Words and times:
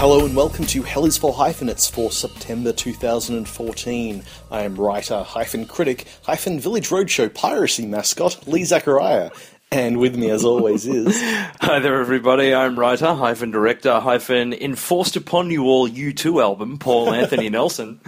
Hello 0.00 0.24
and 0.24 0.34
welcome 0.34 0.64
to 0.64 0.82
Hell 0.82 1.04
is 1.04 1.18
for 1.18 1.34
Hyphenates 1.34 1.90
for 1.90 2.10
September 2.10 2.72
2014. 2.72 4.22
I 4.50 4.62
am 4.62 4.76
writer, 4.76 5.22
hyphen 5.22 5.66
critic, 5.66 6.06
hyphen 6.22 6.58
Village 6.58 6.88
Roadshow 6.88 7.34
piracy 7.34 7.84
mascot, 7.84 8.48
Lee 8.48 8.64
Zachariah. 8.64 9.30
And 9.70 9.98
with 9.98 10.16
me, 10.16 10.30
as 10.30 10.42
always, 10.42 10.86
is. 10.86 11.20
Hi 11.60 11.80
there, 11.80 12.00
everybody. 12.00 12.54
I'm 12.54 12.78
writer, 12.78 13.12
hyphen 13.12 13.50
director, 13.50 14.00
hyphen 14.00 14.54
enforced 14.54 15.16
upon 15.16 15.50
you 15.50 15.64
all 15.64 15.86
U2 15.86 16.42
album, 16.42 16.78
Paul 16.78 17.12
Anthony 17.14 17.50
Nelson. 17.50 18.00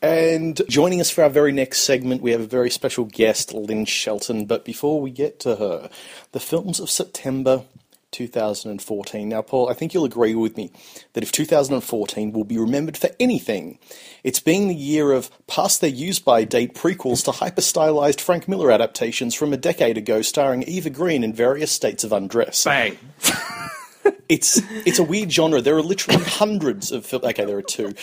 And 0.00 0.62
joining 0.68 1.00
us 1.00 1.10
for 1.10 1.24
our 1.24 1.30
very 1.30 1.50
next 1.50 1.80
segment, 1.80 2.22
we 2.22 2.30
have 2.30 2.42
a 2.42 2.46
very 2.46 2.70
special 2.70 3.06
guest, 3.06 3.52
Lynn 3.52 3.86
Shelton. 3.86 4.46
But 4.46 4.64
before 4.64 5.00
we 5.00 5.10
get 5.10 5.40
to 5.40 5.56
her, 5.56 5.90
the 6.30 6.38
films 6.38 6.78
of 6.78 6.88
September 6.88 7.64
2014. 8.10 9.28
Now, 9.28 9.42
Paul, 9.42 9.68
I 9.68 9.74
think 9.74 9.94
you'll 9.94 10.04
agree 10.04 10.34
with 10.34 10.56
me 10.56 10.70
that 11.12 11.22
if 11.22 11.32
2014 11.32 12.32
will 12.32 12.44
be 12.44 12.58
remembered 12.58 12.96
for 12.96 13.10
anything, 13.18 13.78
it's 14.24 14.40
being 14.40 14.68
the 14.68 14.74
year 14.74 15.12
of 15.12 15.30
past 15.46 15.80
their 15.80 15.90
use 15.90 16.18
by 16.18 16.44
date 16.44 16.74
prequels 16.74 17.24
to 17.24 17.32
hyper 17.32 17.60
stylized 17.60 18.20
Frank 18.20 18.48
Miller 18.48 18.70
adaptations 18.70 19.34
from 19.34 19.52
a 19.52 19.56
decade 19.56 19.98
ago 19.98 20.22
starring 20.22 20.62
Eva 20.64 20.90
Green 20.90 21.24
in 21.24 21.32
various 21.32 21.72
states 21.72 22.04
of 22.04 22.12
undress. 22.12 22.64
Bang. 22.64 22.98
It's 24.28 24.60
it's 24.86 24.98
a 24.98 25.02
weird 25.02 25.32
genre. 25.32 25.60
There 25.60 25.76
are 25.76 25.82
literally 25.82 26.22
hundreds 26.24 26.92
of 26.92 27.04
films. 27.04 27.24
Okay, 27.24 27.44
there 27.44 27.58
are 27.58 27.62
two. 27.62 27.94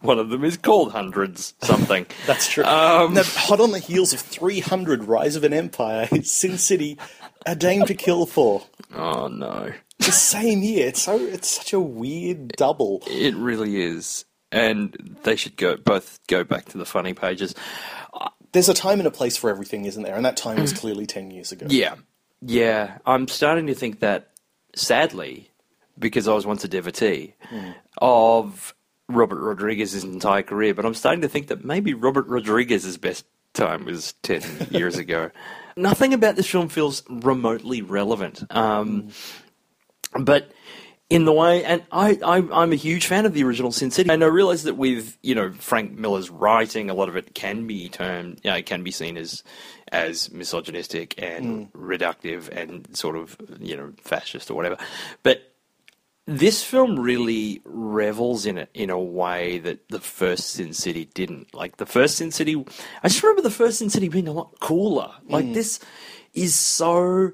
One 0.00 0.18
of 0.18 0.28
them 0.30 0.44
is 0.44 0.56
called 0.56 0.92
Hundreds 0.92 1.54
something. 1.62 2.06
That's 2.26 2.48
true. 2.48 2.64
Um, 2.64 3.14
now, 3.14 3.22
hot 3.24 3.60
on 3.60 3.72
the 3.72 3.80
heels 3.80 4.12
of 4.12 4.20
300 4.20 5.04
Rise 5.04 5.34
of 5.34 5.42
an 5.44 5.52
Empire, 5.52 6.08
Sin 6.22 6.58
City, 6.58 6.98
A 7.46 7.56
Dame 7.56 7.84
to 7.86 7.94
Kill 7.94 8.26
For. 8.26 8.62
Oh 8.94 9.26
no. 9.28 9.72
The 9.98 10.12
same 10.12 10.62
year. 10.62 10.88
It's 10.88 11.02
so 11.02 11.16
it's 11.18 11.48
such 11.48 11.72
a 11.72 11.80
weird 11.80 12.48
double. 12.48 13.02
It 13.06 13.34
really 13.34 13.82
is. 13.82 14.24
And 14.52 15.18
they 15.24 15.34
should 15.34 15.56
go 15.56 15.76
both 15.76 16.20
go 16.28 16.44
back 16.44 16.66
to 16.66 16.78
the 16.78 16.84
funny 16.84 17.14
pages. 17.14 17.54
There's 18.52 18.68
a 18.68 18.74
time 18.74 19.00
and 19.00 19.06
a 19.08 19.10
place 19.10 19.36
for 19.36 19.50
everything, 19.50 19.84
isn't 19.84 20.04
there? 20.04 20.14
And 20.14 20.24
that 20.24 20.36
time 20.36 20.60
was 20.60 20.72
clearly 20.80 21.06
10 21.06 21.32
years 21.32 21.50
ago. 21.50 21.66
Yeah. 21.68 21.96
Yeah. 22.40 22.98
I'm 23.04 23.26
starting 23.26 23.66
to 23.66 23.74
think 23.74 23.98
that 23.98 24.30
sadly, 24.74 25.50
because 25.98 26.28
I 26.28 26.34
was 26.34 26.46
once 26.46 26.64
a 26.64 26.68
devotee 26.68 27.34
of 27.98 28.74
Robert 29.08 29.40
Rodriguez's 29.40 30.04
entire 30.04 30.42
career, 30.42 30.74
but 30.74 30.84
I'm 30.86 30.94
starting 30.94 31.22
to 31.22 31.28
think 31.28 31.48
that 31.48 31.64
maybe 31.64 31.94
Robert 31.94 32.26
Rodriguez's 32.26 32.96
best 32.96 33.24
time 33.52 33.84
was 33.84 34.14
10 34.22 34.68
years 34.70 34.96
ago. 34.98 35.30
Nothing 35.76 36.14
about 36.14 36.36
this 36.36 36.48
film 36.48 36.68
feels 36.68 37.02
remotely 37.08 37.82
relevant. 37.82 38.44
Um, 38.50 39.08
but 40.18 40.52
in 41.10 41.26
the 41.26 41.32
way, 41.32 41.64
and 41.64 41.82
I, 41.92 42.18
I, 42.24 42.36
I'm 42.36 42.72
a 42.72 42.76
huge 42.76 43.06
fan 43.06 43.26
of 43.26 43.34
the 43.34 43.44
original 43.44 43.72
Sin 43.72 43.90
City, 43.90 44.10
and 44.10 44.24
I 44.24 44.26
realise 44.26 44.62
that 44.62 44.76
with 44.76 45.18
you 45.22 45.34
know 45.34 45.52
Frank 45.52 45.92
Miller's 45.92 46.30
writing, 46.30 46.88
a 46.88 46.94
lot 46.94 47.08
of 47.08 47.16
it 47.16 47.34
can 47.34 47.66
be 47.66 47.88
termed, 47.88 48.40
you 48.42 48.50
know, 48.50 48.56
it 48.56 48.66
can 48.66 48.82
be 48.82 48.90
seen 48.90 49.16
as 49.16 49.42
as 49.92 50.32
misogynistic 50.32 51.14
and 51.18 51.70
mm. 51.70 51.72
reductive 51.72 52.48
and 52.48 52.96
sort 52.96 53.16
of 53.16 53.36
you 53.60 53.76
know 53.76 53.92
fascist 54.02 54.50
or 54.50 54.54
whatever. 54.54 54.78
But 55.22 55.54
this 56.26 56.64
film 56.64 56.98
really 56.98 57.60
revels 57.64 58.46
in 58.46 58.56
it 58.56 58.70
in 58.72 58.88
a 58.88 58.98
way 58.98 59.58
that 59.58 59.88
the 59.90 60.00
first 60.00 60.52
Sin 60.52 60.72
City 60.72 61.04
didn't. 61.04 61.52
Like 61.52 61.76
the 61.76 61.86
first 61.86 62.16
Sin 62.16 62.30
City, 62.30 62.64
I 63.02 63.08
just 63.08 63.22
remember 63.22 63.42
the 63.42 63.50
first 63.50 63.78
Sin 63.78 63.90
City 63.90 64.08
being 64.08 64.28
a 64.28 64.32
lot 64.32 64.58
cooler. 64.60 65.12
Like 65.28 65.44
mm. 65.44 65.54
this 65.54 65.80
is 66.32 66.54
so 66.54 67.32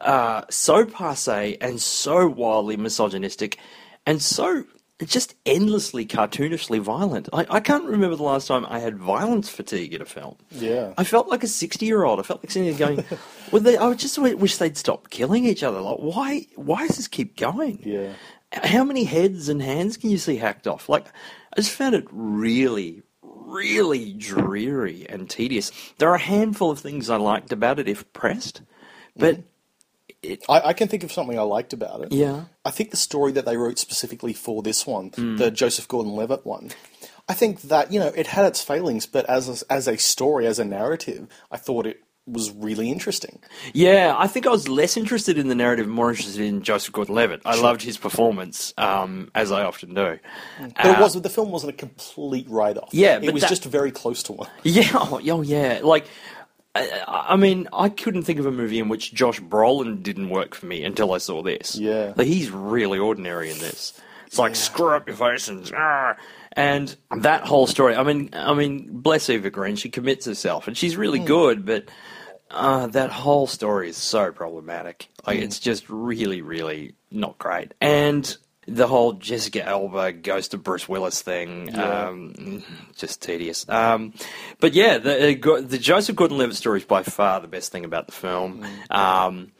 uh, 0.00 0.42
so 0.50 0.84
passe 0.84 1.56
and 1.60 1.80
so 1.80 2.26
wildly 2.26 2.76
misogynistic 2.76 3.58
and 4.06 4.22
so 4.22 4.64
just 5.06 5.34
endlessly 5.46 6.04
cartoonishly 6.06 6.80
violent. 6.80 7.28
I, 7.32 7.46
I 7.48 7.60
can't 7.60 7.84
remember 7.84 8.16
the 8.16 8.22
last 8.22 8.48
time 8.48 8.66
I 8.68 8.80
had 8.80 8.98
violence 8.98 9.48
fatigue 9.48 9.94
in 9.94 10.02
a 10.02 10.06
film. 10.06 10.36
Yeah. 10.50 10.92
I 10.98 11.04
felt 11.04 11.28
like 11.28 11.42
a 11.42 11.48
60 11.48 11.86
year 11.86 12.04
old. 12.04 12.20
I 12.20 12.22
felt 12.22 12.42
like 12.42 12.50
sitting 12.50 12.76
there 12.76 12.88
going, 12.88 13.04
well, 13.52 13.62
they, 13.62 13.78
I 13.78 13.92
just 13.94 14.18
wish 14.18 14.56
they'd 14.56 14.76
stop 14.76 15.10
killing 15.10 15.44
each 15.44 15.62
other. 15.62 15.80
Like, 15.80 15.98
why, 15.98 16.46
why 16.56 16.86
does 16.86 16.96
this 16.96 17.08
keep 17.08 17.36
going? 17.36 17.80
Yeah. 17.82 18.12
How 18.52 18.84
many 18.84 19.04
heads 19.04 19.48
and 19.48 19.62
hands 19.62 19.96
can 19.96 20.10
you 20.10 20.18
see 20.18 20.36
hacked 20.36 20.66
off? 20.66 20.88
Like, 20.88 21.06
I 21.06 21.56
just 21.56 21.70
found 21.70 21.94
it 21.94 22.06
really, 22.10 23.02
really 23.22 24.12
dreary 24.12 25.06
and 25.08 25.30
tedious. 25.30 25.70
There 25.98 26.10
are 26.10 26.16
a 26.16 26.20
handful 26.20 26.70
of 26.70 26.80
things 26.80 27.08
I 27.08 27.16
liked 27.16 27.52
about 27.52 27.78
it 27.78 27.88
if 27.88 28.12
pressed, 28.12 28.62
but 29.16 29.40
I, 30.24 30.60
I 30.66 30.72
can 30.74 30.88
think 30.88 31.02
of 31.04 31.12
something 31.12 31.38
I 31.38 31.42
liked 31.42 31.72
about 31.72 32.02
it. 32.02 32.12
yeah. 32.12 32.44
I 32.64 32.70
think 32.70 32.90
the 32.90 32.96
story 32.96 33.32
that 33.32 33.44
they 33.46 33.56
wrote 33.56 33.78
specifically 33.78 34.32
for 34.34 34.62
this 34.62 34.86
one, 34.86 35.10
Hmm. 35.14 35.36
the 35.36 35.50
Joseph 35.50 35.88
Gordon-Levitt 35.88 36.44
one, 36.44 36.70
I 37.28 37.34
think 37.34 37.62
that 37.62 37.92
you 37.92 37.98
know 38.00 38.08
it 38.08 38.26
had 38.26 38.44
its 38.44 38.62
failings, 38.62 39.06
but 39.06 39.24
as 39.30 39.62
a, 39.62 39.72
as 39.72 39.88
a 39.88 39.96
story, 39.96 40.46
as 40.46 40.58
a 40.58 40.64
narrative, 40.64 41.26
I 41.50 41.56
thought 41.56 41.86
it 41.86 42.02
was 42.26 42.50
really 42.52 42.90
interesting. 42.92 43.40
Yeah, 43.72 44.14
I 44.16 44.26
think 44.26 44.46
I 44.46 44.50
was 44.50 44.68
less 44.68 44.96
interested 44.96 45.38
in 45.38 45.48
the 45.48 45.54
narrative, 45.54 45.88
more 45.88 46.10
interested 46.10 46.42
in 46.42 46.62
Joseph 46.62 46.92
Gordon-Levitt. 46.92 47.42
I 47.44 47.58
loved 47.60 47.82
his 47.82 47.96
performance, 47.96 48.74
um, 48.78 49.30
as 49.34 49.50
I 49.50 49.62
often 49.64 49.94
do. 49.94 50.18
But 50.60 50.86
it 50.86 50.98
was 51.00 51.20
the 51.20 51.28
film 51.30 51.50
wasn't 51.50 51.72
a 51.72 51.76
complete 51.76 52.46
write-off. 52.48 52.84
Uh, 52.88 52.88
Yeah, 52.92 53.18
it 53.22 53.32
was 53.32 53.42
that- 53.42 53.48
just 53.48 53.64
very 53.64 53.90
close 53.90 54.22
to 54.24 54.32
one. 54.32 54.48
Yeah, 54.64 54.90
oh, 54.94 55.18
oh, 55.24 55.40
yeah. 55.42 55.80
Like, 55.82 56.06
I, 56.74 57.04
I 57.06 57.36
mean, 57.36 57.68
I 57.72 57.88
couldn't 57.88 58.22
think 58.22 58.38
of 58.38 58.46
a 58.46 58.50
movie 58.52 58.78
in 58.78 58.88
which 58.88 59.12
Josh 59.12 59.40
Brolin 59.40 60.02
didn't 60.02 60.30
work 60.30 60.54
for 60.54 60.66
me 60.66 60.84
until 60.84 61.12
I 61.12 61.18
saw 61.18 61.42
this. 61.42 61.76
Yeah. 61.76 62.12
like, 62.16 62.26
he's 62.26 62.50
really 62.50 62.98
ordinary 62.98 63.50
in 63.50 63.58
this. 63.58 64.00
It's 64.26 64.38
like 64.38 64.54
screw 64.54 64.90
up 64.90 65.08
your 65.08 65.16
face 65.16 65.48
and 65.48 65.68
ah. 65.74 66.16
and 66.52 66.96
that 67.16 67.44
whole 67.44 67.66
story. 67.66 67.96
I 67.96 68.04
mean, 68.04 68.30
I 68.32 68.54
mean, 68.54 68.88
bless 68.92 69.28
Eva 69.28 69.50
Green. 69.50 69.74
She 69.74 69.90
commits 69.90 70.24
herself, 70.26 70.68
and 70.68 70.76
she's 70.76 70.96
really 70.96 71.18
good, 71.18 71.66
but. 71.66 71.88
Uh, 72.52 72.88
that 72.88 73.12
whole 73.12 73.46
story 73.46 73.88
is 73.88 73.96
so 73.96 74.32
problematic. 74.32 75.06
Like, 75.24 75.38
it's 75.38 75.60
just 75.60 75.88
really, 75.88 76.42
really 76.42 76.96
not 77.12 77.38
great. 77.38 77.74
And 77.80 78.36
the 78.70 78.86
whole 78.86 79.14
Jessica 79.14 79.66
Alba 79.66 80.12
goes 80.12 80.48
to 80.48 80.58
Bruce 80.58 80.88
Willis 80.88 81.22
thing, 81.22 81.76
um, 81.78 82.62
just 82.96 83.20
tedious. 83.20 83.68
Um, 83.68 84.14
but 84.60 84.74
yeah, 84.74 84.98
the, 84.98 85.36
uh, 85.36 85.60
the 85.60 85.78
Joseph 85.78 86.16
Gordon-Levitt 86.16 86.56
story 86.56 86.78
is 86.78 86.84
by 86.84 87.02
far 87.02 87.40
the 87.40 87.48
best 87.48 87.72
thing 87.72 87.84
about 87.84 88.06
the 88.06 88.12
film. 88.12 88.64
Um, 88.90 89.52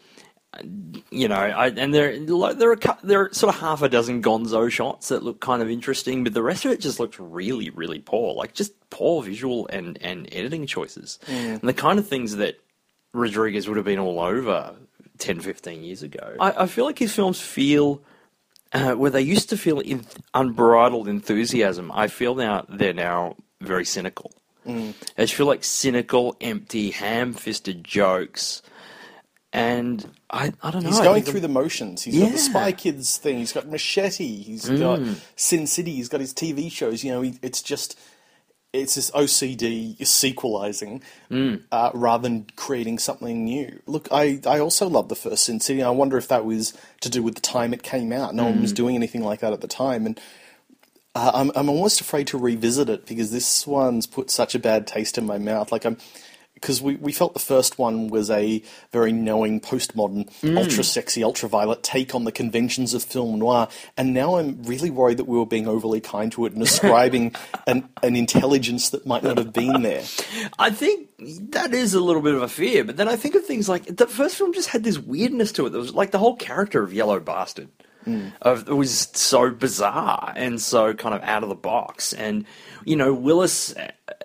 you 1.10 1.28
know, 1.28 1.36
I, 1.36 1.68
and 1.68 1.94
there 1.94 2.18
there 2.18 2.72
are 2.72 2.98
there 3.02 3.20
are 3.22 3.32
sort 3.32 3.54
of 3.54 3.60
half 3.60 3.82
a 3.82 3.88
dozen 3.88 4.22
Gonzo 4.22 4.70
shots 4.70 5.08
that 5.08 5.22
look 5.22 5.40
kind 5.40 5.62
of 5.62 5.70
interesting, 5.70 6.24
but 6.24 6.34
the 6.34 6.42
rest 6.42 6.64
of 6.64 6.72
it 6.72 6.80
just 6.80 6.98
looks 6.98 7.18
really, 7.20 7.70
really 7.70 8.00
poor. 8.00 8.34
Like 8.34 8.54
just 8.54 8.72
poor 8.90 9.22
visual 9.22 9.68
and 9.68 9.98
and 10.02 10.28
editing 10.32 10.66
choices, 10.66 11.18
and 11.28 11.60
the 11.60 11.72
kind 11.72 11.98
of 11.98 12.08
things 12.08 12.36
that 12.36 12.60
Rodriguez 13.12 13.68
would 13.68 13.76
have 13.76 13.86
been 13.86 14.00
all 14.00 14.20
over 14.20 14.74
10, 15.18 15.40
15 15.40 15.84
years 15.84 16.02
ago. 16.02 16.36
I, 16.40 16.62
I 16.62 16.66
feel 16.66 16.84
like 16.84 16.98
his 16.98 17.14
films 17.14 17.40
feel 17.40 18.02
uh, 18.72 18.92
where 18.94 19.10
they 19.10 19.22
used 19.22 19.48
to 19.50 19.56
feel 19.56 19.80
in, 19.80 20.04
unbridled 20.34 21.08
enthusiasm. 21.08 21.90
I 21.94 22.06
feel 22.08 22.34
now 22.34 22.66
they're 22.68 22.92
now 22.92 23.36
very 23.60 23.84
cynical. 23.84 24.32
I 24.66 24.94
just 25.18 25.34
feel 25.34 25.46
like 25.46 25.64
cynical, 25.64 26.36
empty, 26.40 26.90
ham-fisted 26.90 27.82
jokes, 27.82 28.62
and 29.52 30.08
I, 30.30 30.52
I 30.62 30.70
don't 30.70 30.84
know. 30.84 30.90
He's 30.90 31.00
going 31.00 31.22
through 31.24 31.40
the- 31.40 31.48
motions. 31.48 32.02
He's 32.02 32.20
got 32.20 32.30
the 32.32 32.38
Spy 32.38 32.72
Kids 32.72 33.16
thing. 33.16 33.38
He's 33.38 33.52
got 33.52 33.66
Machete. 33.68 34.42
He's 34.42 34.68
got 34.68 35.00
Sin 35.34 35.66
City. 35.66 35.92
He's 35.92 36.08
got 36.08 36.20
his 36.20 36.32
TV 36.32 36.70
shows. 36.70 37.02
You 37.02 37.10
know, 37.12 37.22
he, 37.22 37.38
it's 37.42 37.62
just 37.62 37.98
it's 38.72 38.94
this 38.94 39.10
OCD 39.10 40.04
sequelizing 40.06 41.02
uh, 41.72 41.90
rather 41.92 42.22
than 42.22 42.46
creating 42.56 42.98
something 42.98 43.44
new. 43.44 43.80
Look, 43.86 44.08
I, 44.12 44.40
I 44.46 44.60
also 44.60 44.88
love 44.88 45.08
the 45.08 45.16
first 45.16 45.44
Sin 45.44 45.58
City. 45.60 45.82
I 45.82 45.90
wonder 45.90 46.16
if 46.16 46.28
that 46.28 46.44
was 46.44 46.72
to 47.00 47.10
do 47.10 47.22
with 47.22 47.34
the 47.34 47.40
time 47.40 47.74
it 47.74 47.82
came 47.82 48.12
out. 48.12 48.34
No 48.34 48.44
one 48.44 48.60
was 48.62 48.72
doing 48.72 48.94
anything 48.94 49.22
like 49.22 49.40
that 49.40 49.52
at 49.52 49.60
the 49.60 49.68
time, 49.68 50.06
and 50.06 50.20
uh, 51.14 51.32
I'm 51.34 51.50
I'm 51.56 51.68
almost 51.68 52.00
afraid 52.00 52.28
to 52.28 52.38
revisit 52.38 52.88
it 52.88 53.06
because 53.06 53.32
this 53.32 53.66
one's 53.66 54.06
put 54.06 54.30
such 54.30 54.54
a 54.54 54.60
bad 54.60 54.86
taste 54.86 55.18
in 55.18 55.26
my 55.26 55.38
mouth. 55.38 55.72
Like 55.72 55.84
I'm. 55.84 55.98
Because 56.60 56.82
we, 56.82 56.96
we 56.96 57.12
felt 57.12 57.32
the 57.32 57.40
first 57.40 57.78
one 57.78 58.08
was 58.08 58.30
a 58.30 58.62
very 58.92 59.12
knowing, 59.12 59.60
postmodern, 59.60 60.30
mm. 60.42 60.58
ultra 60.58 60.84
sexy, 60.84 61.24
ultraviolet 61.24 61.82
take 61.82 62.14
on 62.14 62.24
the 62.24 62.32
conventions 62.32 62.94
of 62.94 63.02
film 63.02 63.38
noir, 63.38 63.68
and 63.96 64.12
now 64.12 64.36
I'm 64.36 64.62
really 64.64 64.90
worried 64.90 65.16
that 65.16 65.24
we 65.24 65.38
were 65.38 65.46
being 65.46 65.66
overly 65.66 66.00
kind 66.00 66.30
to 66.32 66.46
it 66.46 66.52
and 66.52 66.62
ascribing 66.70 67.34
an, 67.66 67.88
an 68.02 68.16
intelligence 68.16 68.90
that 68.90 69.06
might 69.06 69.22
not 69.22 69.38
have 69.38 69.52
been 69.52 69.82
there. 69.82 70.04
I 70.58 70.70
think 70.70 71.08
that 71.52 71.74
is 71.74 71.94
a 71.94 72.00
little 72.00 72.22
bit 72.22 72.34
of 72.34 72.42
a 72.42 72.48
fear, 72.48 72.84
but 72.84 72.96
then 72.96 73.08
I 73.08 73.16
think 73.16 73.34
of 73.34 73.44
things 73.44 73.68
like 73.68 73.96
the 73.96 74.06
first 74.06 74.36
film 74.36 74.52
just 74.52 74.68
had 74.68 74.84
this 74.84 74.98
weirdness 74.98 75.52
to 75.52 75.66
it. 75.66 75.70
There 75.70 75.80
was 75.80 75.94
like 75.94 76.10
the 76.10 76.18
whole 76.18 76.36
character 76.36 76.82
of 76.82 76.92
Yellow 76.92 77.20
Bastard. 77.20 77.68
Of, 78.42 78.68
it 78.68 78.74
was 78.74 79.08
so 79.12 79.50
bizarre 79.50 80.32
and 80.36 80.60
so 80.60 80.94
kind 80.94 81.14
of 81.14 81.22
out 81.22 81.42
of 81.42 81.48
the 81.48 81.54
box. 81.54 82.12
And 82.12 82.44
you 82.84 82.96
know, 82.96 83.12
Willis 83.12 83.74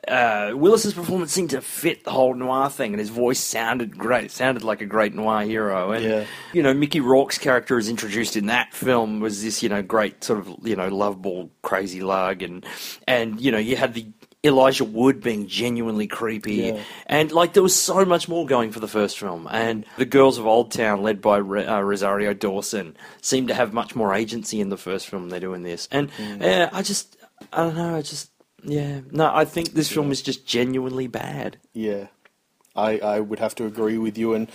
uh, 0.08 0.52
Willis's 0.54 0.94
performance 0.94 1.32
seemed 1.32 1.50
to 1.50 1.62
fit 1.62 2.04
the 2.04 2.12
whole 2.12 2.34
noir 2.34 2.70
thing, 2.70 2.94
and 2.94 3.00
his 3.00 3.10
voice 3.10 3.40
sounded 3.40 3.98
great. 3.98 4.26
It 4.26 4.32
sounded 4.32 4.64
like 4.64 4.82
a 4.82 4.86
great 4.86 5.14
noir 5.14 5.42
hero. 5.42 5.92
And 5.92 6.04
Yeah. 6.06 6.26
you 6.54 6.62
know, 6.64 6.74
Mickey 6.74 7.00
Rourke's 7.00 7.38
character 7.38 7.78
is 7.78 7.90
introduced 7.90 8.38
in 8.38 8.46
that 8.48 8.74
film 8.74 9.20
was 9.20 9.44
this 9.44 9.64
you 9.64 9.70
know 9.70 9.82
great 9.82 10.24
sort 10.24 10.40
of 10.40 10.56
you 10.64 10.76
know 10.76 10.88
lovable 10.90 11.50
crazy 11.62 12.02
lug, 12.02 12.44
and 12.44 12.66
and 13.08 13.42
you 13.42 13.52
know 13.52 13.58
you 13.58 13.76
had 13.76 13.94
the 13.94 14.06
Elijah 14.46 14.86
Wood 14.86 15.22
being 15.22 15.48
genuinely 15.48 16.08
creepy, 16.08 16.56
Yeah. 16.56 16.80
and 17.08 17.32
like 17.32 17.54
there 17.54 17.64
was 17.64 17.76
so 17.76 18.06
much 18.06 18.28
more 18.30 18.46
going 18.46 18.72
for 18.72 18.80
the 18.80 18.88
first 18.88 19.18
film, 19.20 19.48
and 19.52 19.86
the 19.98 20.06
girls 20.06 20.38
of 20.38 20.46
Old 20.46 20.72
Town, 20.72 21.02
led 21.02 21.22
by 21.22 21.38
uh, 21.40 21.82
Rosario 21.82 22.34
Dawson, 22.34 22.96
seem 23.22 23.48
to 23.48 23.54
have 23.54 23.74
much 23.74 23.96
more 23.96 24.14
agency 24.14 24.62
in 24.62 24.70
the 24.70 24.78
first 24.78 25.08
film 25.08 25.24
than 25.24 25.30
they 25.30 25.40
do 25.40 25.54
in 25.54 25.64
this, 25.64 25.88
and 25.92 26.10
uh, 26.42 26.70
I 26.72 26.82
just 26.82 27.18
I 27.52 27.64
don't 27.64 27.76
know, 27.76 27.96
I 27.96 28.02
just 28.02 28.32
yeah 28.64 29.02
no, 29.12 29.32
I 29.34 29.46
think 29.46 29.74
this 29.74 29.92
film 29.92 30.12
is 30.12 30.22
just 30.22 30.46
genuinely 30.46 31.08
bad. 31.08 31.58
Yeah, 31.74 32.08
I 32.76 33.00
I 33.00 33.20
would 33.20 33.40
have 33.40 33.56
to 33.56 33.66
agree 33.66 33.98
with 33.98 34.18
you, 34.18 34.34
and 34.34 34.48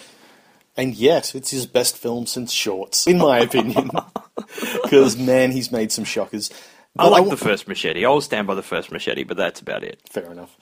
and 0.76 0.94
yet 0.94 1.34
it's 1.34 1.50
his 1.50 1.66
best 1.66 1.96
film 1.98 2.26
since 2.26 2.52
Shorts, 2.52 3.06
in 3.06 3.18
my 3.18 3.38
opinion. 3.40 3.90
Because 4.82 5.16
man, 5.18 5.52
he's 5.52 5.70
made 5.70 5.92
some 5.92 6.04
shockers. 6.04 6.50
I 6.98 7.08
like 7.08 7.24
wa- 7.24 7.30
the 7.30 7.36
first 7.36 7.68
machete. 7.68 8.04
I'll 8.04 8.20
stand 8.20 8.46
by 8.46 8.54
the 8.54 8.62
first 8.62 8.90
machete, 8.92 9.24
but 9.24 9.36
that's 9.36 9.60
about 9.60 9.82
it. 9.84 10.00
Fair 10.10 10.30
enough. 10.30 10.56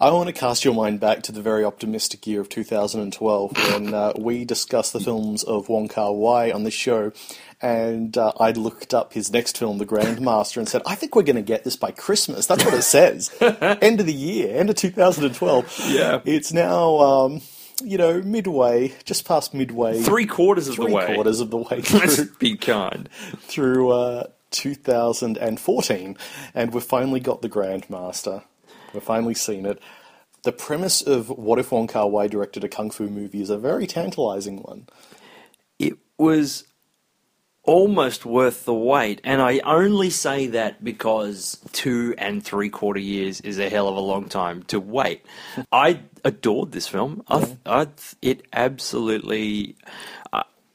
I 0.00 0.10
want 0.12 0.28
to 0.28 0.32
cast 0.32 0.64
your 0.64 0.74
mind 0.74 1.00
back 1.00 1.22
to 1.24 1.32
the 1.32 1.42
very 1.42 1.64
optimistic 1.64 2.24
year 2.24 2.40
of 2.40 2.48
2012 2.48 3.52
when 3.72 3.92
uh, 3.92 4.12
we 4.16 4.44
discussed 4.44 4.92
the 4.92 5.00
films 5.00 5.42
of 5.42 5.68
Wong 5.68 5.88
Kar 5.88 6.12
Wai 6.14 6.52
on 6.52 6.62
this 6.62 6.72
show, 6.74 7.10
and 7.60 8.16
uh, 8.16 8.30
I 8.38 8.52
looked 8.52 8.94
up 8.94 9.12
his 9.14 9.32
next 9.32 9.58
film, 9.58 9.78
The 9.78 9.86
Grandmaster, 9.86 10.58
and 10.58 10.68
said, 10.68 10.82
"I 10.86 10.94
think 10.94 11.16
we're 11.16 11.22
going 11.24 11.34
to 11.34 11.42
get 11.42 11.64
this 11.64 11.74
by 11.74 11.90
Christmas." 11.90 12.46
That's 12.46 12.64
what 12.64 12.74
it 12.74 12.82
says. 12.82 13.34
end 13.40 13.98
of 13.98 14.06
the 14.06 14.12
year, 14.14 14.56
end 14.56 14.70
of 14.70 14.76
2012. 14.76 15.80
Yeah. 15.88 16.20
it's 16.24 16.52
now. 16.52 16.98
Um, 16.98 17.42
you 17.82 17.96
know, 17.96 18.20
midway, 18.22 18.92
just 19.04 19.24
past 19.24 19.54
midway, 19.54 20.00
Three 20.02 20.26
quarters 20.26 20.66
of 20.66 20.74
three 20.74 20.86
the 20.86 20.92
way. 20.94 21.06
three 21.06 21.14
quarters 21.14 21.38
of 21.40 21.50
the 21.50 21.58
way 21.58 21.80
through 21.82 22.28
be 22.40 22.56
kind. 22.56 23.08
through 23.38 23.90
uh, 23.92 24.24
2014, 24.50 26.16
and 26.54 26.74
we've 26.74 26.82
finally 26.82 27.20
got 27.20 27.42
the 27.42 27.48
Grandmaster. 27.48 28.44
We've 28.92 29.02
finally 29.02 29.34
seen 29.34 29.66
it. 29.66 29.80
The 30.42 30.52
premise 30.52 31.02
of 31.02 31.30
what 31.30 31.58
if 31.58 31.72
Wong 31.72 31.88
Kar 31.88 32.08
Wai 32.08 32.28
directed 32.28 32.64
a 32.64 32.68
kung 32.68 32.90
fu 32.90 33.08
movie 33.08 33.42
is 33.42 33.50
a 33.50 33.58
very 33.58 33.86
tantalizing 33.86 34.62
one. 34.62 34.88
It 35.78 35.98
was 36.16 36.64
almost 37.68 38.24
worth 38.24 38.64
the 38.64 38.72
wait, 38.72 39.20
and 39.24 39.42
I 39.42 39.58
only 39.58 40.08
say 40.08 40.46
that 40.46 40.82
because 40.82 41.58
two 41.72 42.14
and 42.16 42.42
three 42.42 42.70
quarter 42.70 43.00
years 43.00 43.42
is 43.42 43.58
a 43.58 43.68
hell 43.68 43.88
of 43.88 43.96
a 43.96 44.00
long 44.00 44.28
time 44.28 44.62
to 44.64 44.80
wait. 44.80 45.26
I 45.72 46.00
adored 46.24 46.72
this 46.72 46.88
film. 46.88 47.22
I, 47.28 47.56
I, 47.66 47.88
it 48.22 48.46
absolutely. 48.52 49.76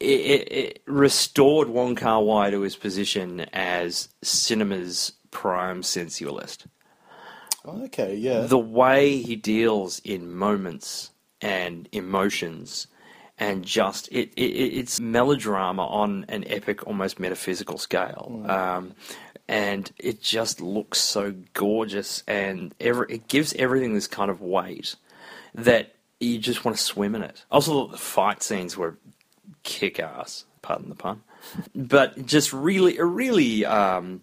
It, 0.03 0.51
it, 0.51 0.83
restored 0.85 1.69
Wong 1.69 1.95
Kar 1.95 2.21
Wai 2.21 2.49
to 2.49 2.61
his 2.61 2.75
position 2.75 3.41
as 3.53 4.09
cinema's 4.21 5.13
prime 5.31 5.81
sensualist. 5.83 6.67
Okay, 7.65 8.15
yeah. 8.15 8.41
the 8.41 8.57
way 8.57 9.21
he 9.21 9.35
deals 9.37 9.99
in 9.99 10.33
moments 10.33 11.11
and 11.41 11.87
emotions 11.91 12.87
and 13.37 13.65
just 13.65 14.07
it, 14.11 14.31
it 14.35 14.41
it's 14.41 14.99
melodrama 14.99 15.85
on 15.85 16.25
an 16.29 16.43
epic 16.47 16.85
almost 16.87 17.19
metaphysical 17.19 17.77
scale 17.77 18.45
um, 18.47 18.93
and 19.47 19.91
it 19.97 20.21
just 20.21 20.61
looks 20.61 20.99
so 20.99 21.33
gorgeous 21.53 22.23
and 22.27 22.73
every, 22.79 23.07
it 23.09 23.27
gives 23.27 23.53
everything 23.55 23.93
this 23.93 24.07
kind 24.07 24.29
of 24.29 24.41
weight 24.41 24.95
that 25.53 25.95
you 26.19 26.37
just 26.37 26.63
want 26.63 26.77
to 26.77 26.83
swim 26.83 27.15
in 27.15 27.23
it 27.23 27.43
also 27.51 27.71
thought 27.71 27.91
the 27.91 27.97
fight 27.97 28.43
scenes 28.43 28.77
were 28.77 28.97
kick 29.63 29.99
ass 29.99 30.45
pardon 30.61 30.89
the 30.89 30.95
pun 30.95 31.21
but 31.75 32.25
just 32.25 32.53
really 32.53 32.97
a 32.97 33.05
really 33.05 33.65
um, 33.65 34.21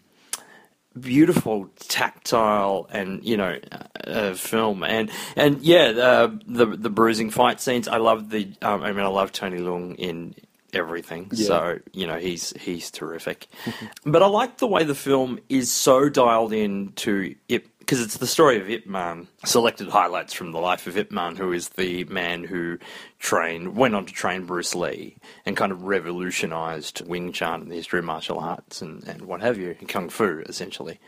beautiful 0.99 1.71
tactile 1.79 2.89
and 2.91 3.25
you 3.25 3.37
know 3.37 3.59
uh, 3.73 4.11
uh, 4.11 4.35
film. 4.35 4.83
And 4.83 5.11
and 5.37 5.61
yeah 5.63 5.85
uh, 5.91 6.31
the 6.47 6.67
the 6.67 6.91
bruising 6.91 7.31
fight 7.31 7.61
scenes 7.61 7.89
I 7.89 7.99
love 7.99 8.31
the 8.31 8.53
um, 8.63 8.83
I 8.83 8.93
mean 8.93 9.05
I 9.05 9.09
love 9.09 9.33
Tony 9.33 9.59
Leung 9.59 9.97
in 9.97 10.35
everything. 10.73 11.29
Yeah. 11.33 11.47
so 11.47 11.79
you 11.93 12.07
know 12.07 12.19
he's 12.19 12.53
he's 12.61 12.91
terrific. 12.91 13.49
But 14.05 14.23
I 14.23 14.27
like 14.27 14.59
the 14.59 14.67
way 14.67 14.85
the 14.85 14.95
film 14.95 15.39
is 15.49 15.71
so 15.71 16.09
dialed 16.09 16.53
in 16.53 16.93
to 16.97 17.35
it 17.49 17.67
because 17.91 18.05
it's 18.05 18.19
the 18.19 18.27
story 18.29 18.61
of 18.61 18.71
Ip 18.71 18.87
Man 18.87 19.27
selected 19.45 19.89
highlights 19.89 20.33
from 20.33 20.53
the 20.53 20.61
life 20.61 20.87
of 20.87 20.97
Ip 20.97 21.11
Man 21.11 21.35
who 21.35 21.53
is 21.53 21.71
the 21.71 22.05
man 22.05 22.45
who 22.45 22.79
trained 23.19 23.75
went 23.75 23.97
on 23.97 24.07
to 24.07 24.13
train 24.13 24.45
Bruce 24.45 24.77
Lee 24.77 25.17
and 25.45 25.57
kind 25.57 25.73
of 25.73 25.83
revolutionized 25.83 27.05
Wing 27.05 27.33
Chun 27.33 27.63
and 27.63 27.69
the 27.69 27.75
history 27.75 27.99
of 27.99 28.05
martial 28.05 28.39
arts 28.39 28.81
and, 28.81 29.03
and 29.09 29.23
what 29.23 29.41
have 29.41 29.59
you, 29.59 29.75
Kung 29.89 30.09
Fu, 30.09 30.41
essentially. 30.49 31.01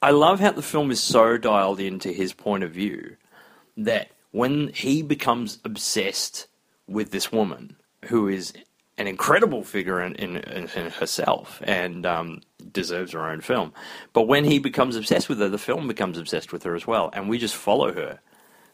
I 0.00 0.12
love 0.12 0.38
how 0.38 0.52
the 0.52 0.62
film 0.62 0.92
is 0.92 1.02
so 1.02 1.38
dialed 1.38 1.80
into 1.80 2.12
his 2.12 2.32
point 2.32 2.62
of 2.62 2.70
view 2.70 3.16
that 3.76 4.12
when 4.30 4.68
he 4.68 5.02
becomes 5.02 5.58
obsessed 5.64 6.46
with 6.86 7.10
this 7.10 7.32
woman, 7.32 7.74
who 8.04 8.28
is 8.28 8.52
an 9.02 9.08
incredible 9.08 9.64
figure 9.64 10.00
in, 10.00 10.14
in, 10.14 10.36
in, 10.36 10.90
herself 10.90 11.60
and 11.64 12.06
um, 12.06 12.40
deserves 12.70 13.12
her 13.12 13.28
own 13.28 13.40
film, 13.40 13.72
but 14.12 14.28
when 14.28 14.44
he 14.44 14.60
becomes 14.60 14.94
obsessed 14.94 15.28
with 15.28 15.40
her, 15.40 15.48
the 15.48 15.58
film 15.58 15.88
becomes 15.88 16.16
obsessed 16.16 16.52
with 16.52 16.62
her 16.62 16.76
as 16.76 16.86
well, 16.86 17.10
and 17.12 17.28
we 17.28 17.36
just 17.36 17.56
follow 17.56 17.92
her 17.92 18.20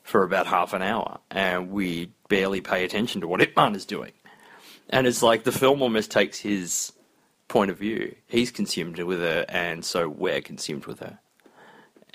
for 0.03 0.23
about 0.23 0.47
half 0.47 0.75
an 0.75 0.83
hour, 0.83 1.19
and 1.31 1.71
we 1.71 2.13
barely 2.29 2.61
pay 2.61 2.85
attention 2.85 3.23
to 3.23 3.27
what 3.27 3.41
Ip 3.43 3.57
Man 3.57 3.75
is 3.75 3.87
doing. 3.87 4.13
And 4.91 5.07
it's 5.07 5.23
like 5.23 5.45
the 5.45 5.53
film 5.53 5.81
almost 5.81 6.11
takes 6.11 6.39
his 6.39 6.93
point 7.49 7.71
of 7.71 7.79
view. 7.79 8.15
He's 8.27 8.51
consumed 8.51 8.99
with 8.99 9.21
her, 9.21 9.47
and 9.49 9.83
so 9.83 10.11
we're 10.11 10.43
consumed 10.43 10.85
with 10.85 11.01
her. 11.01 11.19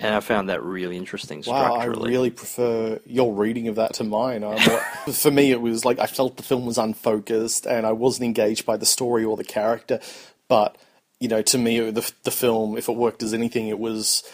And 0.00 0.14
I 0.14 0.20
found 0.20 0.48
that 0.48 0.62
really 0.62 0.96
interesting 0.96 1.42
Wow, 1.46 1.74
I 1.74 1.84
really 1.84 2.30
prefer 2.30 2.98
your 3.06 3.32
reading 3.32 3.68
of 3.68 3.76
that 3.76 3.94
to 3.94 4.04
mine. 4.04 4.42
For 5.12 5.30
me, 5.30 5.52
it 5.52 5.60
was 5.60 5.84
like 5.84 5.98
I 5.98 6.06
felt 6.06 6.36
the 6.36 6.42
film 6.42 6.66
was 6.66 6.78
unfocused 6.78 7.66
and 7.66 7.86
I 7.86 7.92
wasn't 7.92 8.24
engaged 8.24 8.66
by 8.66 8.76
the 8.76 8.86
story 8.86 9.24
or 9.24 9.36
the 9.36 9.44
character. 9.44 10.00
But 10.48 10.76
you 11.20 11.28
know, 11.28 11.42
to 11.42 11.58
me, 11.58 11.78
the 11.90 12.12
the 12.24 12.30
film, 12.30 12.76
if 12.76 12.88
it 12.88 12.96
worked 12.96 13.22
as 13.22 13.32
anything, 13.32 13.68
it 13.68 13.78
was 13.78 14.24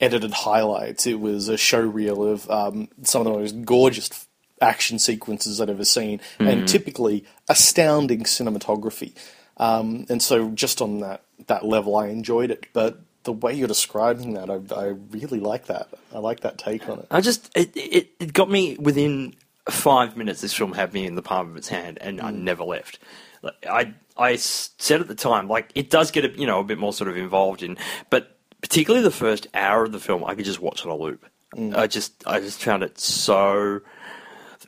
edited 0.00 0.32
highlights. 0.32 1.06
It 1.06 1.20
was 1.20 1.48
a 1.48 1.56
show 1.56 1.80
reel 1.80 2.22
of 2.22 2.48
um, 2.50 2.88
some 3.02 3.26
of 3.26 3.32
the 3.32 3.38
most 3.38 3.64
gorgeous 3.64 4.28
action 4.60 4.98
sequences 4.98 5.60
I'd 5.60 5.70
ever 5.70 5.84
seen, 5.84 6.20
and 6.38 6.68
typically 6.68 7.24
astounding 7.48 8.24
cinematography. 8.24 9.14
Um, 9.56 10.06
and 10.08 10.22
so, 10.22 10.50
just 10.50 10.82
on 10.82 11.00
that 11.00 11.22
that 11.46 11.64
level, 11.64 11.96
I 11.96 12.08
enjoyed 12.08 12.50
it. 12.50 12.66
But 12.72 13.00
the 13.26 13.32
way 13.32 13.52
you're 13.52 13.68
describing 13.68 14.34
that, 14.34 14.48
I, 14.48 14.60
I 14.74 14.84
really 15.10 15.40
like 15.40 15.66
that. 15.66 15.88
I 16.14 16.18
like 16.18 16.40
that 16.40 16.56
take 16.56 16.88
on 16.88 17.00
it. 17.00 17.06
I 17.10 17.20
just 17.20 17.50
it, 17.54 17.76
it 17.76 18.10
it 18.18 18.32
got 18.32 18.48
me 18.48 18.76
within 18.78 19.34
five 19.68 20.16
minutes. 20.16 20.40
This 20.40 20.54
film 20.54 20.72
had 20.72 20.94
me 20.94 21.04
in 21.04 21.16
the 21.16 21.22
palm 21.22 21.50
of 21.50 21.56
its 21.56 21.68
hand, 21.68 21.98
and 22.00 22.20
I 22.20 22.30
mm. 22.30 22.38
never 22.38 22.64
left. 22.64 22.98
Like, 23.42 23.66
I 23.68 23.94
I 24.16 24.36
said 24.36 25.00
at 25.00 25.08
the 25.08 25.14
time, 25.14 25.48
like 25.48 25.70
it 25.74 25.90
does 25.90 26.10
get 26.10 26.24
a, 26.24 26.30
you 26.30 26.46
know 26.46 26.60
a 26.60 26.64
bit 26.64 26.78
more 26.78 26.92
sort 26.92 27.10
of 27.10 27.16
involved 27.16 27.62
in, 27.62 27.76
but 28.08 28.38
particularly 28.62 29.02
the 29.02 29.10
first 29.10 29.48
hour 29.52 29.84
of 29.84 29.92
the 29.92 30.00
film, 30.00 30.24
I 30.24 30.34
could 30.34 30.46
just 30.46 30.62
watch 30.62 30.86
on 30.86 30.90
a 30.90 30.96
loop. 30.96 31.26
Mm. 31.54 31.76
I 31.76 31.88
just 31.88 32.26
I 32.26 32.40
just 32.40 32.62
found 32.62 32.84
it 32.84 32.98
so 32.98 33.80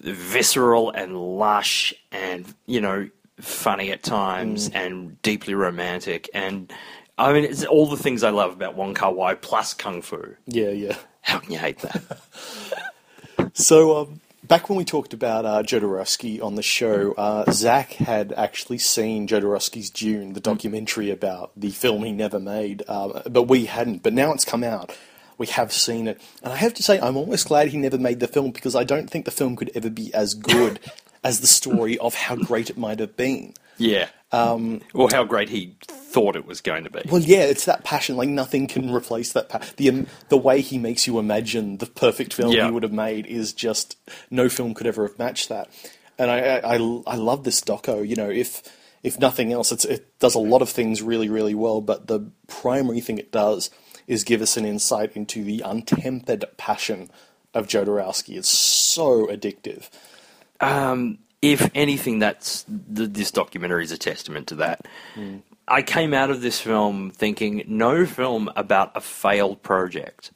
visceral 0.00 0.90
and 0.90 1.16
lush, 1.16 1.94
and 2.10 2.52
you 2.66 2.80
know 2.80 3.08
funny 3.40 3.92
at 3.92 4.02
times, 4.02 4.68
mm. 4.68 4.74
and 4.74 5.22
deeply 5.22 5.54
romantic, 5.54 6.28
and. 6.34 6.72
I 7.18 7.32
mean, 7.32 7.44
it's 7.44 7.64
all 7.64 7.86
the 7.86 7.96
things 7.96 8.22
I 8.22 8.30
love 8.30 8.52
about 8.52 8.76
Wong 8.76 8.94
Kar 8.94 9.12
Wai 9.12 9.34
plus 9.34 9.74
kung 9.74 10.02
fu. 10.02 10.36
Yeah, 10.46 10.70
yeah. 10.70 10.96
How 11.22 11.38
can 11.40 11.52
you 11.52 11.58
hate 11.58 11.78
that? 11.80 12.02
So, 13.54 14.02
um, 14.02 14.20
back 14.46 14.68
when 14.68 14.78
we 14.78 14.84
talked 14.84 15.12
about 15.12 15.44
uh, 15.44 15.62
Jodorowsky 15.62 16.40
on 16.42 16.54
the 16.54 16.62
show, 16.62 17.12
uh, 17.12 17.50
Zach 17.50 17.92
had 17.92 18.32
actually 18.32 18.78
seen 18.78 19.26
Jodorowsky's 19.26 19.90
Dune, 19.90 20.32
the 20.32 20.40
documentary 20.40 21.10
about 21.10 21.50
the 21.56 21.70
film 21.70 22.04
he 22.04 22.12
never 22.12 22.38
made, 22.38 22.84
uh, 22.86 23.22
but 23.28 23.44
we 23.44 23.66
hadn't. 23.66 24.02
But 24.02 24.12
now 24.12 24.32
it's 24.32 24.44
come 24.44 24.62
out. 24.62 24.96
We 25.38 25.48
have 25.48 25.72
seen 25.72 26.08
it. 26.08 26.20
And 26.42 26.52
I 26.52 26.56
have 26.56 26.74
to 26.74 26.82
say, 26.82 27.00
I'm 27.00 27.16
almost 27.16 27.48
glad 27.48 27.68
he 27.68 27.78
never 27.78 27.98
made 27.98 28.20
the 28.20 28.28
film 28.28 28.50
because 28.50 28.74
I 28.74 28.84
don't 28.84 29.08
think 29.08 29.24
the 29.24 29.30
film 29.30 29.56
could 29.56 29.70
ever 29.74 29.90
be 29.90 30.12
as 30.14 30.34
good 30.34 30.78
as 31.24 31.40
the 31.40 31.46
story 31.46 31.98
of 31.98 32.14
how 32.14 32.36
great 32.36 32.70
it 32.70 32.78
might 32.78 33.00
have 33.00 33.16
been. 33.16 33.54
Yeah. 33.76 34.08
Um, 34.30 34.82
or 34.92 35.08
how 35.10 35.24
great 35.24 35.48
he 35.48 35.74
thought 35.86 36.36
it 36.36 36.44
was 36.46 36.60
going 36.60 36.84
to 36.84 36.90
be. 36.90 37.00
Well, 37.10 37.22
yeah, 37.22 37.44
it's 37.44 37.64
that 37.64 37.84
passion. 37.84 38.16
Like 38.16 38.28
nothing 38.28 38.66
can 38.66 38.92
replace 38.92 39.32
that. 39.32 39.48
Pa- 39.48 39.60
the 39.76 39.88
um, 39.88 40.06
the 40.28 40.36
way 40.36 40.60
he 40.60 40.76
makes 40.78 41.06
you 41.06 41.18
imagine 41.18 41.78
the 41.78 41.86
perfect 41.86 42.34
film 42.34 42.52
Yeah. 42.52 42.66
he 42.66 42.70
would 42.72 42.82
have 42.82 42.92
made 42.92 43.26
is 43.26 43.52
just 43.52 43.96
no 44.30 44.48
film 44.48 44.74
could 44.74 44.86
ever 44.86 45.06
have 45.06 45.18
matched 45.18 45.48
that. 45.48 45.68
And 46.18 46.30
I 46.30 46.38
I, 46.40 46.74
I, 46.76 47.02
I 47.06 47.16
love 47.16 47.44
this 47.44 47.60
doco. 47.62 48.06
You 48.06 48.16
know, 48.16 48.28
if 48.28 48.62
if 49.02 49.18
nothing 49.18 49.52
else, 49.52 49.72
it's, 49.72 49.84
it 49.84 50.18
does 50.18 50.34
a 50.34 50.40
lot 50.40 50.60
of 50.60 50.68
things 50.68 51.00
really, 51.02 51.28
really 51.28 51.54
well. 51.54 51.80
But 51.80 52.06
the 52.08 52.30
primary 52.48 53.00
thing 53.00 53.16
it 53.18 53.32
does 53.32 53.70
is 54.06 54.24
give 54.24 54.42
us 54.42 54.56
an 54.56 54.64
insight 54.64 55.14
into 55.16 55.44
the 55.44 55.60
untempered 55.64 56.44
passion 56.56 57.10
of 57.54 57.66
Jodorowsky. 57.66 58.36
It's 58.36 58.48
so 58.48 59.26
addictive. 59.26 59.88
Um, 60.60 61.18
if 61.42 61.70
anything, 61.74 62.18
that's 62.18 62.64
th- 62.64 63.10
this 63.10 63.30
documentary 63.30 63.84
is 63.84 63.92
a 63.92 63.98
testament 63.98 64.48
to 64.48 64.56
that. 64.56 64.86
Mm. 65.14 65.42
I 65.66 65.82
came 65.82 66.14
out 66.14 66.30
of 66.30 66.40
this 66.40 66.60
film 66.60 67.10
thinking 67.10 67.62
no 67.66 68.06
film 68.06 68.50
about 68.56 68.92
a 68.94 69.00
failed 69.00 69.62
project 69.62 70.32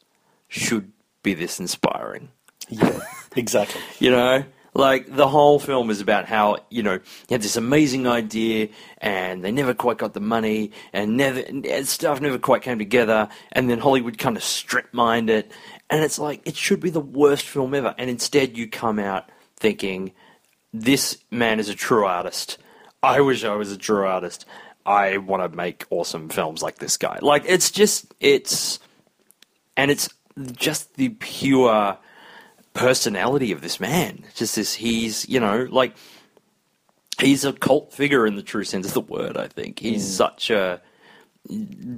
should 0.48 0.92
be 1.22 1.34
this 1.34 1.58
inspiring. 1.60 2.28
Yeah, 2.68 3.00
exactly. 3.36 3.80
You 3.98 4.12
know, 4.12 4.44
like 4.74 5.14
the 5.14 5.28
whole 5.28 5.58
film 5.58 5.90
is 5.90 6.00
about 6.00 6.26
how 6.26 6.58
you 6.70 6.82
know 6.82 6.94
you 6.94 7.00
had 7.30 7.42
this 7.42 7.56
amazing 7.56 8.06
idea 8.06 8.68
and 8.98 9.44
they 9.44 9.52
never 9.52 9.74
quite 9.74 9.98
got 9.98 10.14
the 10.14 10.20
money 10.20 10.70
and 10.92 11.16
never 11.16 11.40
and 11.40 11.86
stuff 11.86 12.20
never 12.20 12.38
quite 12.38 12.62
came 12.62 12.78
together 12.78 13.28
and 13.52 13.68
then 13.68 13.78
Hollywood 13.78 14.16
kind 14.16 14.36
of 14.36 14.42
strip 14.42 14.92
mined 14.92 15.28
it 15.28 15.52
and 15.90 16.02
it's 16.02 16.18
like 16.18 16.40
it 16.46 16.56
should 16.56 16.80
be 16.80 16.90
the 16.90 17.00
worst 17.00 17.46
film 17.46 17.74
ever 17.74 17.94
and 17.98 18.08
instead 18.08 18.56
you 18.56 18.66
come 18.66 18.98
out 18.98 19.28
thinking 19.56 20.12
this 20.72 21.18
man 21.30 21.60
is 21.60 21.68
a 21.68 21.74
true 21.74 22.04
artist. 22.04 22.58
I 23.02 23.20
wish 23.20 23.44
I 23.44 23.54
was 23.54 23.72
a 23.72 23.76
true 23.76 24.06
artist. 24.06 24.46
I 24.86 25.18
want 25.18 25.42
to 25.42 25.56
make 25.56 25.84
awesome 25.90 26.28
films 26.28 26.62
like 26.62 26.78
this 26.78 26.96
guy. 26.96 27.18
Like 27.20 27.44
it's 27.46 27.70
just 27.70 28.14
it's 28.20 28.78
and 29.76 29.90
it's 29.90 30.08
just 30.52 30.94
the 30.94 31.10
pure 31.10 31.98
personality 32.74 33.52
of 33.52 33.60
this 33.60 33.78
man. 33.78 34.24
Just 34.34 34.56
this 34.56 34.74
he's, 34.74 35.28
you 35.28 35.40
know, 35.40 35.66
like 35.70 35.94
he's 37.20 37.44
a 37.44 37.52
cult 37.52 37.92
figure 37.92 38.26
in 38.26 38.36
the 38.36 38.42
true 38.42 38.64
sense 38.64 38.86
of 38.86 38.94
the 38.94 39.00
word, 39.00 39.36
I 39.36 39.48
think. 39.48 39.78
He's 39.78 40.06
such 40.06 40.50
a 40.50 40.80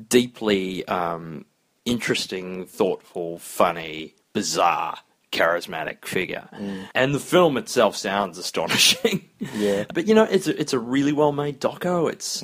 deeply 0.08 0.86
um, 0.86 1.44
interesting, 1.84 2.66
thoughtful, 2.66 3.38
funny, 3.38 4.14
bizarre 4.32 4.98
charismatic 5.34 6.04
figure. 6.06 6.48
And 6.94 7.14
the 7.14 7.18
film 7.20 7.56
itself 7.56 7.96
sounds 7.96 8.38
astonishing. 8.38 9.28
Yeah. 9.54 9.84
But 9.92 10.08
you 10.08 10.14
know, 10.14 10.24
it's 10.24 10.46
a, 10.48 10.58
it's 10.58 10.72
a 10.72 10.78
really 10.78 11.12
well 11.12 11.30
made 11.30 11.60
doco. 11.60 12.10
It's 12.10 12.42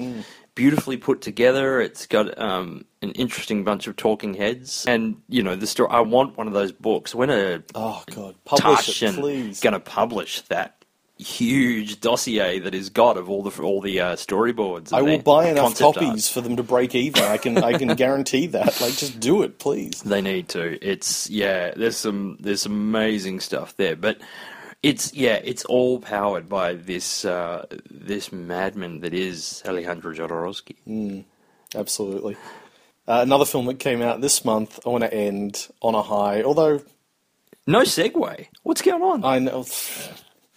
beautifully 0.54 0.98
put 0.98 1.22
together. 1.22 1.80
It's 1.80 2.06
got 2.06 2.38
um, 2.38 2.84
an 3.00 3.12
interesting 3.12 3.64
bunch 3.64 3.86
of 3.86 3.96
talking 3.96 4.34
heads. 4.34 4.84
And 4.86 5.16
you 5.28 5.42
know, 5.42 5.56
the 5.56 5.66
story. 5.66 5.88
I 5.90 6.00
want 6.00 6.36
one 6.36 6.46
of 6.46 6.52
those 6.52 6.72
books. 6.72 7.14
When 7.14 7.30
a 7.30 7.62
Oh 7.74 8.02
God, 8.14 8.34
publish 8.44 9.02
it, 9.02 9.14
please. 9.14 9.60
going 9.60 9.72
to 9.72 9.80
publish 9.80 10.42
that 10.42 10.84
huge 11.20 12.00
dossier 12.00 12.58
that 12.58 12.74
is 12.74 12.88
got 12.90 13.16
of 13.16 13.28
all 13.28 13.42
the 13.42 13.62
all 13.62 13.80
the 13.80 14.00
uh, 14.00 14.16
storyboards. 14.16 14.92
I 14.92 15.02
will 15.02 15.18
buy 15.18 15.48
enough 15.48 15.76
concept 15.76 15.98
art. 15.98 16.06
copies 16.06 16.28
for 16.28 16.40
them 16.40 16.56
to 16.56 16.62
break 16.62 16.94
even. 16.94 17.22
I 17.22 17.36
can 17.36 17.58
I 17.58 17.74
can 17.74 17.88
guarantee 17.96 18.46
that. 18.48 18.80
Like, 18.80 18.96
just 18.96 19.20
do 19.20 19.42
it, 19.42 19.58
please. 19.58 20.02
They 20.02 20.20
need 20.20 20.48
to. 20.50 20.78
It's 20.86 21.28
yeah. 21.30 21.72
There's 21.76 21.96
some 21.96 22.36
there's 22.40 22.62
some 22.62 22.72
amazing 22.72 23.40
stuff 23.40 23.76
there, 23.76 23.96
but 23.96 24.20
it's 24.82 25.12
yeah. 25.14 25.40
It's 25.44 25.64
all 25.66 26.00
powered 26.00 26.48
by 26.48 26.74
this 26.74 27.24
uh, 27.24 27.66
this 27.90 28.32
madman 28.32 29.00
that 29.00 29.14
is 29.14 29.62
Alejandro 29.66 30.14
Jodorowsky. 30.14 31.24
Absolutely. 31.74 32.36
Uh, 33.06 33.20
another 33.22 33.44
film 33.44 33.66
that 33.66 33.78
came 33.78 34.02
out 34.02 34.20
this 34.20 34.44
month. 34.44 34.78
I 34.86 34.88
want 34.90 35.04
to 35.04 35.12
end 35.12 35.68
on 35.80 35.94
a 35.94 36.02
high, 36.02 36.42
although 36.42 36.80
No 37.66 37.80
segue. 37.80 38.46
What's 38.62 38.82
going 38.82 39.02
on? 39.02 39.24
I 39.24 39.38
know. 39.38 39.64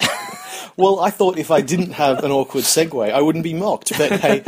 well, 0.76 1.00
I 1.00 1.10
thought 1.10 1.38
if 1.38 1.50
I 1.50 1.60
didn't 1.60 1.92
have 1.92 2.24
an 2.24 2.30
awkward 2.30 2.64
segue, 2.64 3.12
I 3.12 3.20
wouldn't 3.20 3.44
be 3.44 3.54
mocked. 3.54 3.96
But 3.96 4.12
hey, 4.20 4.42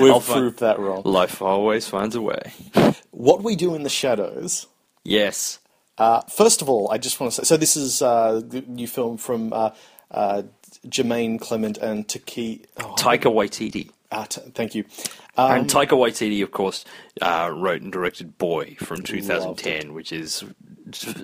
we've 0.00 0.12
I'll 0.12 0.20
proved 0.20 0.60
that 0.60 0.78
wrong. 0.78 1.02
Life 1.04 1.40
always 1.42 1.88
finds 1.88 2.14
a 2.14 2.22
way. 2.22 2.52
What 3.10 3.42
we 3.42 3.56
do 3.56 3.74
in 3.74 3.82
the 3.82 3.88
shadows. 3.90 4.66
Yes. 5.04 5.58
Uh, 5.98 6.22
first 6.22 6.62
of 6.62 6.68
all, 6.68 6.90
I 6.90 6.98
just 6.98 7.20
want 7.20 7.32
to 7.32 7.40
say. 7.40 7.44
So 7.44 7.56
this 7.56 7.76
is 7.76 8.02
uh, 8.02 8.40
the 8.44 8.62
new 8.62 8.88
film 8.88 9.16
from 9.16 9.52
uh, 9.52 9.70
uh, 10.10 10.42
Jermaine 10.88 11.40
Clement 11.40 11.78
and 11.78 12.08
Taki. 12.08 12.62
Oh, 12.78 12.94
Taika 12.98 13.32
Waititi. 13.32 13.90
ah, 14.10 14.24
t- 14.24 14.40
thank 14.54 14.74
you. 14.74 14.84
Um, 15.36 15.50
and 15.52 15.70
Taika 15.70 15.90
Waititi, 15.90 16.42
of 16.42 16.50
course, 16.52 16.84
uh, 17.20 17.50
wrote 17.52 17.82
and 17.82 17.92
directed 17.92 18.38
Boy 18.38 18.76
from 18.78 19.02
2010, 19.02 19.92
which 19.92 20.12
is 20.12 20.44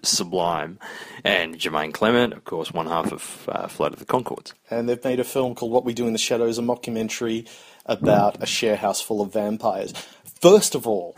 sublime. 0.03 0.79
And 1.25 1.57
Jermaine 1.59 1.93
Clement, 1.95 2.33
of 2.33 2.45
course, 2.45 2.73
one 2.73 2.87
half 2.87 3.13
of 3.13 3.49
uh, 3.49 3.69
Flight 3.69 3.93
of 3.93 3.99
the 3.99 4.05
Conchords. 4.05 4.53
and 4.71 4.89
they've 4.89 5.03
made 5.05 5.21
a 5.21 5.25
film 5.25 5.55
called 5.55 5.73
What 5.73 5.85
We 5.85 5.95
Do 5.95 6.07
in 6.07 6.13
the 6.13 6.19
Shadows, 6.19 6.59
a 6.59 6.63
mockumentary 6.63 7.49
about 7.87 8.43
a 8.43 8.47
share 8.47 8.77
house 8.77 9.01
full 9.01 9.21
of 9.21 9.33
vampires. 9.33 9.93
First 10.41 10.75
of 10.75 10.87
all, 10.87 11.15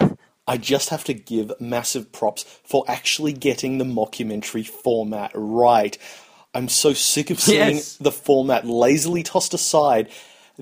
I 0.46 0.56
just 0.56 0.88
have 0.90 1.04
to 1.04 1.14
give 1.14 1.52
massive 1.60 2.12
props 2.12 2.42
for 2.64 2.84
actually 2.88 3.32
getting 3.32 3.78
the 3.78 3.84
mockumentary 3.84 4.66
format 4.66 5.30
right. 5.34 5.96
I'm 6.54 6.68
so 6.68 6.92
sick 6.92 7.30
of 7.30 7.40
seeing 7.40 7.76
Yes. 7.76 7.96
the 7.96 8.12
format 8.12 8.66
lazily 8.66 9.22
tossed 9.22 9.54
aside 9.54 10.10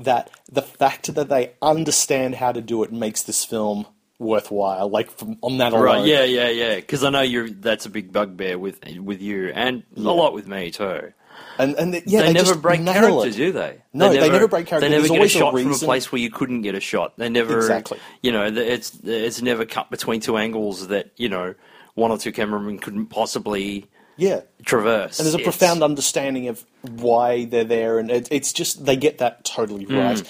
that 0.04 0.30
the 0.50 0.62
fact 0.62 1.14
that 1.14 1.28
they 1.28 1.52
understand 1.62 2.36
how 2.36 2.52
to 2.52 2.60
do 2.60 2.82
it 2.82 2.92
makes 2.92 3.22
this 3.22 3.44
film 3.44 3.86
worthwhile. 4.20 4.88
Like 4.88 5.10
from, 5.10 5.38
on 5.42 5.58
that 5.58 5.72
alone. 5.72 5.84
Right? 5.84 6.06
Yeah, 6.06 6.24
yeah, 6.24 6.50
yeah. 6.50 6.76
Because 6.76 7.02
I 7.02 7.10
know 7.10 7.22
you're. 7.22 7.50
That's 7.50 7.86
a 7.86 7.90
big 7.90 8.12
bugbear 8.12 8.58
with 8.58 8.80
with 8.98 9.20
you, 9.20 9.48
and 9.48 9.82
a 9.96 10.00
lot 10.00 10.34
with 10.34 10.46
me 10.46 10.70
too. 10.70 11.12
And 11.58 11.74
and 11.76 11.94
the, 11.94 12.02
yeah, 12.06 12.20
they, 12.20 12.26
they, 12.28 12.32
never 12.34 12.54
break 12.54 12.84
character, 12.84 13.28
it. 13.28 13.34
do 13.34 13.52
they? 13.52 13.82
No, 13.92 14.10
they 14.10 14.30
never 14.30 14.48
break 14.48 14.66
character. 14.66 14.88
They 14.88 14.94
never 14.94 15.08
There's 15.08 15.10
get 15.10 15.16
a 15.16 15.18
always 15.18 15.34
a 15.34 15.38
shot 15.38 15.52
from 15.52 15.72
a 15.72 15.86
place 15.86 16.12
where 16.12 16.20
you 16.20 16.30
couldn't 16.30 16.62
get 16.62 16.74
a 16.74 16.80
shot. 16.80 17.16
They 17.16 17.28
never 17.28 17.58
Exactly. 17.58 17.98
You 18.22 18.32
know, 18.32 18.44
it's 18.44 18.98
it's 19.02 19.42
never 19.42 19.64
cut 19.64 19.90
between 19.90 20.20
two 20.20 20.36
angles 20.36 20.88
that 20.88 21.10
you 21.16 21.28
know 21.28 21.54
one 21.94 22.10
or 22.10 22.18
two 22.18 22.32
cameramen 22.32 22.78
couldn't 22.78 23.06
possibly 23.06 23.86
Yeah. 24.16 24.42
traverse. 24.64 25.18
And 25.18 25.24
there's 25.26 25.34
a 25.34 25.38
profound 25.38 25.82
understanding 25.82 26.48
of 26.48 26.64
why 26.82 27.44
they're 27.46 27.64
there, 27.64 27.98
and 27.98 28.10
it, 28.10 28.28
it's 28.30 28.52
just 28.52 28.84
they 28.84 28.96
get 28.96 29.18
that 29.18 29.44
totally 29.44 29.84
Hmm. 29.84 29.96
right. 29.96 30.22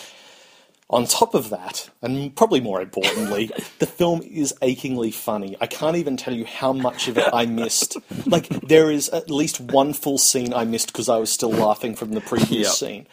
On 0.92 1.06
top 1.06 1.34
of 1.34 1.50
that, 1.50 1.88
and 2.02 2.34
probably 2.34 2.60
more 2.60 2.82
importantly, 2.82 3.50
the 3.78 3.86
film 3.86 4.22
is 4.22 4.52
achingly 4.60 5.12
funny. 5.12 5.56
I 5.60 5.66
can't 5.68 5.96
even 5.96 6.16
tell 6.16 6.34
you 6.34 6.44
how 6.44 6.72
much 6.72 7.06
of 7.06 7.16
it 7.16 7.28
I 7.32 7.46
missed. 7.46 7.96
Like, 8.26 8.48
there 8.48 8.90
is 8.90 9.08
at 9.10 9.30
least 9.30 9.60
one 9.60 9.92
full 9.92 10.18
scene 10.18 10.52
I 10.52 10.64
missed 10.64 10.88
because 10.92 11.08
I 11.08 11.18
was 11.18 11.30
still 11.30 11.50
laughing 11.52 11.94
from 11.94 12.10
the 12.10 12.20
previous 12.20 12.50
Yep. 12.66 12.72
scene. 12.72 13.06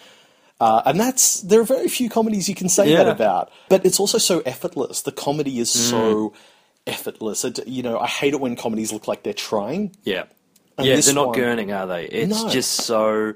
Uh, 0.59 0.81
and 0.85 0.99
that's 0.99 1.41
there 1.41 1.61
are 1.61 1.63
very 1.63 1.87
few 1.87 2.09
comedies 2.09 2.49
you 2.49 2.55
can 2.55 2.67
say 2.67 2.89
Yeah. 2.91 3.03
that 3.03 3.09
about. 3.09 3.51
But 3.69 3.85
it's 3.85 3.99
also 3.99 4.17
so 4.17 4.39
effortless. 4.39 5.03
The 5.03 5.11
comedy 5.11 5.59
is 5.59 5.71
Hmm. 5.71 5.89
so 5.91 6.33
effortless. 6.87 7.45
It, 7.45 7.67
you 7.67 7.83
know, 7.83 7.99
I 7.99 8.07
hate 8.07 8.33
it 8.33 8.39
when 8.39 8.55
comedies 8.55 8.91
look 8.91 9.07
like 9.07 9.21
they're 9.21 9.33
trying. 9.33 9.95
Yeah. 10.03 10.23
And 10.77 10.85
yeah, 10.85 10.99
they're 10.99 11.13
not 11.15 11.27
one- 11.29 11.39
gurning, 11.39 11.75
are 11.75 11.87
they? 11.87 12.05
It's 12.05 12.43
No. 12.43 12.49
just 12.49 12.71
so, 12.71 13.33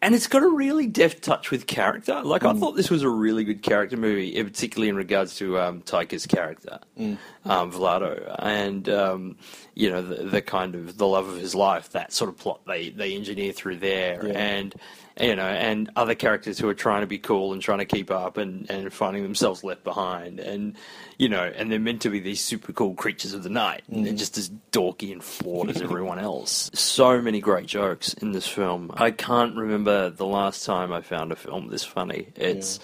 and 0.00 0.14
it's 0.14 0.28
got 0.28 0.44
a 0.44 0.48
really 0.48 0.86
deft 0.86 1.22
touch 1.24 1.50
with 1.50 1.66
character. 1.66 2.22
Like 2.22 2.42
Mm. 2.42 2.54
I 2.56 2.60
thought 2.60 2.76
this 2.76 2.88
was 2.88 3.02
a 3.02 3.08
really 3.08 3.42
good 3.42 3.62
character 3.62 3.96
movie, 3.96 4.40
particularly 4.44 4.88
in 4.90 4.94
regards 4.96 5.34
to 5.38 5.58
um, 5.58 5.82
Taika's 5.82 6.24
character, 6.26 6.78
Mm. 6.98 7.18
um, 7.46 7.72
Viago, 7.72 8.36
and 8.38 8.88
um, 8.88 9.36
you 9.74 9.90
know 9.90 10.02
the, 10.02 10.22
the 10.24 10.40
kind 10.42 10.76
of 10.76 10.96
the 10.96 11.06
love 11.06 11.26
of 11.28 11.36
his 11.36 11.54
life. 11.54 11.90
That 11.90 12.12
sort 12.12 12.30
of 12.30 12.36
plot 12.38 12.60
they 12.66 12.90
they 12.90 13.14
engineer 13.16 13.52
through 13.52 13.78
there, 13.78 14.24
Yeah. 14.28 14.32
and 14.38 14.74
you 15.20 15.36
know, 15.36 15.46
and 15.46 15.90
other 15.94 16.14
characters 16.14 16.58
who 16.58 16.68
are 16.68 16.74
trying 16.74 17.02
to 17.02 17.06
be 17.06 17.18
cool 17.18 17.52
and 17.52 17.62
trying 17.62 17.78
to 17.78 17.84
keep 17.84 18.10
up 18.10 18.36
and, 18.36 18.68
and 18.68 18.92
finding 18.92 19.22
themselves 19.22 19.62
left 19.62 19.84
behind, 19.84 20.40
and 20.40 20.76
you 21.18 21.28
know, 21.28 21.44
and 21.44 21.70
they're 21.70 21.78
meant 21.78 22.02
to 22.02 22.10
be 22.10 22.18
these 22.18 22.40
super 22.40 22.72
cool 22.72 22.94
creatures 22.94 23.32
of 23.32 23.42
the 23.42 23.48
night, 23.48 23.82
and 23.88 24.04
they're 24.04 24.12
just 24.12 24.36
as 24.36 24.50
dorky 24.72 25.12
and 25.12 25.22
flawed 25.22 25.70
as 25.70 25.80
everyone 25.80 26.18
else. 26.18 26.70
So 26.74 27.20
many 27.20 27.40
great 27.40 27.66
jokes 27.66 28.12
in 28.14 28.32
this 28.32 28.46
film. 28.48 28.90
I 28.94 29.12
can't 29.12 29.56
remember 29.56 30.10
the 30.10 30.26
last 30.26 30.64
time 30.64 30.92
I 30.92 31.00
found 31.00 31.30
a 31.30 31.36
film 31.36 31.68
this 31.68 31.84
funny. 31.84 32.28
It's 32.34 32.80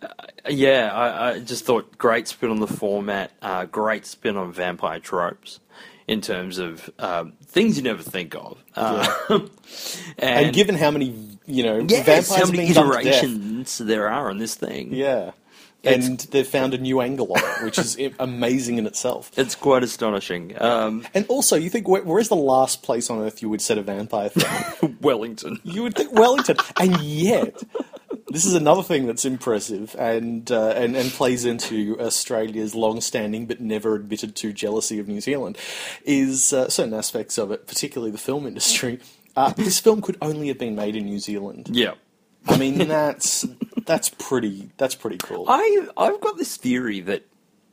uh, 0.00 0.08
yeah, 0.48 0.92
I, 0.92 1.30
I 1.30 1.38
just 1.40 1.64
thought 1.64 1.98
great 1.98 2.28
spin 2.28 2.50
on 2.50 2.60
the 2.60 2.68
format, 2.68 3.32
uh, 3.42 3.64
great 3.64 4.06
spin 4.06 4.36
on 4.36 4.52
vampire 4.52 5.00
tropes. 5.00 5.60
In 6.06 6.20
terms 6.20 6.58
of 6.58 6.90
um, 6.98 7.32
things 7.46 7.78
you 7.78 7.82
never 7.82 8.02
think 8.02 8.34
of, 8.34 8.62
uh, 8.76 9.08
and, 9.30 9.50
And 10.18 10.54
given 10.54 10.74
how 10.74 10.90
many, 10.90 11.33
you 11.46 11.62
know, 11.62 11.78
Yes, 11.88 12.06
vampires 12.06 12.28
how 12.34 12.46
many 12.50 12.66
been 12.66 12.74
done 12.74 12.86
to 12.96 13.02
death, 13.04 13.22
iterations 13.24 13.78
there 13.78 14.08
are 14.08 14.30
on 14.30 14.38
this 14.38 14.54
thing. 14.54 14.92
yeah, 14.94 15.32
It's- 15.82 16.06
and 16.06 16.18
they've 16.30 16.46
found 16.46 16.72
a 16.74 16.78
new 16.78 17.00
angle 17.00 17.30
on 17.32 17.38
it, 17.38 17.64
which 17.64 17.78
is 17.78 17.96
amazing 18.18 18.78
in 18.78 18.86
itself. 18.86 19.30
It's 19.36 19.54
quite 19.54 19.82
astonishing. 19.82 20.54
Um, 20.60 21.06
And 21.14 21.26
also, 21.28 21.56
you 21.56 21.68
think 21.70 21.86
where, 21.88 22.02
where's 22.02 22.28
the 22.28 22.36
last 22.36 22.82
place 22.82 23.10
on 23.10 23.20
earth 23.20 23.42
you 23.42 23.48
would 23.50 23.60
set 23.60 23.76
a 23.78 23.82
vampire 23.82 24.30
film? 24.30 24.96
Wellington. 25.02 25.60
you 25.64 25.82
would 25.82 25.94
think 25.94 26.12
Wellington, 26.12 26.56
and 26.78 26.98
yet 27.02 27.62
this 28.28 28.46
is 28.46 28.54
another 28.54 28.82
thing 28.82 29.06
that's 29.06 29.24
impressive 29.26 29.94
and 29.98 30.50
uh, 30.50 30.70
and 30.70 30.96
and 30.96 31.10
plays 31.12 31.44
into 31.44 31.96
Australia's 32.00 32.74
long-standing 32.74 33.46
but 33.46 33.60
never 33.60 33.94
admitted 33.94 34.34
to 34.36 34.52
jealousy 34.52 34.98
of 34.98 35.06
New 35.06 35.20
Zealand. 35.20 35.56
Is 36.04 36.52
uh, 36.52 36.68
certain 36.70 36.94
aspects 36.94 37.36
of 37.38 37.52
it, 37.52 37.66
particularly 37.66 38.10
the 38.10 38.18
film 38.18 38.46
industry. 38.46 38.98
Uh, 39.36 39.50
this 39.50 39.80
film 39.80 40.00
could 40.00 40.16
only 40.22 40.48
have 40.48 40.58
been 40.58 40.74
made 40.74 40.96
in 40.96 41.06
New 41.06 41.18
Zealand. 41.18 41.68
Yeah. 41.72 41.94
I 42.46 42.58
mean, 42.58 42.78
that's 42.88 43.46
that's 43.84 44.10
pretty. 44.10 44.70
That's 44.76 44.94
pretty 44.94 45.18
cool. 45.18 45.46
I 45.48 45.86
I've 45.96 46.20
got 46.20 46.36
this 46.36 46.56
theory 46.56 47.00
that 47.00 47.24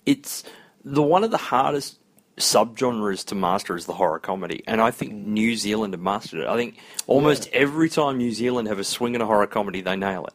it's 0.06 0.44
the 0.84 1.04
one 1.04 1.24
of 1.24 1.32
the 1.32 1.38
hardest 1.38 2.00
subgenres 2.38 3.26
to 3.26 3.36
master 3.36 3.76
is 3.76 3.86
the 3.86 3.94
horror 3.94 4.20
comedy, 4.20 4.64
and 4.66 4.82
I 4.82 4.92
think 4.92 5.14
New 5.14 5.56
Zealand 5.56 5.94
have 5.94 6.02
mastered 6.02 6.42
it. 6.42 6.48
I 6.48 6.56
think 6.56 6.78
almost 7.08 7.48
yeah. 7.48 7.60
every 7.60 7.90
time 7.90 8.18
New 8.18 8.32
Zealand 8.32 8.68
have 8.68 8.80
a 8.80 8.84
swing 8.84 9.16
in 9.16 9.22
a 9.22 9.26
horror 9.26 9.48
comedy, 9.48 9.82
they 9.82 9.96
nail 9.96 10.26
it. 10.26 10.34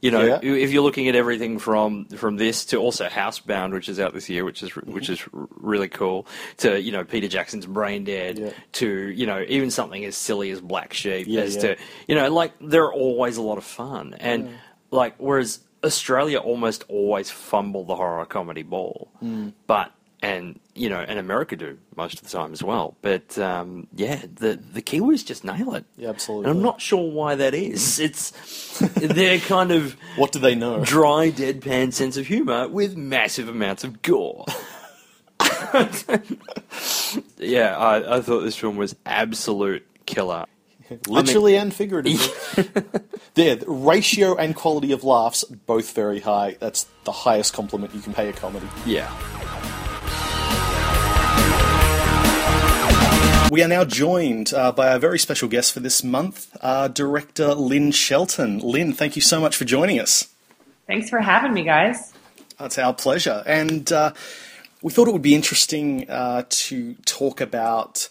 You 0.00 0.10
know, 0.10 0.24
yeah. 0.24 0.38
if 0.42 0.70
you're 0.70 0.82
looking 0.82 1.08
at 1.08 1.14
everything 1.14 1.58
from 1.58 2.06
from 2.06 2.36
this 2.36 2.64
to 2.66 2.78
also 2.78 3.06
Housebound, 3.08 3.72
which 3.72 3.88
is 3.88 4.00
out 4.00 4.14
this 4.14 4.30
year, 4.30 4.44
which 4.44 4.62
is 4.62 4.70
mm-hmm. 4.70 4.92
which 4.92 5.10
is 5.10 5.22
really 5.32 5.88
cool, 5.88 6.26
to 6.58 6.80
you 6.80 6.90
know 6.90 7.04
Peter 7.04 7.28
Jackson's 7.28 7.66
Brain 7.66 8.04
Dead, 8.04 8.38
yeah. 8.38 8.50
to 8.72 8.88
you 8.88 9.26
know 9.26 9.44
even 9.46 9.70
something 9.70 10.02
as 10.04 10.16
silly 10.16 10.50
as 10.50 10.60
Black 10.60 10.94
Sheep, 10.94 11.26
yeah, 11.26 11.42
as 11.42 11.58
to 11.58 11.76
you 12.08 12.14
know 12.14 12.32
like 12.32 12.52
they're 12.60 12.92
always 12.92 13.36
a 13.36 13.42
lot 13.42 13.58
of 13.58 13.64
fun, 13.64 14.14
and 14.18 14.50
like 14.90 15.16
whereas 15.18 15.60
Australia 15.84 16.38
almost 16.38 16.84
always 16.88 17.30
fumble 17.30 17.84
the 17.84 17.96
horror 17.96 18.24
comedy 18.24 18.62
ball, 18.62 19.10
mm. 19.22 19.52
but 19.66 19.92
and 20.22 20.60
you 20.74 20.88
know, 20.88 21.00
and 21.00 21.18
America 21.18 21.56
do 21.56 21.78
most 21.96 22.18
of 22.18 22.22
the 22.22 22.30
time 22.30 22.52
as 22.52 22.62
well. 22.62 22.96
But 23.02 23.38
um, 23.38 23.86
yeah, 23.94 24.22
the 24.34 24.56
the 24.56 24.82
Kiwis 24.82 25.24
just 25.24 25.44
nail 25.44 25.74
it. 25.74 25.84
Yeah, 25.96 26.10
absolutely. 26.10 26.50
And 26.50 26.58
I'm 26.58 26.62
not 26.62 26.80
sure 26.80 27.10
why 27.10 27.34
that 27.34 27.54
is. 27.54 27.98
It's 27.98 28.32
they're 28.78 29.38
kind 29.38 29.70
of 29.70 29.96
what 30.16 30.32
do 30.32 30.38
they 30.38 30.54
know? 30.54 30.84
Dry, 30.84 31.30
deadpan 31.30 31.92
sense 31.92 32.16
of 32.16 32.26
humor 32.26 32.68
with 32.68 32.96
massive 32.96 33.48
amounts 33.48 33.84
of 33.84 34.02
gore. 34.02 34.44
yeah, 37.38 37.76
I, 37.76 38.16
I 38.16 38.20
thought 38.20 38.40
this 38.40 38.56
film 38.56 38.76
was 38.76 38.94
absolute 39.06 39.86
killer. 40.06 40.44
Literally 41.06 41.54
I 41.56 41.58
mean, 41.58 41.62
and 41.68 41.74
figuratively. 41.74 42.64
there, 43.34 43.56
the 43.56 43.64
ratio 43.68 44.36
and 44.36 44.54
quality 44.56 44.92
of 44.92 45.04
laughs 45.04 45.44
both 45.44 45.94
very 45.94 46.20
high. 46.20 46.56
That's 46.58 46.86
the 47.04 47.12
highest 47.12 47.54
compliment 47.54 47.94
you 47.94 48.00
can 48.00 48.12
pay 48.12 48.28
a 48.28 48.32
comedy. 48.32 48.66
Yeah. 48.84 49.08
We 53.50 53.64
are 53.64 53.68
now 53.68 53.84
joined 53.84 54.54
uh, 54.54 54.70
by 54.70 54.92
our 54.92 55.00
very 55.00 55.18
special 55.18 55.48
guest 55.48 55.72
for 55.72 55.80
this 55.80 56.04
month, 56.04 56.56
uh, 56.60 56.86
director 56.86 57.52
Lynn 57.52 57.90
Shelton. 57.90 58.60
Lynn, 58.60 58.92
thank 58.92 59.16
you 59.16 59.22
so 59.22 59.40
much 59.40 59.56
for 59.56 59.64
joining 59.64 59.98
us. 59.98 60.28
Thanks 60.86 61.10
for 61.10 61.18
having 61.18 61.52
me, 61.52 61.64
guys. 61.64 62.12
It's 62.60 62.78
our 62.78 62.94
pleasure. 62.94 63.42
And 63.44 63.90
uh, 63.90 64.12
we 64.82 64.92
thought 64.92 65.08
it 65.08 65.10
would 65.10 65.20
be 65.20 65.34
interesting 65.34 66.08
uh, 66.08 66.44
to 66.48 66.94
talk 67.06 67.40
about 67.40 68.08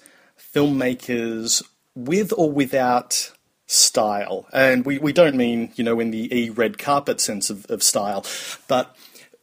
filmmakers 0.53 1.63
with 1.95 2.33
or 2.35 2.51
without 2.51 3.31
style. 3.65 4.45
And 4.51 4.85
we, 4.85 4.97
we 4.97 5.13
don't 5.13 5.37
mean, 5.37 5.71
you 5.75 5.85
know, 5.85 6.01
in 6.01 6.11
the 6.11 6.37
e 6.37 6.49
red 6.49 6.77
carpet 6.77 7.21
sense 7.21 7.49
of, 7.49 7.65
of 7.67 7.81
style, 7.81 8.25
but 8.67 8.93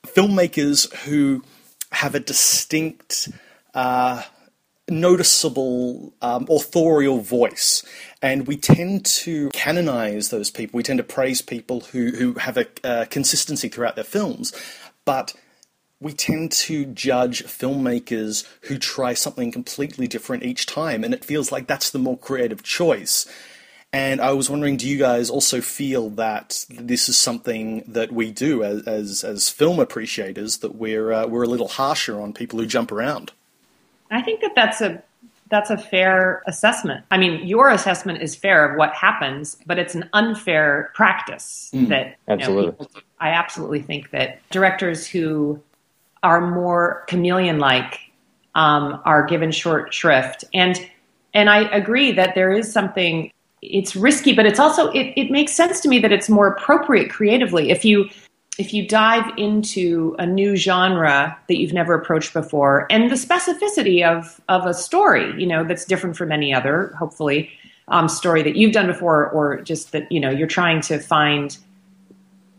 filmmakers 0.06 0.94
who 1.04 1.42
have 1.90 2.14
a 2.14 2.20
distinct 2.20 3.30
uh, 3.72 4.24
noticeable 4.88 6.14
um, 6.22 6.46
authorial 6.48 7.18
voice. 7.18 7.84
And 8.22 8.46
we 8.46 8.56
tend 8.56 9.04
to 9.06 9.50
canonize 9.50 10.30
those 10.30 10.50
people. 10.50 10.76
We 10.76 10.82
tend 10.82 10.98
to 10.98 11.04
praise 11.04 11.42
people 11.42 11.80
who, 11.80 12.10
who 12.10 12.34
have 12.34 12.56
a 12.56 12.66
uh, 12.84 13.04
consistency 13.06 13.68
throughout 13.68 13.96
their 13.96 14.04
films. 14.04 14.52
But 15.04 15.34
we 16.00 16.12
tend 16.12 16.52
to 16.52 16.84
judge 16.86 17.44
filmmakers 17.44 18.46
who 18.62 18.78
try 18.78 19.14
something 19.14 19.50
completely 19.50 20.06
different 20.06 20.44
each 20.44 20.66
time. 20.66 21.02
And 21.04 21.14
it 21.14 21.24
feels 21.24 21.50
like 21.50 21.66
that's 21.66 21.90
the 21.90 21.98
more 21.98 22.18
creative 22.18 22.62
choice. 22.62 23.26
And 23.92 24.20
I 24.20 24.32
was 24.32 24.50
wondering, 24.50 24.76
do 24.76 24.86
you 24.86 24.98
guys 24.98 25.30
also 25.30 25.60
feel 25.60 26.10
that 26.10 26.66
this 26.68 27.08
is 27.08 27.16
something 27.16 27.82
that 27.86 28.12
we 28.12 28.30
do 28.30 28.62
as 28.62 28.82
as, 28.82 29.25
as 29.25 29.49
film 29.49 29.78
appreciators 29.80 30.58
that 30.58 30.75
we're 30.75 31.12
uh, 31.12 31.26
we're 31.26 31.44
a 31.44 31.49
little 31.49 31.68
harsher 31.68 32.20
on 32.20 32.34
people 32.34 32.58
who 32.58 32.66
jump 32.66 32.92
around? 32.92 33.32
I 34.10 34.23
think 34.23 34.40
that 34.40 34.52
that's 34.54 34.80
a 34.80 35.02
that's 35.49 35.71
a 35.71 35.78
fair 35.78 36.42
assessment. 36.47 37.04
I 37.10 37.19
mean, 37.19 37.47
your 37.47 37.71
assessment 37.71 38.21
is 38.21 38.34
fair 38.34 38.69
of 38.69 38.76
what 38.76 38.92
happens, 38.92 39.56
but 39.66 39.78
it's 39.78 39.95
an 39.95 40.08
unfair 40.12 40.90
practice 40.95 41.71
mm, 41.73 41.88
that 41.88 42.16
absolutely. 42.28 42.73
Know, 42.80 43.02
I 43.21 43.30
absolutely 43.30 43.80
think 43.80 44.10
that 44.10 44.40
directors 44.50 45.06
who 45.06 45.60
are 46.23 46.40
more 46.40 47.04
chameleon-like 47.06 48.00
um, 48.54 49.00
are 49.04 49.25
given 49.25 49.52
short 49.52 49.95
shrift, 49.95 50.45
and 50.52 50.78
and 51.34 51.49
I 51.49 51.60
agree 51.75 52.12
that 52.12 52.34
there 52.34 52.52
is 52.52 52.73
something. 52.73 53.30
It's 53.62 53.97
risky, 53.97 54.34
but 54.34 54.47
it's 54.47 54.60
also 54.60 54.90
it, 54.90 55.12
it 55.16 55.30
makes 55.30 55.52
sense 55.52 55.80
to 55.80 55.88
me 55.88 55.99
that 56.00 56.12
it's 56.12 56.28
more 56.28 56.47
appropriate 56.49 57.10
creatively 57.10 57.71
if 57.71 57.84
you 57.84 58.08
if 58.58 58.73
you 58.73 58.86
dive 58.86 59.30
into 59.36 60.16
a 60.19 60.26
new 60.26 60.56
genre 60.56 61.38
that 61.49 61.58
you've 61.58 61.73
never 61.73 61.95
approached 61.95 62.32
before 62.32 62.86
and 62.90 63.10
the 63.10 63.14
specificity 63.14 64.06
of 64.06 64.40
of 64.49 64.66
a 64.66 64.75
story 64.75 65.32
you 65.40 65.47
know 65.47 65.64
that's 65.64 65.84
different 65.84 66.16
from 66.16 66.32
any 66.32 66.54
other 66.54 66.95
hopefully 66.99 67.50
um, 67.88 68.08
story 68.08 68.42
that 68.42 68.56
you've 68.56 68.73
done 68.73 68.86
before 68.86 69.30
or 69.30 69.60
just 69.60 69.92
that 69.92 70.10
you 70.10 70.19
know 70.19 70.30
you're 70.30 70.47
trying 70.47 70.80
to 70.80 70.99
find 70.99 71.58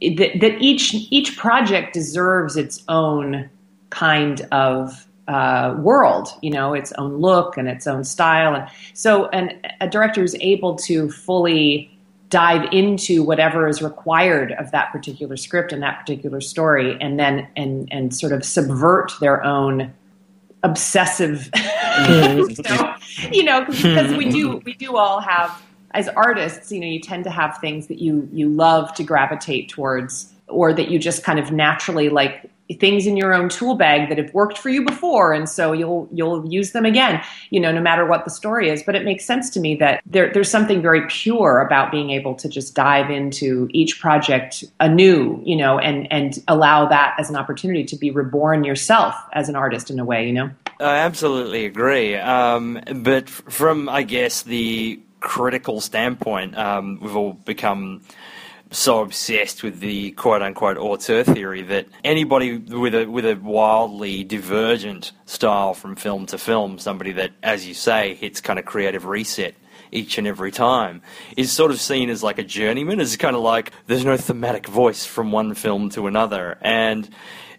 that, 0.02 0.40
that 0.40 0.62
each 0.62 0.94
each 0.94 1.38
project 1.38 1.94
deserves 1.94 2.56
its 2.56 2.84
own 2.88 3.50
kind 3.90 4.42
of 4.52 5.08
uh, 5.28 5.76
world, 5.80 6.30
you 6.42 6.50
know, 6.50 6.74
its 6.74 6.94
own 6.94 7.18
look 7.18 7.58
and 7.58 7.68
its 7.68 7.88
own 7.88 8.04
style, 8.04 8.56
and 8.56 8.70
so 8.94 9.28
and 9.30 9.56
a 9.82 9.90
director 9.90 10.24
is 10.24 10.36
able 10.40 10.76
to 10.76 11.10
fully 11.10 11.92
dive 12.30 12.68
into 12.74 13.24
whatever 13.24 13.68
is 13.68 13.82
required 13.82 14.52
of 14.54 14.72
that 14.72 14.92
particular 14.92 15.38
script 15.38 15.72
and 15.72 15.82
that 15.82 16.00
particular 16.00 16.42
story 16.42 16.98
and 17.00 17.20
then 17.20 17.48
and 17.56 17.88
and 17.92 18.14
sort 18.16 18.34
of 18.34 18.44
subvert 18.44 19.14
their 19.22 19.44
own 19.44 19.94
obsessive 20.64 21.50
mm-hmm. 21.54 22.54
so, 22.66 23.30
you 23.32 23.44
know 23.44 23.64
because 23.66 24.14
we 24.16 24.30
do 24.30 24.58
we 24.66 24.74
do 24.74 24.98
all 24.98 25.22
have 25.22 25.64
as 25.92 26.10
artists 26.10 26.72
you 26.72 26.80
know 26.80 26.88
you 26.88 27.00
tend 27.00 27.24
to 27.24 27.30
have 27.30 27.58
things 27.60 27.88
that 27.88 28.00
you 28.00 28.28
you 28.34 28.50
love 28.50 28.94
to 28.94 29.04
gravitate 29.04 29.70
towards 29.70 30.34
or 30.48 30.74
that 30.74 30.90
you 30.90 31.00
just 31.00 31.24
kind 31.24 31.40
of 31.40 31.52
naturally 31.52 32.10
like 32.10 32.50
things 32.76 33.08
in 33.08 33.16
your 33.16 33.34
own 33.34 33.50
tool 33.50 33.76
bag 33.76 34.10
that 34.10 34.18
have 34.18 34.34
worked 34.34 34.58
for 34.58 34.70
you 34.70 34.84
before 34.84 35.34
and 35.34 35.48
so 35.48 35.72
you'll 35.72 36.10
you'll 36.12 36.46
use 36.52 36.72
them 36.74 36.86
again 36.86 37.24
you 37.50 37.60
know 37.60 37.72
no 37.72 37.82
matter 37.82 38.06
what 38.06 38.26
the 38.26 38.32
story 38.32 38.70
is. 38.70 38.84
But 38.84 38.96
it 38.96 39.04
makes 39.04 39.26
sense 39.26 39.50
to 39.52 39.60
me 39.60 39.76
that 39.76 40.02
there, 40.06 40.32
there's 40.34 40.50
something 40.50 40.82
very 40.82 41.06
pure 41.08 41.62
about 41.62 41.92
being 41.92 42.10
able 42.10 42.36
to 42.36 42.50
just 42.50 42.76
dive 42.76 43.10
into 43.10 43.68
each 43.72 44.00
project 44.00 44.64
anew 44.80 45.42
you 45.44 45.56
know 45.56 45.80
and 45.80 46.12
and 46.12 46.44
allow 46.48 46.88
that 46.88 47.16
as 47.20 47.30
an 47.30 47.36
opportunity 47.36 47.84
to 47.86 47.96
be 47.96 48.12
reborn 48.12 48.64
yourself 48.64 49.16
as 49.34 49.50
an 49.50 49.56
artist 49.56 49.90
in 49.90 50.00
a 50.00 50.06
way 50.06 50.26
you 50.26 50.34
know? 50.34 50.50
I 50.80 50.98
absolutely 50.98 51.66
agree. 51.66 52.16
Um, 52.16 52.82
but 52.96 53.30
from 53.30 53.90
i 53.90 54.04
guess 54.04 54.44
the 54.44 55.00
critical 55.20 55.82
standpoint 55.82 56.58
um, 56.58 57.00
we've 57.02 57.16
all 57.16 57.34
become 57.34 58.02
so 58.72 59.02
obsessed 59.02 59.64
with 59.64 59.80
the 59.80 60.12
quote 60.12 60.42
unquote 60.42 60.78
auteur 60.78 61.24
theory 61.24 61.62
that 61.64 61.88
anybody 62.04 62.58
with 62.58 62.96
a 62.96 63.06
with 63.06 63.26
a 63.26 63.36
wildly 63.36 64.24
divergent 64.24 65.12
style 65.26 65.74
from 65.74 65.96
film 65.96 66.26
to 66.28 66.38
film, 66.38 66.80
somebody 66.80 67.12
that, 67.14 67.32
as 67.44 67.68
you 67.68 67.74
say, 67.74 68.16
hits 68.16 68.42
kind 68.42 68.60
of 68.60 68.66
creative 68.66 69.06
reset 69.06 69.56
each 69.92 70.18
and 70.18 70.28
every 70.28 70.52
time, 70.52 71.02
is 71.38 71.52
sort 71.52 71.72
of 71.72 71.80
seen 71.80 72.10
as 72.10 72.24
like 72.24 72.38
a 72.38 72.44
journeyman, 72.44 73.00
as 73.00 73.16
kind 73.18 73.36
of 73.36 73.42
like 73.42 73.72
there's 73.88 74.06
no 74.06 74.18
thematic 74.18 74.68
voice 74.68 75.06
from 75.06 75.32
one 75.32 75.54
film 75.54 75.90
to 75.90 76.08
another. 76.08 76.58
And 76.62 77.10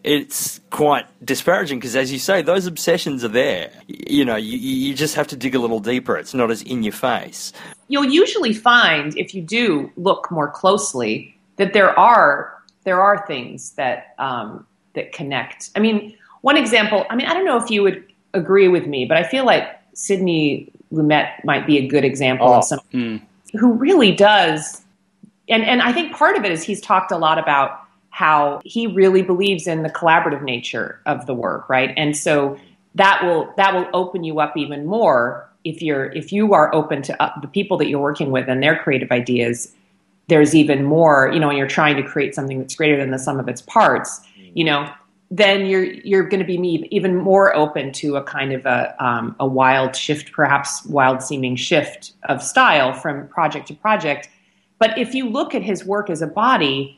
it's 0.05 0.61
quite 0.71 1.07
disparaging 1.25 1.79
because, 1.79 1.97
as 1.97 2.13
you 2.13 2.19
say, 2.19 2.43
those 2.43 2.67
obsessions 2.67 3.25
are 3.25 3.29
there. 3.29 3.71
You 3.87 4.25
know, 4.25 4.37
you, 4.37 4.57
you 4.59 4.95
just 4.95 5.15
have 5.15 5.27
to 5.29 5.37
dig 5.37 5.55
a 5.55 5.59
little 5.59 5.81
deeper. 5.81 6.17
It's 6.17 6.35
not 6.35 6.51
as 6.51 6.63
in 6.63 6.83
your 6.83 6.93
face. 6.93 7.53
You'll 7.89 8.05
usually 8.05 8.53
find, 8.53 9.17
if 9.17 9.35
you 9.35 9.43
do 9.43 9.91
look 9.97 10.31
more 10.31 10.49
closely, 10.49 11.37
that 11.57 11.73
there 11.73 11.99
are 11.99 12.55
there 12.85 13.01
are 13.03 13.27
things 13.27 13.73
that 13.73 14.15
um, 14.19 14.67
that 14.95 15.13
connect. 15.13 15.71
I 15.77 15.81
mean, 15.81 16.17
one 16.43 16.57
example. 16.57 17.07
I 17.11 17.17
mean, 17.17 17.27
I 17.27 17.35
don't 17.35 17.45
know 17.45 17.63
if 17.63 17.71
you 17.71 17.83
would 17.83 18.05
agree 18.35 18.69
with 18.69 18.87
me, 18.87 19.05
but 19.05 19.17
I 19.17 19.25
feel 19.25 19.45
like 19.45 19.69
Sidney 19.95 20.71
Lumet 20.93 21.45
might 21.45 21.67
be 21.67 21.79
a 21.79 21.87
good 21.87 22.05
example 22.05 22.49
oh, 22.49 22.59
of 22.59 22.65
someone 22.65 22.87
mm. 22.93 23.23
who 23.59 23.73
really 23.73 24.13
does. 24.13 24.83
And 25.49 25.65
and 25.65 25.83
I 25.83 25.93
think 25.93 26.15
part 26.15 26.37
of 26.37 26.45
it 26.45 26.53
is 26.53 26.63
he's 26.63 26.81
talked 26.81 27.11
a 27.11 27.19
lot 27.19 27.39
about 27.39 27.81
how 28.19 28.61
he 28.65 28.89
really 28.89 29.23
believes 29.23 29.69
in 29.69 29.85
the 29.85 29.89
collaborative 29.89 30.43
nature 30.43 31.01
of 31.07 31.27
the 31.27 31.35
work, 31.35 31.69
right? 31.69 31.95
And 31.97 32.17
so 32.17 32.59
that 32.97 33.23
will 33.23 33.55
that 33.57 33.73
will 33.75 33.89
open 33.95 34.25
you 34.25 34.41
up 34.41 34.57
even 34.57 34.87
more 34.87 35.49
if 35.63 35.81
you're 35.81 36.07
if 36.07 36.33
you 36.33 36.53
are 36.53 36.75
open 36.75 37.01
to 37.03 37.23
uh, 37.23 37.31
the 37.41 37.47
people 37.47 37.77
that 37.77 37.87
you're 37.87 38.01
working 38.01 38.33
with 38.33 38.49
and 38.49 38.61
their 38.61 38.77
creative 38.77 39.13
ideas. 39.13 39.73
There's 40.27 40.53
even 40.53 40.85
more, 40.85 41.31
you 41.33 41.39
know, 41.39 41.47
when 41.47 41.57
you're 41.57 41.69
trying 41.69 41.95
to 41.95 42.03
create 42.03 42.35
something 42.35 42.59
that's 42.59 42.75
greater 42.75 42.97
than 42.97 43.13
the 43.13 43.21
sum 43.21 43.39
of 43.39 43.49
its 43.49 43.63
parts, 43.63 44.21
you 44.53 44.65
know, 44.65 44.93
then 45.31 45.67
you're 45.67 45.85
you're 45.85 46.25
going 46.25 46.41
to 46.41 46.47
be 46.47 46.57
even 46.91 47.15
more 47.15 47.55
open 47.55 47.93
to 47.93 48.17
a 48.17 48.25
kind 48.25 48.53
of 48.53 48.67
a 48.67 48.97
um, 48.99 49.37
a 49.39 49.47
wild 49.47 49.95
shift, 49.95 50.33
perhaps 50.33 50.85
wild 50.87 51.23
seeming 51.23 51.55
shift 51.55 52.15
of 52.25 52.43
style 52.43 52.93
from 52.93 53.29
project 53.29 53.69
to 53.69 53.75
project. 53.75 54.29
But 54.81 54.99
if 54.99 55.15
you 55.15 55.29
look 55.29 55.55
at 55.55 55.63
his 55.63 55.85
work 55.85 56.11
as 56.11 56.21
a 56.21 56.27
body, 56.27 56.98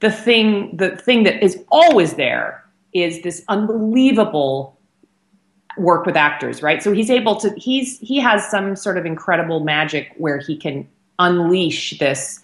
the 0.00 0.10
thing 0.10 0.76
the 0.76 0.96
thing 0.96 1.22
that 1.24 1.42
is 1.42 1.62
always 1.70 2.14
there 2.14 2.64
is 2.92 3.22
this 3.22 3.44
unbelievable 3.48 4.76
work 5.78 6.04
with 6.04 6.16
actors, 6.16 6.62
right? 6.62 6.82
So 6.82 6.92
he's 6.92 7.10
able 7.10 7.36
to 7.36 7.50
he's 7.56 7.98
he 8.00 8.18
has 8.20 8.48
some 8.50 8.76
sort 8.76 8.98
of 8.98 9.06
incredible 9.06 9.60
magic 9.60 10.12
where 10.16 10.38
he 10.38 10.56
can 10.56 10.88
unleash 11.18 11.98
this 11.98 12.40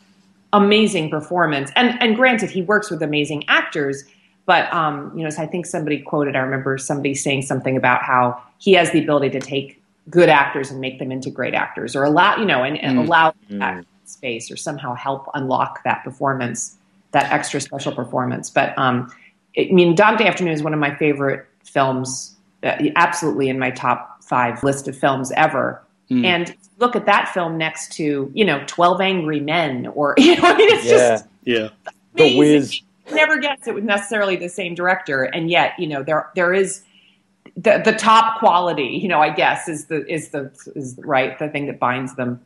amazing 0.53 1.11
performance. 1.11 1.71
And 1.77 2.01
and 2.01 2.16
granted, 2.16 2.51
he 2.51 2.62
works 2.62 2.90
with 2.90 3.03
amazing 3.03 3.45
actors, 3.49 4.05
but 4.47 4.73
um, 4.73 5.16
you 5.16 5.25
know, 5.25 5.31
I 5.38 5.47
think 5.47 5.66
somebody 5.66 5.99
quoted. 5.99 6.37
I 6.37 6.40
remember 6.40 6.79
somebody 6.79 7.14
saying 7.14 7.42
something 7.42 7.77
about 7.77 8.03
how 8.03 8.42
he 8.59 8.73
has 8.75 8.90
the 8.90 9.03
ability 9.03 9.31
to 9.31 9.40
take 9.40 9.83
good 10.09 10.29
actors 10.29 10.71
and 10.71 10.81
make 10.81 10.99
them 10.99 11.11
into 11.11 11.31
great 11.31 11.55
actors, 11.55 11.97
or 11.97 12.05
allow 12.05 12.37
you 12.37 12.45
know, 12.45 12.62
and, 12.62 12.79
and 12.79 12.99
mm. 12.99 13.07
allow 13.07 13.35
mm. 13.51 13.85
space, 14.05 14.51
or 14.51 14.57
somehow 14.57 14.95
help 14.95 15.29
unlock 15.35 15.83
that 15.85 16.05
performance, 16.05 16.79
that 17.16 17.33
extra 17.33 17.61
special 17.61 17.94
performance. 17.94 18.50
But 18.50 18.76
um, 18.79 19.11
it, 19.55 19.70
I 19.70 19.72
mean, 19.72 19.94
Dog 19.94 20.18
Day 20.18 20.26
Afternoon 20.26 20.52
is 20.52 20.62
one 20.62 20.74
of 20.74 20.81
my 20.81 20.94
favorite 20.94 21.46
films. 21.64 22.35
Uh, 22.62 22.76
absolutely 22.96 23.48
in 23.48 23.59
my 23.59 23.70
top 23.70 24.22
five 24.22 24.62
list 24.62 24.88
of 24.88 24.96
films 24.96 25.33
ever. 25.33 25.83
Mm. 26.11 26.24
And 26.24 26.57
look 26.79 26.96
at 26.96 27.07
that 27.07 27.29
film 27.33 27.57
next 27.57 27.92
to, 27.92 28.31
you 28.35 28.44
know, 28.44 28.62
12 28.66 29.00
Angry 29.00 29.40
Men 29.40 29.87
or, 29.88 30.14
you 30.18 30.37
know, 30.37 30.42
I 30.44 30.57
mean, 30.57 30.68
it's 30.70 30.87
yeah. 30.87 30.92
just. 30.92 31.26
Yeah. 31.44 31.68
The 32.14 32.38
Whiz. 32.38 32.81
Never 33.12 33.38
guess 33.38 33.66
it 33.66 33.74
was 33.74 33.85
necessarily 33.85 34.37
the 34.37 34.48
same 34.48 34.74
director. 34.74 35.22
And 35.22 35.50
yet, 35.50 35.72
you 35.79 35.87
know, 35.87 36.02
there, 36.02 36.29
there 36.35 36.52
is 36.52 36.83
the, 37.57 37.81
the 37.85 37.92
top 37.92 38.40
quality, 38.40 38.98
you 39.00 39.09
know, 39.09 39.20
I 39.20 39.31
guess 39.31 39.68
is 39.68 39.87
the, 39.87 40.05
is 40.12 40.31
the, 40.31 40.50
is 40.74 40.98
right. 40.98 41.38
The 41.38 41.48
thing 41.48 41.66
that 41.66 41.79
binds 41.79 42.16
them. 42.16 42.40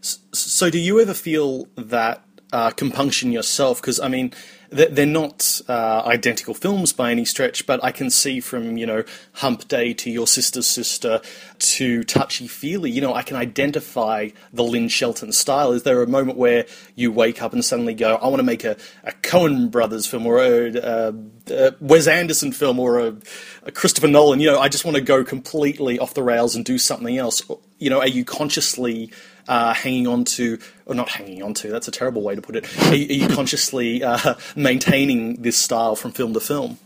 So 0.00 0.70
do 0.70 0.78
you 0.78 1.00
ever 1.00 1.14
feel 1.14 1.66
that 1.76 2.22
uh, 2.54 2.70
compunction 2.70 3.32
yourself? 3.32 3.80
Because, 3.80 3.98
I 3.98 4.08
mean, 4.08 4.32
they're 4.74 5.06
not 5.06 5.60
uh, 5.68 6.02
identical 6.04 6.54
films 6.54 6.92
by 6.92 7.10
any 7.10 7.24
stretch, 7.24 7.66
but 7.66 7.82
I 7.84 7.92
can 7.92 8.10
see 8.10 8.40
from 8.40 8.76
you 8.76 8.86
know 8.86 9.04
Hump 9.34 9.68
Day 9.68 9.94
to 9.94 10.10
Your 10.10 10.26
Sister's 10.26 10.66
Sister 10.66 11.20
to 11.58 12.02
Touchy 12.04 12.48
Feely, 12.48 12.90
you 12.90 13.00
know, 13.00 13.14
I 13.14 13.22
can 13.22 13.36
identify 13.36 14.30
the 14.52 14.64
Lynn 14.64 14.88
Shelton 14.88 15.32
style. 15.32 15.72
Is 15.72 15.84
there 15.84 16.02
a 16.02 16.06
moment 16.06 16.38
where 16.38 16.66
you 16.94 17.12
wake 17.12 17.42
up 17.42 17.52
and 17.52 17.64
suddenly 17.64 17.94
go, 17.94 18.16
I 18.16 18.26
want 18.28 18.40
to 18.40 18.44
make 18.44 18.64
a, 18.64 18.76
a 19.04 19.12
Coen 19.12 19.70
Brothers 19.70 20.06
film 20.06 20.26
or 20.26 20.38
a, 20.42 20.74
a, 20.76 21.14
a 21.50 21.74
Wes 21.80 22.06
Anderson 22.06 22.52
film 22.52 22.78
or 22.80 22.98
a, 22.98 23.16
a 23.62 23.72
Christopher 23.72 24.08
Nolan? 24.08 24.40
You 24.40 24.50
know, 24.50 24.58
I 24.58 24.68
just 24.68 24.84
want 24.84 24.96
to 24.96 25.02
go 25.02 25.24
completely 25.24 25.98
off 25.98 26.14
the 26.14 26.22
rails 26.22 26.56
and 26.56 26.64
do 26.64 26.78
something 26.78 27.16
else. 27.16 27.42
You 27.78 27.90
know, 27.90 28.00
are 28.00 28.08
you 28.08 28.24
consciously 28.24 29.10
uh, 29.48 29.74
hanging 29.74 30.06
on 30.06 30.24
to, 30.24 30.58
or 30.86 30.94
not 30.94 31.08
hanging 31.08 31.42
on 31.42 31.54
to, 31.54 31.68
that's 31.68 31.88
a 31.88 31.90
terrible 31.90 32.22
way 32.22 32.34
to 32.34 32.42
put 32.42 32.56
it. 32.56 32.64
Are, 32.86 32.92
are 32.92 32.94
you 32.94 33.28
consciously 33.28 34.02
uh, 34.02 34.34
maintaining 34.56 35.42
this 35.42 35.56
style 35.56 35.96
from 35.96 36.12
film 36.12 36.34
to 36.34 36.40
film? 36.40 36.78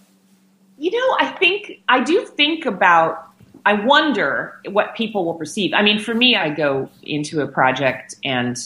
You 0.79 0.91
know, 0.93 1.17
I 1.19 1.35
think, 1.39 1.83
I 1.89 2.03
do 2.03 2.25
think 2.25 2.67
about, 2.67 3.25
I 3.67 3.75
wonder 3.75 4.61
what 4.71 4.95
people 4.95 5.25
will 5.25 5.35
perceive. 5.35 5.73
I 5.75 5.83
mean, 5.83 5.99
for 5.99 6.15
me, 6.15 6.37
I 6.37 6.51
go 6.51 6.89
into 7.03 7.41
a 7.41 7.49
project 7.49 8.15
and 8.25 8.57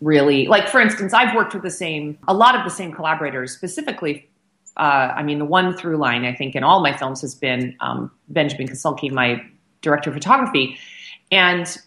really, 0.00 0.46
like, 0.46 0.68
for 0.68 0.80
instance, 0.80 1.12
I've 1.12 1.34
worked 1.34 1.54
with 1.54 1.62
the 1.62 1.70
same, 1.70 2.18
a 2.26 2.34
lot 2.34 2.54
of 2.54 2.64
the 2.64 2.70
same 2.70 2.92
collaborators, 2.92 3.52
specifically 3.52 4.28
uh, 4.76 5.12
I 5.16 5.22
mean, 5.22 5.38
the 5.38 5.44
one 5.44 5.76
through 5.76 5.96
line 5.96 6.24
I 6.24 6.34
think 6.34 6.54
in 6.54 6.62
all 6.62 6.80
my 6.80 6.96
films 6.96 7.22
has 7.22 7.34
been 7.34 7.76
um, 7.80 8.10
Benjamin 8.28 8.68
Kasulke, 8.68 9.10
my 9.10 9.42
director 9.80 10.10
of 10.10 10.14
photography, 10.14 10.78
and 11.30 11.78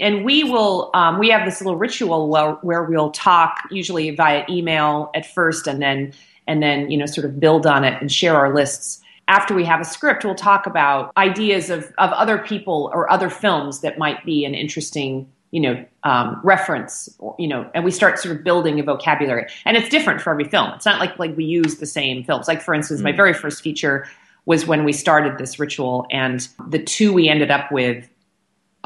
and 0.00 0.24
we 0.24 0.44
will 0.44 0.90
um, 0.94 1.18
we 1.18 1.28
have 1.30 1.44
this 1.44 1.60
little 1.60 1.76
ritual 1.76 2.28
where, 2.28 2.52
where 2.62 2.84
we'll 2.84 3.10
talk 3.10 3.62
usually 3.70 4.10
via 4.10 4.44
email 4.48 5.10
at 5.14 5.26
first 5.26 5.66
and 5.66 5.82
then 5.82 6.12
and 6.46 6.62
then 6.62 6.90
you 6.90 6.96
know 6.96 7.06
sort 7.06 7.24
of 7.24 7.38
build 7.40 7.66
on 7.66 7.84
it 7.84 8.00
and 8.00 8.10
share 8.10 8.36
our 8.36 8.54
lists. 8.54 9.00
After 9.26 9.54
we 9.54 9.64
have 9.64 9.80
a 9.80 9.84
script 9.84 10.24
we'll 10.24 10.34
talk 10.34 10.66
about 10.66 11.12
ideas 11.16 11.70
of, 11.70 11.84
of 11.98 12.10
other 12.12 12.38
people 12.38 12.90
or 12.94 13.10
other 13.10 13.28
films 13.28 13.80
that 13.80 13.98
might 13.98 14.24
be 14.24 14.44
an 14.44 14.54
interesting 14.54 15.30
you 15.50 15.60
know 15.60 15.84
um, 16.04 16.40
reference 16.44 17.08
or, 17.18 17.34
you 17.38 17.48
know 17.48 17.68
and 17.74 17.84
we 17.84 17.90
start 17.90 18.18
sort 18.18 18.36
of 18.36 18.44
building 18.44 18.78
a 18.80 18.82
vocabulary. 18.82 19.46
And 19.64 19.76
it's 19.76 19.88
different 19.88 20.20
for 20.20 20.30
every 20.30 20.44
film. 20.44 20.70
It's 20.74 20.86
not 20.86 21.00
like 21.00 21.18
like 21.18 21.36
we 21.36 21.44
use 21.44 21.76
the 21.76 21.86
same 21.86 22.24
films. 22.24 22.48
Like 22.48 22.62
for 22.62 22.74
instance 22.74 23.00
mm. 23.00 23.04
my 23.04 23.12
very 23.12 23.34
first 23.34 23.62
feature 23.62 24.06
was 24.46 24.66
when 24.66 24.82
we 24.82 24.94
started 24.94 25.36
this 25.36 25.58
ritual 25.58 26.06
and 26.10 26.48
the 26.68 26.82
two 26.82 27.12
we 27.12 27.28
ended 27.28 27.50
up 27.50 27.70
with 27.70 28.08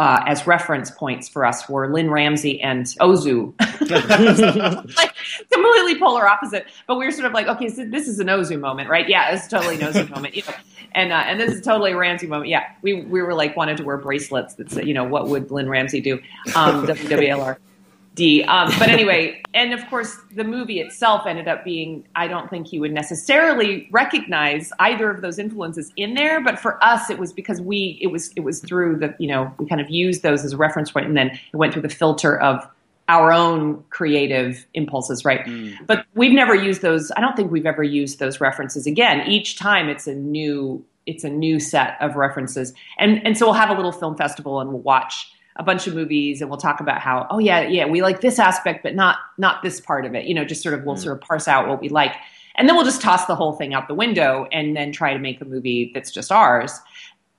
uh, 0.03 0.25
as 0.27 0.49
reference 0.49 0.91
points 0.91 1.29
for 1.29 1.47
us 1.47 1.69
were 1.69 1.89
Lynne 1.93 2.11
Ramsay 2.11 2.61
and 2.61 2.87
Ozu. 3.01 3.55
like 4.97 5.15
completely 5.49 5.97
polar 5.97 6.29
opposite. 6.29 6.67
But 6.89 6.97
we 6.97 7.05
were 7.05 7.13
sort 7.13 7.27
of 7.27 7.33
like, 7.33 7.47
okay, 7.47 7.69
so 7.69 7.85
this 7.85 8.09
is 8.09 8.19
an 8.19 8.27
Ozu 8.27 8.59
moment, 8.59 8.91
right? 8.91 9.09
Yeah, 9.09 9.31
it's 9.33 9.47
totally 9.47 9.77
an 9.77 9.83
Ozu 9.83 10.11
moment. 10.11 10.35
You 10.35 10.43
know? 10.43 10.55
And 10.97 11.13
uh, 11.13 11.23
and 11.25 11.39
this 11.39 11.53
is 11.53 11.61
totally 11.61 11.93
a 11.93 11.97
Ramsay 11.97 12.27
moment. 12.27 12.51
Yeah, 12.51 12.65
we 12.83 13.03
we 13.03 13.23
were 13.23 13.33
like 13.33 13.57
wanted 13.57 13.77
to 13.77 13.85
wear 13.85 13.97
bracelets 13.97 14.55
that 14.55 14.73
said, 14.73 14.89
you 14.89 14.95
know, 14.95 15.05
what 15.05 15.29
would 15.29 15.53
Lynne 15.53 15.69
Ramsay 15.69 16.01
do? 16.01 16.15
Um, 16.57 16.85
WWLR. 16.85 17.59
D. 18.15 18.45
Um, 18.45 18.71
but 18.79 18.89
anyway, 18.89 19.43
and 19.55 19.73
of 19.73 19.87
course, 19.89 20.17
the 20.35 20.45
movie 20.45 20.81
itself 20.81 21.27
ended 21.27 21.49
up 21.49 21.65
being, 21.65 22.07
I 22.15 22.29
don't 22.29 22.51
think 22.51 22.73
you 22.73 22.81
would 22.81 22.93
necessarily 22.93 23.89
recognize 23.91 24.73
either 24.81 25.11
of 25.11 25.23
those 25.23 25.39
influences 25.39 25.93
in 25.97 26.15
there. 26.15 26.43
But 26.43 26.59
for 26.59 26.83
us, 26.85 27.09
it 27.09 27.19
was 27.19 27.33
because 27.33 27.61
we, 27.61 27.99
it 28.03 28.09
was, 28.09 28.33
it 28.37 28.41
was 28.41 28.61
through 28.61 28.97
the, 28.97 29.15
you 29.19 29.29
know, 29.29 29.53
we 29.59 29.67
kind 29.67 29.81
of 29.81 29.89
used 29.89 30.23
those 30.23 30.45
as 30.45 30.53
a 30.53 30.57
reference 30.57 30.91
point 30.91 31.07
and 31.07 31.17
then 31.17 31.31
it 31.31 31.57
went 31.57 31.73
through 31.73 31.83
the 31.83 31.89
filter 31.89 32.39
of 32.39 32.69
our 33.09 33.33
own 33.33 33.83
creative 33.91 34.67
impulses, 34.75 35.25
right? 35.25 35.45
Mm. 35.45 35.75
But 35.87 36.07
we've 36.15 36.33
never 36.33 36.55
used 36.55 36.83
those. 36.83 37.11
I 37.17 37.21
don't 37.21 37.35
think 37.35 37.51
we've 37.51 37.67
ever 37.67 37.83
used 37.83 38.19
those 38.19 38.41
references 38.41 38.87
again. 38.87 39.27
Each 39.27 39.59
time 39.59 39.89
it's 39.89 40.07
a 40.07 40.15
new, 40.15 40.85
it's 41.07 41.25
a 41.25 41.31
new 41.31 41.59
set 41.59 41.97
of 42.01 42.17
references. 42.17 42.75
And, 42.99 43.25
and 43.27 43.37
so 43.37 43.47
we'll 43.47 43.55
have 43.55 43.71
a 43.71 43.75
little 43.75 43.93
film 43.93 44.17
festival 44.17 44.61
and 44.61 44.71
we'll 44.71 44.83
watch 44.83 45.33
a 45.57 45.63
bunch 45.63 45.87
of 45.87 45.95
movies 45.95 46.41
and 46.41 46.51
we'll 46.51 46.59
talk 46.59 46.81
about 46.81 47.01
how 47.01 47.27
oh 47.31 47.39
yeah 47.39 47.61
yeah 47.61 47.87
we 47.87 48.03
like 48.03 48.21
this 48.21 48.39
aspect 48.39 48.83
but 48.83 48.95
not 48.95 49.17
not 49.39 49.63
this 49.63 49.81
part 49.81 50.05
of 50.05 50.15
it 50.15 50.25
you 50.27 50.35
know 50.35 50.45
just 50.45 50.63
sort 50.63 50.75
of 50.75 50.85
we'll 50.85 50.97
mm. 50.97 51.03
sort 51.03 51.17
of 51.17 51.21
parse 51.21 51.47
out 51.49 51.69
what 51.69 51.81
we 51.81 51.89
like 51.89 52.15
and 52.57 52.69
then 52.69 52.77
we'll 52.77 52.85
just 52.85 53.01
toss 53.01 53.27
the 53.27 53.35
whole 53.35 53.53
thing 53.53 53.75
out 53.75 53.89
the 53.89 53.95
window 53.95 54.47
and 54.53 54.77
then 54.77 54.93
try 54.93 55.13
to 55.13 55.19
make 55.19 55.41
a 55.41 55.45
movie 55.45 55.91
that's 55.95 56.11
just 56.11 56.33
ours 56.33 56.81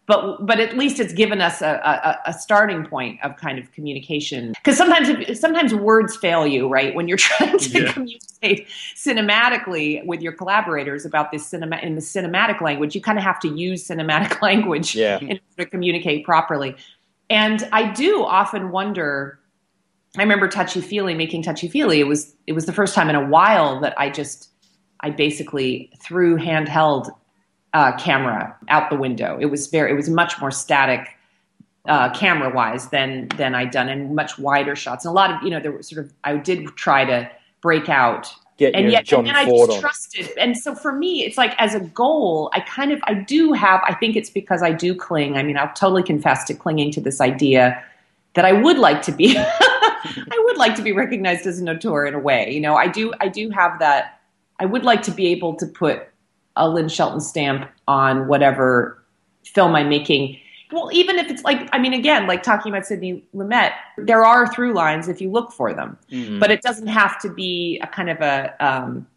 but 0.06 0.46
but 0.46 0.60
at 0.60 0.78
least 0.78 1.00
it's 1.00 1.14
given 1.14 1.42
us 1.42 1.62
a, 1.62 2.20
a, 2.26 2.30
a 2.30 2.34
starting 2.34 2.86
point 2.86 3.20
of 3.24 3.36
kind 3.38 3.58
of 3.58 3.72
communication 3.72 4.54
because 4.54 4.78
sometimes 4.78 5.40
sometimes 5.40 5.74
words 5.74 6.16
fail 6.18 6.46
you 6.46 6.68
right 6.68 6.94
when 6.96 7.08
you're 7.08 7.18
trying 7.30 7.58
to 7.58 7.84
yeah. 7.84 7.92
communicate 7.92 8.68
cinematically 8.96 10.06
with 10.06 10.22
your 10.22 10.34
collaborators 10.34 11.06
about 11.06 11.32
this 11.32 11.46
cinema 11.46 11.78
in 11.78 11.96
the 11.96 12.02
cinematic 12.02 12.62
language 12.62 12.96
you 12.96 13.02
kind 13.02 13.18
of 13.18 13.24
have 13.24 13.40
to 13.40 13.48
use 13.50 13.88
cinematic 13.88 14.42
language 14.42 14.96
yeah. 14.96 15.20
in 15.20 15.30
order 15.30 15.42
to 15.58 15.66
communicate 15.66 16.26
properly 16.26 16.76
and 17.30 17.68
I 17.72 17.92
do 17.92 18.24
often 18.24 18.72
wonder. 18.72 19.40
I 20.18 20.22
remember 20.22 20.48
Touchy 20.48 20.80
Feely 20.80 21.16
making 21.16 21.42
Touchy 21.42 21.68
Feely. 21.68 22.00
It 22.00 22.08
was 22.08 22.36
it 22.46 22.54
was 22.54 22.66
the 22.66 22.74
first 22.74 22.94
time 22.94 23.10
in 23.10 23.16
a 23.16 23.26
while 23.26 23.80
that 23.80 24.00
I 24.00 24.10
just 24.10 24.50
I 25.00 25.10
basically 25.10 25.92
threw 26.00 26.38
handheld 26.38 27.10
uh, 27.74 27.96
camera 27.98 28.56
out 28.70 28.90
the 28.90 28.96
window. 28.96 29.38
It 29.40 29.48
was 29.48 29.68
very 29.68 29.92
it 29.92 29.96
was 29.96 30.10
much 30.10 30.40
more 30.40 30.52
static 30.52 31.10
uh, 31.86 32.10
camera 32.14 32.54
wise 32.54 32.90
than 32.90 33.28
than 33.38 33.56
I'd 33.56 33.72
done 33.72 33.90
and 33.90 34.16
much 34.16 34.38
wider 34.38 34.76
shots. 34.76 35.06
And 35.06 35.12
a 35.12 35.16
lot 35.16 35.32
of 35.32 35.42
you 35.44 35.50
know 35.50 35.60
there 35.60 35.72
was 35.72 35.88
sort 35.88 36.06
of 36.06 36.14
I 36.24 36.38
did 36.38 36.68
try 36.76 37.06
to 37.06 37.30
break 37.62 37.90
out 37.90 38.34
Get 38.72 38.76
and 38.76 38.92
yet, 38.92 39.06
John 39.06 39.28
and 39.28 39.36
I 39.36 39.46
Ford 39.46 39.72
trusted. 39.80 40.32
And 40.38 40.58
so 40.58 40.74
for 40.74 40.94
me, 40.94 41.26
it's 41.26 41.38
like 41.38 41.54
as 41.58 41.76
a 41.76 41.82
goal, 41.82 42.50
I 42.54 42.62
kind 42.62 42.92
of 42.92 43.02
I 43.04 43.14
do 43.14 43.52
have. 43.54 43.82
I 43.86 43.94
think 43.94 44.16
it's 44.16 44.30
because 44.30 44.64
I 44.64 44.72
do 44.72 44.96
cling. 44.96 45.38
I 45.38 45.44
mean, 45.44 45.58
I'll 45.58 45.74
totally 45.74 46.04
confess 46.04 46.46
to 46.46 46.54
clinging 46.54 46.92
to 46.92 47.02
this 47.02 47.20
idea 47.20 47.84
that 48.36 48.46
I 48.46 48.54
would 48.54 48.78
like 48.78 49.02
to 49.04 49.12
be. 49.12 49.36
I 50.06 50.42
would 50.46 50.58
like 50.58 50.76
to 50.76 50.82
be 50.82 50.92
recognized 50.92 51.46
as 51.46 51.60
an 51.60 51.68
auteur 51.68 52.06
in 52.06 52.14
a 52.14 52.20
way. 52.20 52.52
You 52.52 52.62
know, 52.62 52.76
I 52.76 52.88
do. 52.88 53.14
I 53.20 53.28
do 53.28 53.50
have 53.50 53.80
that. 53.80 54.20
I 54.60 54.66
would 54.66 54.84
like 54.84 55.02
to 55.04 55.12
be 55.12 55.28
able 55.28 55.56
to 55.56 55.66
put 55.66 56.08
a 56.56 56.70
Lynn 56.70 56.88
Shelton 56.88 57.20
stamp 57.20 57.70
on 57.88 58.28
whatever 58.28 59.04
film 59.44 59.76
I'm 59.76 59.90
making 59.90 60.40
well, 60.74 60.90
even 60.92 61.18
if 61.18 61.30
it's 61.30 61.44
like, 61.44 61.70
I 61.72 61.80
mean, 61.80 61.94
again, 61.94 62.28
like 62.28 62.44
talking 62.44 62.74
about 62.74 62.86
Sidney 62.86 63.24
Lumet, 63.34 63.72
there 63.98 64.26
are 64.26 64.52
through 64.52 64.74
lines 64.74 65.08
if 65.08 65.22
you 65.22 65.32
look 65.32 65.52
for 65.54 65.74
them, 65.74 65.98
mm-hmm. 66.12 66.40
but 66.40 66.52
it 66.52 66.62
doesn't 66.62 66.88
have 66.88 67.22
to 67.22 67.30
be 67.30 67.80
a 67.82 67.88
kind 67.88 68.10
of 68.10 68.20
a. 68.20 68.56
Um, 68.60 69.08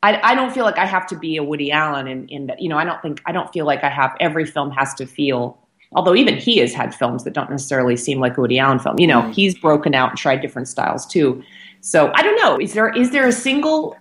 I, 0.00 0.20
I 0.22 0.34
don't 0.36 0.52
feel 0.52 0.64
like 0.64 0.78
I 0.78 0.86
have 0.86 1.08
to 1.08 1.18
be 1.18 1.38
a 1.38 1.42
Woody 1.42 1.72
Allen 1.72 2.06
in, 2.06 2.28
in 2.28 2.46
that, 2.46 2.62
you 2.62 2.68
know, 2.68 2.78
I 2.78 2.84
don't 2.84 3.02
think, 3.02 3.20
I 3.26 3.32
don't 3.32 3.52
feel 3.52 3.66
like 3.66 3.82
I 3.82 3.88
have, 3.88 4.14
every 4.20 4.46
film 4.46 4.70
has 4.70 4.94
to 4.94 5.06
feel, 5.06 5.58
although 5.90 6.14
even 6.14 6.36
he 6.36 6.58
has 6.58 6.72
had 6.72 6.94
films 6.94 7.24
that 7.24 7.32
don't 7.32 7.50
necessarily 7.50 7.96
seem 7.96 8.20
like 8.20 8.38
a 8.38 8.40
Woody 8.40 8.60
Allen 8.60 8.78
film. 8.78 9.00
You 9.00 9.08
know, 9.08 9.22
mm-hmm. 9.22 9.32
he's 9.32 9.58
broken 9.58 9.96
out 9.96 10.10
and 10.10 10.16
tried 10.16 10.40
different 10.40 10.68
styles 10.68 11.04
too. 11.04 11.42
So 11.80 12.12
I 12.14 12.22
don't 12.22 12.40
know. 12.40 12.60
Is 12.60 12.74
there, 12.74 12.90
is 12.96 13.10
there 13.10 13.26
a 13.26 13.32
single 13.32 13.96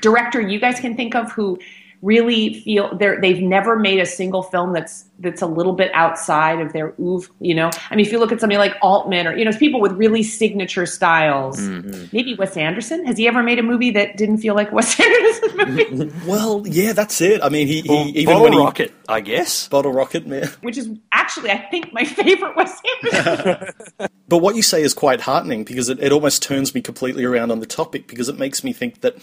director 0.00 0.40
you 0.40 0.58
guys 0.58 0.80
can 0.80 0.96
think 0.96 1.14
of 1.14 1.30
who 1.32 1.58
really 2.02 2.52
feel 2.52 2.94
they're 2.96 3.20
they've 3.20 3.40
never 3.40 3.78
made 3.78 4.00
a 4.00 4.06
single 4.06 4.42
film 4.42 4.72
that's 4.72 5.04
that's 5.20 5.40
a 5.40 5.46
little 5.46 5.72
bit 5.72 5.88
outside 5.94 6.60
of 6.60 6.72
their 6.72 6.94
oeuvre 7.00 7.32
you 7.38 7.54
know? 7.54 7.70
I 7.90 7.94
mean 7.94 8.04
if 8.04 8.10
you 8.10 8.18
look 8.18 8.32
at 8.32 8.40
somebody 8.40 8.58
like 8.58 8.74
altman 8.82 9.28
or 9.28 9.36
you 9.36 9.44
know 9.44 9.52
people 9.52 9.80
with 9.80 9.92
really 9.92 10.24
signature 10.24 10.84
styles. 10.84 11.60
Mm-hmm. 11.60 12.06
maybe 12.12 12.34
wes 12.34 12.56
anderson. 12.56 13.06
Has 13.06 13.16
he 13.16 13.28
ever 13.28 13.42
made 13.42 13.60
a 13.60 13.62
movie 13.62 13.92
that 13.92 14.16
didn't 14.16 14.38
feel 14.38 14.56
like 14.56 14.72
wes 14.72 14.98
anderson's 15.00 15.54
movie? 15.54 16.12
Well 16.26 16.66
yeah 16.66 16.92
that's 16.92 17.20
it. 17.20 17.42
I 17.42 17.48
mean 17.48 17.68
he, 17.68 17.82
he 17.82 17.88
well, 17.88 18.08
even 18.08 18.26
bottle 18.26 18.42
when 18.42 18.52
he, 18.52 18.58
rocket 18.58 18.94
i 19.08 19.20
guess. 19.20 19.68
Bottle 19.68 19.92
rocket 19.92 20.26
man 20.26 20.48
which 20.60 20.76
is 20.76 20.90
actually 21.12 21.50
i 21.50 21.58
think 21.58 21.92
my 21.92 22.04
favorite 22.04 22.56
wes 22.56 22.80
anderson 23.02 23.74
but 24.28 24.38
what 24.38 24.56
you 24.56 24.62
say 24.62 24.82
is 24.82 24.92
quite 24.92 25.20
heartening 25.20 25.62
because 25.62 25.88
it, 25.88 26.00
it 26.00 26.10
almost 26.10 26.42
turns 26.42 26.74
me 26.74 26.80
completely 26.80 27.24
around 27.24 27.52
on 27.52 27.60
the 27.60 27.66
topic 27.66 28.08
because 28.08 28.28
it 28.28 28.38
makes 28.38 28.64
me 28.64 28.72
think 28.72 29.02
that 29.02 29.16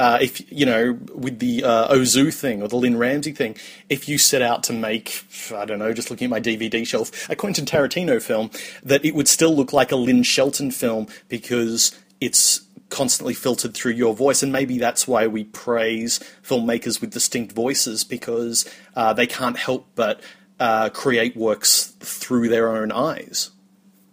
uh, 0.00 0.18
if 0.20 0.50
you 0.50 0.66
know 0.66 0.98
with 1.14 1.38
the 1.38 1.62
uh, 1.62 1.94
ozu 1.94 2.32
thing 2.32 2.62
or 2.62 2.68
the 2.68 2.76
lynne 2.76 2.96
Ramsay 2.96 3.32
thing 3.32 3.56
if 3.88 4.08
you 4.08 4.16
set 4.18 4.42
out 4.42 4.62
to 4.64 4.72
make 4.72 5.24
I 5.52 5.64
don't 5.64 5.78
know, 5.78 5.92
just 5.92 6.10
looking 6.10 6.26
at 6.26 6.30
my 6.30 6.40
DVD 6.40 6.86
shelf, 6.86 7.28
a 7.28 7.36
Quentin 7.36 7.64
Tarantino 7.64 8.22
film, 8.22 8.50
that 8.82 9.04
it 9.04 9.14
would 9.14 9.28
still 9.28 9.54
look 9.54 9.72
like 9.72 9.92
a 9.92 9.96
Lynn 9.96 10.22
Shelton 10.22 10.70
film 10.70 11.06
because 11.28 11.96
it's 12.20 12.62
constantly 12.88 13.34
filtered 13.34 13.74
through 13.74 13.92
your 13.92 14.14
voice. 14.14 14.42
And 14.42 14.52
maybe 14.52 14.78
that's 14.78 15.06
why 15.06 15.26
we 15.26 15.44
praise 15.44 16.20
filmmakers 16.42 17.00
with 17.00 17.10
distinct 17.10 17.52
voices 17.52 18.04
because 18.04 18.68
uh, 18.96 19.12
they 19.12 19.26
can't 19.26 19.56
help 19.56 19.86
but 19.94 20.20
uh, 20.58 20.90
create 20.90 21.36
works 21.36 21.94
through 22.00 22.48
their 22.48 22.74
own 22.76 22.92
eyes. 22.92 23.50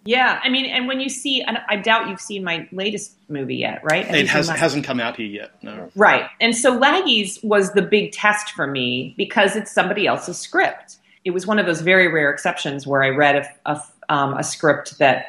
Yeah, 0.07 0.39
I 0.43 0.49
mean, 0.49 0.65
and 0.65 0.87
when 0.87 0.99
you 0.99 1.09
see, 1.09 1.43
I 1.43 1.75
doubt 1.75 2.09
you've 2.09 2.21
seen 2.21 2.43
my 2.43 2.67
latest 2.71 3.15
movie 3.29 3.57
yet, 3.57 3.81
right? 3.83 4.05
It 4.13 4.27
has, 4.27 4.47
hasn't 4.47 4.85
come 4.85 4.99
out 4.99 5.17
here 5.17 5.27
yet, 5.27 5.61
no. 5.61 5.91
Right, 5.95 6.27
and 6.39 6.55
so 6.55 6.79
Laggies 6.79 7.43
was 7.43 7.73
the 7.73 7.81
big 7.81 8.11
test 8.11 8.51
for 8.51 8.67
me 8.67 9.13
because 9.17 9.55
it's 9.55 9.71
somebody 9.71 10.07
else's 10.07 10.37
script 10.37 10.97
it 11.27 11.33
was 11.33 11.45
one 11.45 11.59
of 11.59 11.65
those 11.65 11.81
very 11.81 12.07
rare 12.07 12.29
exceptions 12.29 12.87
where 12.87 13.03
I 13.03 13.09
read 13.09 13.35
a, 13.35 13.73
a, 13.73 13.83
um, 14.07 14.37
a 14.37 14.43
script 14.43 14.97
that 14.99 15.25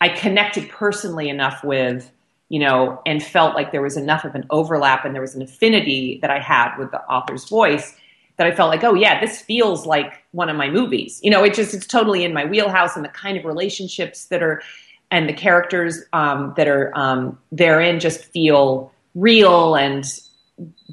I 0.00 0.08
connected 0.08 0.70
personally 0.70 1.28
enough 1.28 1.62
with, 1.62 2.10
you 2.48 2.58
know, 2.58 3.02
and 3.04 3.22
felt 3.22 3.54
like 3.54 3.70
there 3.70 3.82
was 3.82 3.98
enough 3.98 4.24
of 4.24 4.34
an 4.34 4.46
overlap 4.48 5.04
and 5.04 5.14
there 5.14 5.20
was 5.20 5.34
an 5.34 5.42
affinity 5.42 6.18
that 6.22 6.30
I 6.30 6.38
had 6.38 6.78
with 6.78 6.90
the 6.90 7.02
author's 7.02 7.46
voice 7.50 7.94
that 8.36 8.46
I 8.46 8.54
felt 8.54 8.70
like, 8.70 8.84
oh 8.84 8.94
yeah, 8.94 9.20
this 9.20 9.40
feels 9.40 9.86
like 9.86 10.24
one 10.32 10.48
of 10.48 10.56
my 10.56 10.68
movies. 10.68 11.20
You 11.22 11.30
know, 11.30 11.44
it 11.44 11.54
just 11.54 11.74
it's 11.74 11.86
totally 11.86 12.24
in 12.24 12.32
my 12.32 12.44
wheelhouse 12.44 12.96
and 12.96 13.04
the 13.04 13.10
kind 13.10 13.36
of 13.36 13.44
relationships 13.44 14.26
that 14.26 14.42
are 14.42 14.62
and 15.10 15.28
the 15.28 15.34
characters 15.34 16.02
um, 16.14 16.54
that 16.56 16.66
are 16.66 16.90
um, 16.96 17.38
therein 17.52 18.00
just 18.00 18.24
feel 18.24 18.90
real 19.14 19.76
and 19.76 20.04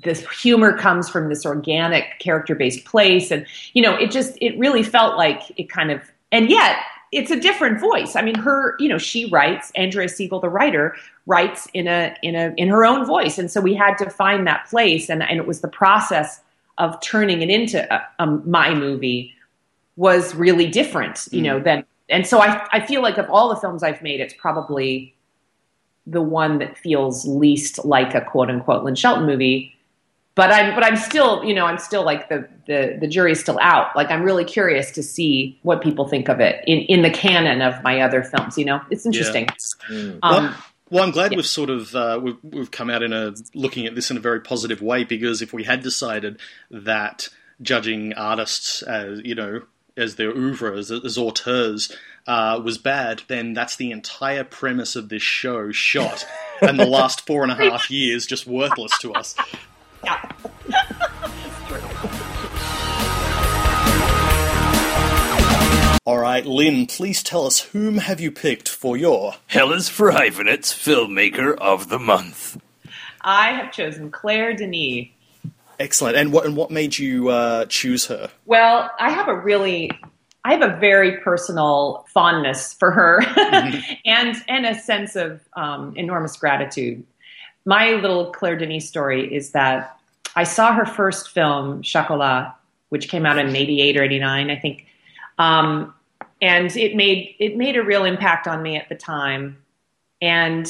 this 0.03 0.27
humor 0.41 0.77
comes 0.77 1.09
from 1.09 1.29
this 1.29 1.45
organic 1.45 2.19
character 2.19 2.55
based 2.55 2.85
place. 2.85 3.31
And 3.31 3.45
you 3.73 3.81
know 3.81 3.95
it 3.95 4.11
just 4.11 4.37
it 4.41 4.57
really 4.59 4.83
felt 4.83 5.17
like 5.17 5.41
it 5.57 5.69
kind 5.69 5.91
of 5.91 6.01
and 6.31 6.49
yet 6.49 6.77
it's 7.11 7.31
a 7.31 7.39
different 7.39 7.79
voice. 7.79 8.15
I 8.15 8.21
mean 8.21 8.35
her 8.35 8.75
you 8.79 8.89
know 8.89 8.97
she 8.97 9.29
writes 9.29 9.71
andrea 9.75 10.07
seigel 10.07 10.41
the 10.41 10.49
writer 10.49 10.95
writes 11.25 11.67
in 11.73 11.87
a 11.87 12.15
in 12.21 12.35
a 12.35 12.53
in 12.57 12.67
her 12.67 12.85
own 12.85 13.05
voice. 13.05 13.37
And 13.37 13.49
so 13.49 13.61
we 13.61 13.73
had 13.73 13.95
to 13.95 14.09
find 14.09 14.45
that 14.47 14.67
place 14.69 15.09
and 15.09 15.23
and 15.23 15.39
it 15.39 15.47
was 15.47 15.61
the 15.61 15.69
process 15.69 16.41
of 16.79 16.99
turning 17.01 17.41
it 17.41 17.49
into 17.49 17.93
a, 17.93 18.07
a 18.19 18.25
my 18.25 18.73
movie 18.73 19.33
was 19.95 20.33
really 20.33 20.67
different 20.67 21.27
you 21.31 21.41
mm. 21.41 21.45
know 21.45 21.59
than 21.59 21.85
and 22.09 22.25
so 22.25 22.41
i 22.41 22.65
i 22.71 22.79
feel 22.79 23.01
like 23.01 23.17
of 23.17 23.29
all 23.29 23.49
the 23.49 23.55
films 23.57 23.83
i've 23.83 24.01
made 24.01 24.19
it's 24.19 24.33
probably 24.33 25.13
the 26.09 26.21
one 26.21 26.59
that 26.59 26.77
feels 26.77 27.25
least 27.27 27.83
like 27.85 28.15
a 28.15 28.21
quote 28.21 28.49
unquote 28.49 28.83
Lynn 28.83 28.95
Shelton 28.95 29.25
movie. 29.25 29.75
But 30.35 30.51
I'm 30.51 30.73
but 30.73 30.83
I'm 30.83 30.95
still, 30.95 31.43
you 31.43 31.53
know, 31.53 31.65
I'm 31.65 31.77
still 31.77 32.03
like 32.03 32.29
the 32.29 32.47
the 32.65 32.97
the 32.99 33.07
jury's 33.07 33.39
still 33.39 33.59
out. 33.61 33.93
Like 33.95 34.09
I'm 34.09 34.23
really 34.23 34.45
curious 34.45 34.89
to 34.91 35.03
see 35.03 35.59
what 35.63 35.81
people 35.81 36.07
think 36.07 36.29
of 36.29 36.39
it 36.39 36.63
in 36.65 36.79
in 36.81 37.01
the 37.01 37.09
canon 37.09 37.61
of 37.61 37.81
my 37.83 37.99
other 37.99 38.23
films. 38.23 38.57
You 38.57 38.65
know, 38.65 38.81
it's 38.89 39.05
interesting. 39.05 39.47
Yeah. 39.89 39.97
Mm. 39.97 40.19
Um, 40.23 40.43
well, 40.45 40.55
well, 40.89 41.03
I'm 41.03 41.11
glad 41.11 41.31
yeah. 41.31 41.37
we've 41.37 41.45
sort 41.45 41.69
of 41.69 41.95
uh, 41.95 42.19
we've, 42.21 42.37
we've 42.43 42.71
come 42.71 42.89
out 42.89 43.03
in 43.03 43.13
a 43.13 43.33
looking 43.53 43.85
at 43.85 43.95
this 43.95 44.09
in 44.09 44.17
a 44.17 44.19
very 44.19 44.41
positive 44.41 44.81
way 44.81 45.03
because 45.03 45.41
if 45.41 45.53
we 45.53 45.63
had 45.63 45.83
decided 45.83 46.39
that 46.71 47.29
judging 47.61 48.13
artists 48.13 48.81
as 48.83 49.21
you 49.23 49.35
know 49.35 49.61
as 49.97 50.15
their 50.15 50.29
oeuvre 50.29 50.77
as, 50.77 50.91
as 50.91 51.17
auteurs 51.17 51.95
uh, 52.27 52.59
was 52.63 52.77
bad, 52.77 53.23
then 53.27 53.53
that's 53.53 53.75
the 53.75 53.91
entire 53.91 54.43
premise 54.43 54.95
of 54.95 55.09
this 55.09 55.23
show 55.23 55.71
shot, 55.71 56.25
and 56.61 56.79
the 56.79 56.85
last 56.85 57.25
four 57.25 57.43
and 57.43 57.51
a 57.51 57.55
half 57.55 57.89
years 57.89 58.25
just 58.25 58.47
worthless 58.47 58.97
to 58.99 59.13
us. 59.13 59.35
Yeah. 60.01 60.31
All 66.09 66.17
right, 66.17 66.43
Lynn, 66.43 66.87
please 66.87 67.21
tell 67.21 67.45
us 67.45 67.59
whom 67.59 67.99
have 67.99 68.19
you 68.19 68.31
picked 68.31 68.67
for 68.67 68.97
your 68.97 69.35
Hell 69.45 69.71
is 69.71 69.89
for 69.89 70.09
Hyphenates 70.09 70.73
Filmmaker 70.73 71.55
of 71.59 71.89
the 71.89 71.99
Month? 71.99 72.59
I 73.21 73.51
have 73.51 73.71
chosen 73.71 74.09
Claire 74.09 74.55
Denis. 74.55 75.09
Excellent. 75.79 76.17
And 76.17 76.33
what 76.33 76.47
and 76.47 76.57
what 76.57 76.71
made 76.71 76.97
you 76.97 77.29
uh, 77.29 77.65
choose 77.65 78.07
her? 78.07 78.31
Well, 78.47 78.89
I 78.99 79.11
have 79.11 79.27
a 79.27 79.39
really 79.39 79.91
I 80.43 80.53
have 80.53 80.63
a 80.63 80.79
very 80.79 81.17
personal 81.17 82.07
fondness 82.11 82.73
for 82.73 82.89
her 82.89 83.21
mm-hmm. 83.21 83.93
and 84.03 84.35
and 84.47 84.65
a 84.65 84.79
sense 84.79 85.15
of 85.15 85.39
um, 85.55 85.95
enormous 85.95 86.35
gratitude. 86.37 87.05
My 87.65 87.91
little 87.91 88.31
Claire 88.31 88.57
Denis 88.57 88.89
story 88.89 89.31
is 89.31 89.51
that 89.51 89.95
I 90.35 90.43
saw 90.43 90.73
her 90.73 90.87
first 90.87 91.29
film, 91.29 91.83
Chocolat, 91.83 92.51
which 92.89 93.09
came 93.09 93.27
out 93.27 93.37
in 93.37 93.55
'88 93.55 93.95
or 93.95 94.03
'89, 94.05 94.49
I 94.49 94.55
think, 94.55 94.87
um, 95.37 95.93
and 96.41 96.75
it 96.75 96.95
made 96.95 97.35
it 97.39 97.57
made 97.57 97.75
a 97.75 97.83
real 97.83 98.05
impact 98.05 98.47
on 98.47 98.61
me 98.61 98.77
at 98.77 98.89
the 98.89 98.95
time, 98.95 99.57
and 100.21 100.67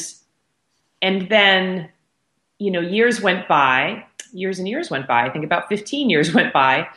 and 1.02 1.30
then 1.30 1.90
you 2.58 2.72
know 2.72 2.82
years 2.82 3.22
went 3.22 3.48
by, 3.48 4.06
years 4.34 4.60
and 4.60 4.68
years 4.68 4.90
went 4.90 5.08
by. 5.08 5.26
I 5.26 5.30
think 5.30 5.46
about 5.46 5.70
15 5.70 6.10
years 6.10 6.34
went 6.34 6.54
by, 6.54 6.88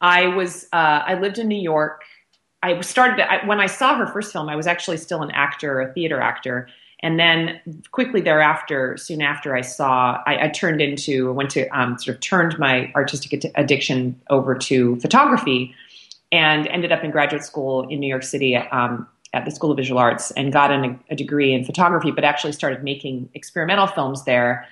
I 0.00 0.26
was 0.28 0.66
uh, 0.72 1.02
I 1.06 1.14
lived 1.14 1.38
in 1.38 1.48
New 1.48 1.60
York. 1.60 2.02
I 2.62 2.80
started 2.80 3.20
I, 3.20 3.46
when 3.46 3.60
I 3.60 3.66
saw 3.66 3.96
her 3.96 4.06
first 4.06 4.32
film. 4.32 4.48
I 4.48 4.56
was 4.56 4.66
actually 4.66 4.98
still 4.98 5.22
an 5.22 5.30
actor, 5.30 5.80
a 5.80 5.92
theater 5.92 6.20
actor, 6.20 6.68
and 7.00 7.18
then 7.18 7.60
quickly 7.90 8.20
thereafter, 8.20 8.96
soon 8.96 9.22
after, 9.22 9.56
I 9.56 9.62
saw 9.62 10.22
I, 10.26 10.44
I 10.44 10.48
turned 10.48 10.80
into 10.80 11.32
went 11.32 11.50
to 11.50 11.68
um, 11.68 11.98
sort 11.98 12.16
of 12.16 12.20
turned 12.20 12.58
my 12.58 12.92
artistic 12.94 13.44
addiction 13.54 14.20
over 14.30 14.54
to 14.54 14.96
photography, 14.96 15.74
and 16.34 16.66
ended 16.66 16.90
up 16.90 17.04
in 17.04 17.10
graduate 17.10 17.44
school 17.44 17.88
in 17.88 18.00
New 18.00 18.08
York 18.08 18.24
City. 18.24 18.56
Um, 18.56 19.06
at 19.32 19.44
the 19.44 19.50
School 19.50 19.72
of 19.72 19.76
Visual 19.76 19.98
Arts 19.98 20.30
and 20.32 20.52
got 20.52 20.70
an, 20.70 21.00
a 21.10 21.16
degree 21.16 21.52
in 21.52 21.64
photography, 21.64 22.12
but 22.12 22.22
actually 22.22 22.52
started 22.52 22.84
making 22.84 23.28
experimental 23.34 23.88
films 23.88 24.24
there 24.24 24.64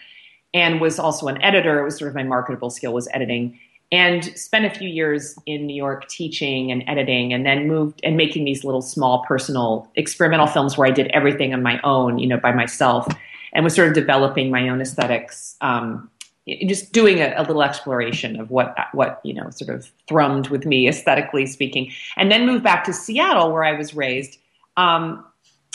and 0.54 0.80
was 0.80 1.00
also 1.00 1.26
an 1.26 1.42
editor. 1.42 1.80
It 1.80 1.84
was 1.84 1.98
sort 1.98 2.08
of 2.10 2.14
my 2.14 2.22
marketable 2.22 2.70
skill 2.70 2.92
was 2.92 3.08
editing 3.12 3.58
and 3.92 4.24
spent 4.38 4.64
a 4.64 4.70
few 4.70 4.88
years 4.88 5.36
in 5.44 5.66
New 5.66 5.76
York 5.76 6.08
teaching 6.08 6.72
and 6.72 6.82
editing, 6.88 7.34
and 7.34 7.44
then 7.44 7.68
moved 7.68 8.00
and 8.02 8.16
making 8.16 8.44
these 8.46 8.64
little 8.64 8.80
small 8.80 9.22
personal 9.28 9.90
experimental 9.96 10.46
films 10.46 10.78
where 10.78 10.88
I 10.88 10.90
did 10.90 11.08
everything 11.08 11.52
on 11.52 11.62
my 11.62 11.78
own, 11.84 12.18
you 12.18 12.26
know, 12.26 12.38
by 12.38 12.52
myself, 12.52 13.06
and 13.52 13.64
was 13.64 13.74
sort 13.74 13.88
of 13.88 13.94
developing 13.94 14.50
my 14.50 14.66
own 14.70 14.80
aesthetics. 14.80 15.56
Um, 15.60 16.10
just 16.46 16.92
doing 16.92 17.20
a, 17.20 17.34
a, 17.36 17.42
little 17.42 17.62
exploration 17.62 18.38
of 18.40 18.50
what 18.50 18.74
what 18.92 19.20
you 19.24 19.32
know 19.32 19.48
sort 19.50 19.70
of 19.70 19.90
thrummed 20.08 20.50
with 20.50 20.66
me 20.66 20.88
aesthetically 20.88 21.46
speaking, 21.46 21.92
and 22.16 22.30
then 22.30 22.46
moved 22.46 22.64
back 22.64 22.84
to 22.84 22.92
Seattle 22.92 23.52
where 23.52 23.64
I 23.64 23.72
was 23.72 23.94
raised 23.94 24.38
um, 24.76 25.24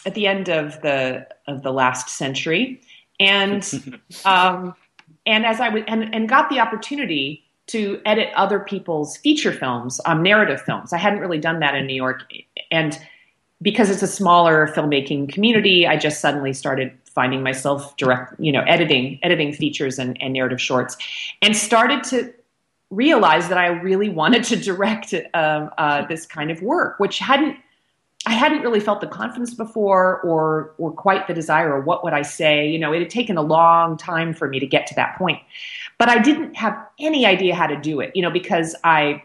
at 0.05 0.13
the 0.13 0.27
end 0.27 0.49
of 0.49 0.81
the 0.81 1.27
of 1.47 1.63
the 1.63 1.71
last 1.71 2.09
century, 2.09 2.81
and 3.19 3.63
um, 4.25 4.75
and 5.25 5.45
as 5.45 5.59
I 5.61 5.69
and, 5.69 6.13
and 6.13 6.27
got 6.27 6.49
the 6.49 6.59
opportunity 6.59 7.43
to 7.67 8.01
edit 8.05 8.29
other 8.35 8.59
people's 8.59 9.17
feature 9.17 9.51
films, 9.51 9.99
um, 10.05 10.23
narrative 10.23 10.61
films. 10.61 10.93
I 10.93 10.97
hadn't 10.97 11.19
really 11.19 11.39
done 11.39 11.59
that 11.59 11.75
in 11.75 11.85
New 11.85 11.95
York, 11.95 12.23
and 12.71 12.97
because 13.61 13.89
it's 13.89 14.03
a 14.03 14.07
smaller 14.07 14.67
filmmaking 14.67 15.29
community, 15.33 15.87
I 15.87 15.97
just 15.97 16.21
suddenly 16.21 16.53
started 16.53 16.91
finding 17.05 17.41
myself 17.41 17.97
direct, 17.97 18.39
you 18.39 18.51
know, 18.51 18.61
editing 18.61 19.19
editing 19.23 19.53
features 19.53 19.97
and, 19.97 20.21
and 20.21 20.33
narrative 20.33 20.61
shorts, 20.61 20.97
and 21.41 21.55
started 21.55 22.03
to 22.05 22.33
realize 22.89 23.49
that 23.49 23.57
I 23.57 23.67
really 23.67 24.09
wanted 24.09 24.43
to 24.45 24.55
direct 24.55 25.13
uh, 25.13 25.37
uh, 25.77 26.05
this 26.07 26.25
kind 26.25 26.51
of 26.51 26.61
work, 26.61 26.99
which 26.99 27.19
hadn't 27.19 27.57
I 28.25 28.33
hadn't 28.33 28.61
really 28.61 28.79
felt 28.79 28.99
the 29.01 29.07
confidence 29.07 29.53
before 29.53 30.21
or 30.21 30.73
or 30.77 30.91
quite 30.91 31.27
the 31.27 31.33
desire 31.33 31.73
or 31.73 31.81
what 31.81 32.03
would 32.03 32.13
I 32.13 32.21
say. 32.21 32.69
You 32.69 32.77
know, 32.77 32.93
it 32.93 32.99
had 32.99 33.09
taken 33.09 33.37
a 33.37 33.41
long 33.41 33.97
time 33.97 34.33
for 34.33 34.47
me 34.47 34.59
to 34.59 34.67
get 34.67 34.85
to 34.87 34.95
that 34.95 35.17
point. 35.17 35.39
But 35.97 36.09
I 36.09 36.19
didn't 36.19 36.55
have 36.55 36.77
any 36.99 37.25
idea 37.25 37.55
how 37.55 37.65
to 37.65 37.75
do 37.75 37.99
it, 38.01 38.11
you 38.13 38.21
know, 38.21 38.29
because 38.29 38.75
I 38.83 39.23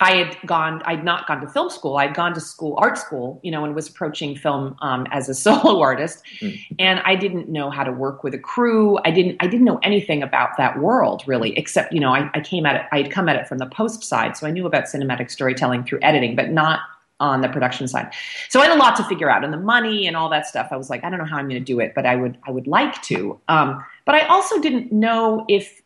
I 0.00 0.16
had 0.16 0.36
gone, 0.46 0.82
I'd 0.84 1.04
not 1.04 1.26
gone 1.26 1.40
to 1.40 1.48
film 1.48 1.70
school. 1.70 1.96
I'd 1.96 2.14
gone 2.14 2.34
to 2.34 2.40
school, 2.40 2.74
art 2.78 2.98
school, 2.98 3.40
you 3.42 3.50
know, 3.50 3.64
and 3.64 3.74
was 3.74 3.88
approaching 3.88 4.36
film 4.36 4.76
um, 4.82 5.06
as 5.10 5.28
a 5.28 5.34
solo 5.46 5.80
artist. 5.80 6.22
Mm. 6.40 6.76
And 6.78 7.00
I 7.00 7.16
didn't 7.16 7.48
know 7.48 7.70
how 7.70 7.84
to 7.84 7.92
work 7.92 8.22
with 8.22 8.34
a 8.34 8.38
crew. 8.38 8.98
I 9.04 9.10
didn't, 9.10 9.36
I 9.40 9.46
didn't 9.46 9.64
know 9.64 9.78
anything 9.82 10.22
about 10.22 10.56
that 10.58 10.78
world 10.78 11.22
really, 11.26 11.56
except, 11.56 11.92
you 11.92 12.00
know, 12.00 12.14
I, 12.14 12.30
I 12.34 12.40
came 12.40 12.66
at 12.66 12.76
it, 12.76 12.82
I'd 12.92 13.10
come 13.10 13.28
at 13.28 13.36
it 13.36 13.48
from 13.48 13.58
the 13.58 13.66
post 13.66 14.04
side. 14.04 14.36
So 14.36 14.46
I 14.46 14.50
knew 14.50 14.66
about 14.66 14.84
cinematic 14.84 15.30
storytelling 15.30 15.84
through 15.84 16.00
editing, 16.02 16.36
but 16.36 16.50
not 16.50 16.80
on 17.18 17.40
the 17.40 17.48
production 17.48 17.88
side. 17.88 18.12
So 18.50 18.60
I 18.60 18.66
had 18.66 18.76
a 18.76 18.78
lot 18.78 18.96
to 18.96 19.04
figure 19.04 19.30
out 19.30 19.42
and 19.42 19.52
the 19.52 19.58
money 19.58 20.06
and 20.06 20.16
all 20.16 20.28
that 20.28 20.46
stuff. 20.46 20.68
I 20.70 20.76
was 20.76 20.90
like, 20.90 21.02
I 21.02 21.10
don't 21.10 21.18
know 21.18 21.24
how 21.24 21.38
I'm 21.38 21.48
going 21.48 21.60
to 21.60 21.64
do 21.64 21.80
it, 21.80 21.94
but 21.94 22.04
I 22.04 22.14
would, 22.16 22.36
I 22.46 22.50
would 22.50 22.66
like 22.66 23.00
to. 23.04 23.40
Um, 23.48 23.82
but 24.04 24.14
I 24.14 24.26
also 24.26 24.60
didn't 24.60 24.92
know 24.92 25.44
if 25.48 25.80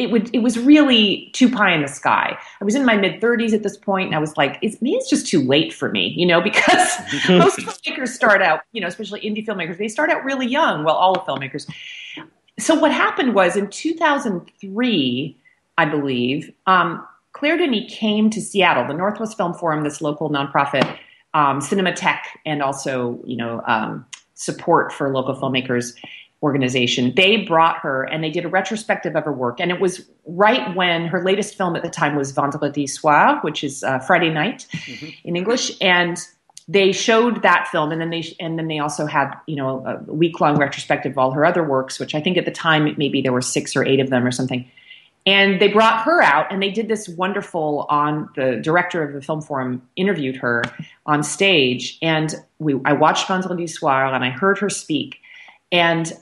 it 0.00 0.10
would 0.10 0.34
it 0.34 0.38
was 0.38 0.58
really 0.58 1.30
too 1.34 1.50
pie 1.50 1.72
in 1.74 1.82
the 1.82 1.88
sky. 1.88 2.36
I 2.60 2.64
was 2.64 2.74
in 2.74 2.86
my 2.86 2.96
mid 2.96 3.20
30s 3.20 3.52
at 3.52 3.62
this 3.62 3.76
point, 3.76 4.06
and 4.06 4.16
I 4.16 4.18
was 4.18 4.34
like, 4.34 4.58
it's 4.62 4.80
maybe 4.80 4.96
it's 4.96 5.10
just 5.10 5.26
too 5.26 5.42
late 5.42 5.74
for 5.74 5.90
me, 5.90 6.14
you 6.16 6.24
know, 6.24 6.40
because 6.50 6.88
most 7.28 7.58
filmmakers 7.58 8.08
start 8.08 8.40
out, 8.40 8.62
you 8.72 8.80
know, 8.80 8.86
especially 8.86 9.20
indie 9.20 9.46
filmmakers, 9.46 9.76
they 9.76 9.88
start 9.88 10.08
out 10.08 10.24
really 10.24 10.46
young. 10.46 10.84
Well, 10.84 10.94
all 10.94 11.12
the 11.12 11.20
filmmakers. 11.20 11.70
So 12.58 12.74
what 12.74 12.92
happened 12.92 13.34
was 13.34 13.56
in 13.56 13.68
2003, 13.68 15.38
I 15.78 15.84
believe, 15.84 16.50
um, 16.66 17.06
Claire 17.32 17.58
Denis 17.58 17.94
came 17.94 18.28
to 18.30 18.40
Seattle, 18.40 18.86
the 18.86 18.94
Northwest 18.94 19.36
Film 19.36 19.54
Forum, 19.54 19.84
this 19.84 20.00
local 20.00 20.30
nonprofit 20.30 20.98
um, 21.34 21.60
Tech, 21.60 22.38
and 22.46 22.62
also 22.62 23.20
you 23.26 23.36
know 23.36 23.62
um, 23.66 24.06
support 24.34 24.92
for 24.94 25.12
local 25.12 25.34
filmmakers 25.34 25.94
organization. 26.42 27.12
They 27.14 27.38
brought 27.38 27.78
her 27.78 28.04
and 28.04 28.24
they 28.24 28.30
did 28.30 28.44
a 28.44 28.48
retrospective 28.48 29.14
of 29.14 29.24
her 29.24 29.32
work. 29.32 29.60
And 29.60 29.70
it 29.70 29.80
was 29.80 30.08
right 30.26 30.74
when 30.74 31.06
her 31.06 31.22
latest 31.22 31.54
film 31.54 31.76
at 31.76 31.82
the 31.82 31.90
time 31.90 32.16
was 32.16 32.32
Vendredi 32.32 32.86
Soir, 32.86 33.40
which 33.42 33.62
is 33.62 33.82
uh, 33.82 33.98
Friday 33.98 34.30
night 34.30 34.66
mm-hmm. 34.72 35.08
in 35.24 35.36
English. 35.36 35.72
And 35.80 36.18
they 36.70 36.92
showed 36.92 37.42
that 37.42 37.66
film 37.68 37.90
and 37.90 38.00
then 38.00 38.10
they 38.10 38.36
and 38.38 38.56
then 38.56 38.68
they 38.68 38.78
also 38.78 39.04
had 39.04 39.34
you 39.46 39.56
know 39.56 39.84
a 39.84 40.12
week 40.12 40.40
long 40.40 40.56
retrospective 40.56 41.12
of 41.12 41.18
all 41.18 41.32
her 41.32 41.44
other 41.44 41.64
works 41.64 41.98
which 41.98 42.14
i 42.14 42.20
think 42.20 42.36
at 42.36 42.44
the 42.44 42.50
time 42.50 42.94
maybe 42.96 43.20
there 43.20 43.32
were 43.32 43.42
six 43.42 43.74
or 43.74 43.84
eight 43.84 43.98
of 43.98 44.08
them 44.10 44.24
or 44.24 44.30
something 44.30 44.70
and 45.26 45.60
they 45.60 45.68
brought 45.68 46.04
her 46.04 46.22
out 46.22 46.46
and 46.52 46.62
they 46.62 46.70
did 46.70 46.86
this 46.86 47.08
wonderful 47.08 47.86
on 47.88 48.28
the 48.36 48.60
director 48.62 49.02
of 49.02 49.12
the 49.12 49.20
film 49.20 49.40
forum 49.40 49.82
interviewed 49.96 50.36
her 50.36 50.62
on 51.06 51.24
stage 51.24 51.98
and 52.02 52.36
we 52.60 52.78
i 52.84 52.92
watched 52.92 53.26
vendredi 53.26 53.66
soir 53.66 54.06
and 54.06 54.24
i 54.24 54.30
heard 54.30 54.56
her 54.56 54.70
speak 54.70 55.18
and 55.72 56.12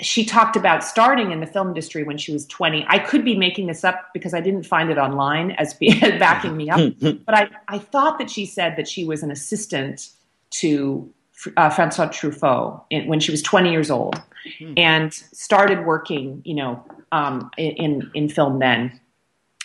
she 0.00 0.24
talked 0.24 0.56
about 0.56 0.84
starting 0.84 1.32
in 1.32 1.40
the 1.40 1.46
film 1.46 1.68
industry 1.68 2.02
when 2.02 2.18
she 2.18 2.32
was 2.32 2.46
20. 2.46 2.84
I 2.88 2.98
could 2.98 3.24
be 3.24 3.36
making 3.36 3.66
this 3.66 3.82
up 3.82 4.10
because 4.12 4.34
I 4.34 4.40
didn't 4.40 4.64
find 4.64 4.90
it 4.90 4.98
online 4.98 5.52
as 5.52 5.74
backing 6.00 6.56
me 6.56 6.68
up, 6.68 6.92
but 7.00 7.34
I, 7.34 7.48
I 7.68 7.78
thought 7.78 8.18
that 8.18 8.30
she 8.30 8.44
said 8.44 8.76
that 8.76 8.88
she 8.88 9.04
was 9.04 9.22
an 9.22 9.30
assistant 9.30 10.10
to 10.50 11.12
uh, 11.56 11.70
Francois 11.70 12.08
Truffaut 12.08 12.84
in, 12.90 13.06
when 13.06 13.20
she 13.20 13.30
was 13.30 13.42
20 13.42 13.70
years 13.70 13.90
old 13.90 14.16
mm-hmm. 14.60 14.74
and 14.76 15.12
started 15.12 15.86
working, 15.86 16.42
you 16.44 16.54
know, 16.54 16.82
um, 17.12 17.50
in, 17.56 18.10
in 18.14 18.28
film 18.28 18.58
then. 18.58 19.00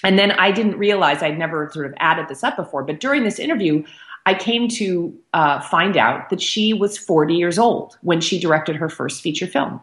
And 0.03 0.17
then 0.17 0.31
I 0.31 0.51
didn't 0.51 0.77
realize 0.77 1.21
I'd 1.21 1.37
never 1.37 1.69
sort 1.73 1.85
of 1.85 1.93
added 1.97 2.27
this 2.27 2.43
up 2.43 2.55
before, 2.55 2.83
but 2.83 2.99
during 2.99 3.23
this 3.23 3.37
interview, 3.37 3.83
I 4.25 4.33
came 4.33 4.67
to 4.69 5.17
uh, 5.33 5.61
find 5.61 5.97
out 5.97 6.29
that 6.29 6.41
she 6.41 6.73
was 6.73 6.97
40 6.97 7.33
years 7.33 7.57
old 7.57 7.97
when 8.01 8.21
she 8.21 8.39
directed 8.39 8.75
her 8.75 8.89
first 8.89 9.21
feature 9.21 9.47
film. 9.47 9.79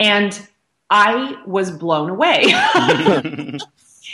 And 0.00 0.48
I 0.90 1.42
was 1.46 1.70
blown 1.70 2.10
away. 2.10 2.42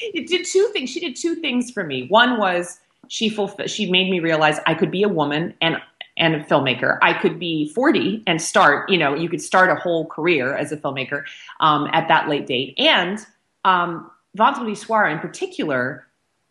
it 0.03 0.27
did 0.27 0.47
two 0.47 0.69
things. 0.73 0.91
She 0.91 1.01
did 1.01 1.17
two 1.17 1.37
things 1.37 1.71
for 1.71 1.85
me. 1.85 2.07
One 2.09 2.39
was 2.39 2.81
she 3.09 3.29
fulfill, 3.29 3.67
she 3.67 3.91
made 3.91 4.11
me 4.11 4.21
realize 4.21 4.59
I 4.67 4.75
could 4.75 4.91
be 4.91 5.03
a 5.03 5.09
woman 5.09 5.55
and 5.61 5.77
and 6.17 6.35
a 6.35 6.45
filmmaker. 6.45 6.99
I 7.01 7.15
could 7.15 7.39
be 7.39 7.71
40 7.71 8.23
and 8.27 8.41
start, 8.41 8.91
you 8.91 8.99
know, 8.99 9.15
you 9.15 9.31
could 9.31 9.41
start 9.41 9.71
a 9.71 9.75
whole 9.75 10.07
career 10.07 10.55
as 10.55 10.71
a 10.71 10.77
filmmaker 10.77 11.25
um, 11.61 11.89
at 11.93 12.07
that 12.09 12.29
late 12.29 12.47
date. 12.47 12.75
And 12.79 13.19
um, 13.65 14.11
Vendredi 14.35 14.75
Soir 14.75 15.09
in 15.09 15.19
particular 15.21 16.07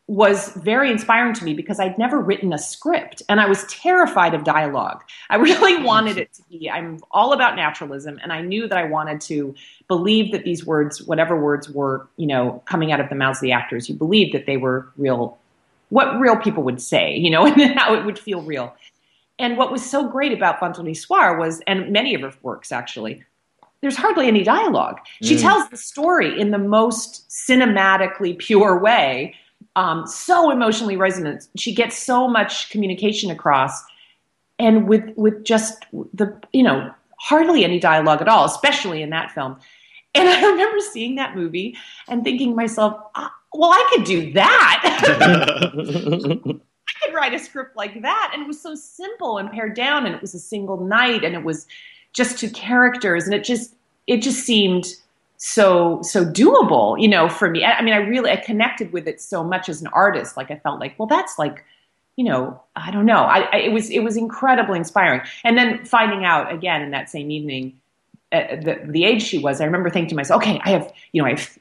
was 0.08 0.50
very 0.50 0.92
inspiring 0.92 1.34
to 1.34 1.46
me 1.46 1.54
because 1.54 1.80
I'd 1.80 1.98
never 1.98 2.20
written 2.20 2.52
a 2.52 2.58
script 2.58 3.22
and 3.30 3.40
I 3.40 3.48
was 3.48 3.64
terrified 3.66 4.34
of 4.34 4.44
dialogue. 4.44 5.02
I 5.30 5.36
really 5.38 5.82
wanted 5.84 6.18
it 6.18 6.34
to 6.34 6.44
be, 6.50 6.70
I'm 6.70 7.00
all 7.12 7.34
about 7.34 7.56
naturalism 7.56 8.20
and 8.22 8.34
I 8.34 8.42
knew 8.42 8.68
that 8.68 8.78
I 8.78 8.84
wanted 8.86 9.22
to 9.22 9.56
believe 9.88 10.32
that 10.34 10.44
these 10.44 10.66
words, 10.66 11.02
whatever 11.04 11.40
words 11.40 11.70
were, 11.70 12.08
you 12.18 12.28
know, 12.28 12.62
coming 12.66 12.92
out 12.92 13.00
of 13.00 13.10
the 13.10 13.16
mouths 13.16 13.40
of 13.40 13.44
the 13.44 13.52
actors, 13.52 13.88
you 13.88 13.96
believed 13.96 14.34
that 14.34 14.46
they 14.46 14.58
were 14.58 14.92
real, 14.98 15.38
what 15.90 16.20
real 16.20 16.36
people 16.36 16.64
would 16.64 16.82
say, 16.82 17.16
you 17.16 17.30
know, 17.30 17.46
and 17.52 17.80
how 17.80 17.94
it 17.96 18.06
would 18.06 18.20
feel 18.20 18.42
real. 18.42 18.76
And 19.40 19.58
what 19.58 19.72
was 19.72 19.90
so 19.90 20.08
great 20.08 20.34
about 20.34 20.60
Vendredi 20.60 20.94
Soir 20.94 21.38
was, 21.38 21.62
and 21.68 21.92
many 21.92 22.14
of 22.14 22.22
her 22.22 22.34
works 22.44 22.72
actually, 22.72 23.24
there's 23.82 23.96
hardly 23.96 24.28
any 24.28 24.44
dialogue. 24.44 25.00
She 25.24 25.36
mm. 25.36 25.42
tells 25.42 25.68
the 25.70 25.78
story 25.78 26.40
in 26.40 26.52
the 26.52 26.60
most 26.60 27.28
cinematically 27.30 28.38
pure 28.38 28.80
way 28.80 29.36
um, 29.76 30.06
so 30.06 30.52
emotionally 30.52 30.98
resonant. 30.98 31.48
She 31.56 31.74
gets 31.74 31.98
so 31.98 32.28
much 32.28 32.70
communication 32.70 33.32
across, 33.32 33.84
and 34.60 34.88
with 34.88 35.12
with 35.16 35.44
just 35.44 35.86
the 36.14 36.38
you 36.54 36.64
know 36.64 36.94
hardly 37.20 37.64
any 37.64 37.80
dialogue 37.80 38.22
at 38.22 38.28
all, 38.28 38.46
especially 38.46 39.02
in 39.02 39.10
that 39.12 39.32
film. 39.32 39.58
And 40.14 40.28
I 40.30 40.46
remember 40.46 40.80
seeing 40.80 41.16
that 41.16 41.36
movie 41.36 41.78
and 42.08 42.24
thinking 42.24 42.50
to 42.50 42.56
myself, 42.56 43.00
ah, 43.16 43.34
well, 43.54 43.72
I 43.72 43.90
could 43.94 44.06
do 44.06 44.34
that. 44.34 44.82
I 45.74 47.06
could 47.06 47.14
write 47.14 47.34
a 47.34 47.40
script 47.40 47.76
like 47.76 48.02
that. 48.02 48.32
And 48.34 48.42
it 48.42 48.48
was 48.48 48.60
so 48.60 48.76
simple 48.76 49.38
and 49.38 49.52
pared 49.52 49.76
down, 49.76 50.06
and 50.06 50.16
it 50.16 50.22
was 50.22 50.34
a 50.34 50.40
single 50.40 50.78
night, 50.78 51.24
and 51.24 51.36
it 51.36 51.44
was 51.44 51.68
just 52.14 52.38
two 52.38 52.50
characters, 52.50 53.26
and 53.26 53.34
it 53.34 53.44
just 53.44 53.76
it 54.08 54.18
just 54.18 54.44
seemed 54.46 54.86
so 55.44 56.00
so 56.04 56.24
doable 56.24 57.02
you 57.02 57.08
know 57.08 57.28
for 57.28 57.50
me. 57.50 57.66
I 57.66 57.82
mean 57.82 57.96
i 57.96 57.98
really 57.98 58.30
i 58.30 58.36
connected 58.36 58.94
with 58.94 59.08
it 59.08 59.20
so 59.20 59.44
much 59.44 59.70
as 59.70 59.82
an 59.82 59.88
artist. 59.88 60.38
Like 60.38 60.52
i 60.52 60.58
felt 60.58 60.80
like 60.80 60.98
well 61.00 61.08
that's 61.08 61.40
like 61.40 61.66
you 62.16 62.24
know 62.24 62.62
i 62.76 62.92
don't 62.92 63.08
know. 63.08 63.24
I, 63.24 63.40
I 63.52 63.58
it 63.58 63.72
was 63.72 63.90
it 63.90 64.04
was 64.04 64.18
incredibly 64.18 64.78
inspiring. 64.78 65.22
And 65.44 65.58
then 65.58 65.84
finding 65.84 66.26
out 66.26 66.54
again 66.54 66.84
in 66.84 66.92
that 66.92 67.10
same 67.10 67.32
evening 67.32 67.80
uh, 68.32 68.56
the, 68.56 68.80
the 68.88 69.04
age 69.04 69.24
she 69.24 69.40
was 69.40 69.60
i 69.60 69.66
remember 69.66 69.90
thinking 69.90 70.10
to 70.10 70.16
myself 70.16 70.42
okay 70.42 70.62
i 70.64 70.70
have 70.70 70.94
you 71.12 71.22
know 71.22 71.28
i 71.28 71.32
have 71.32 71.58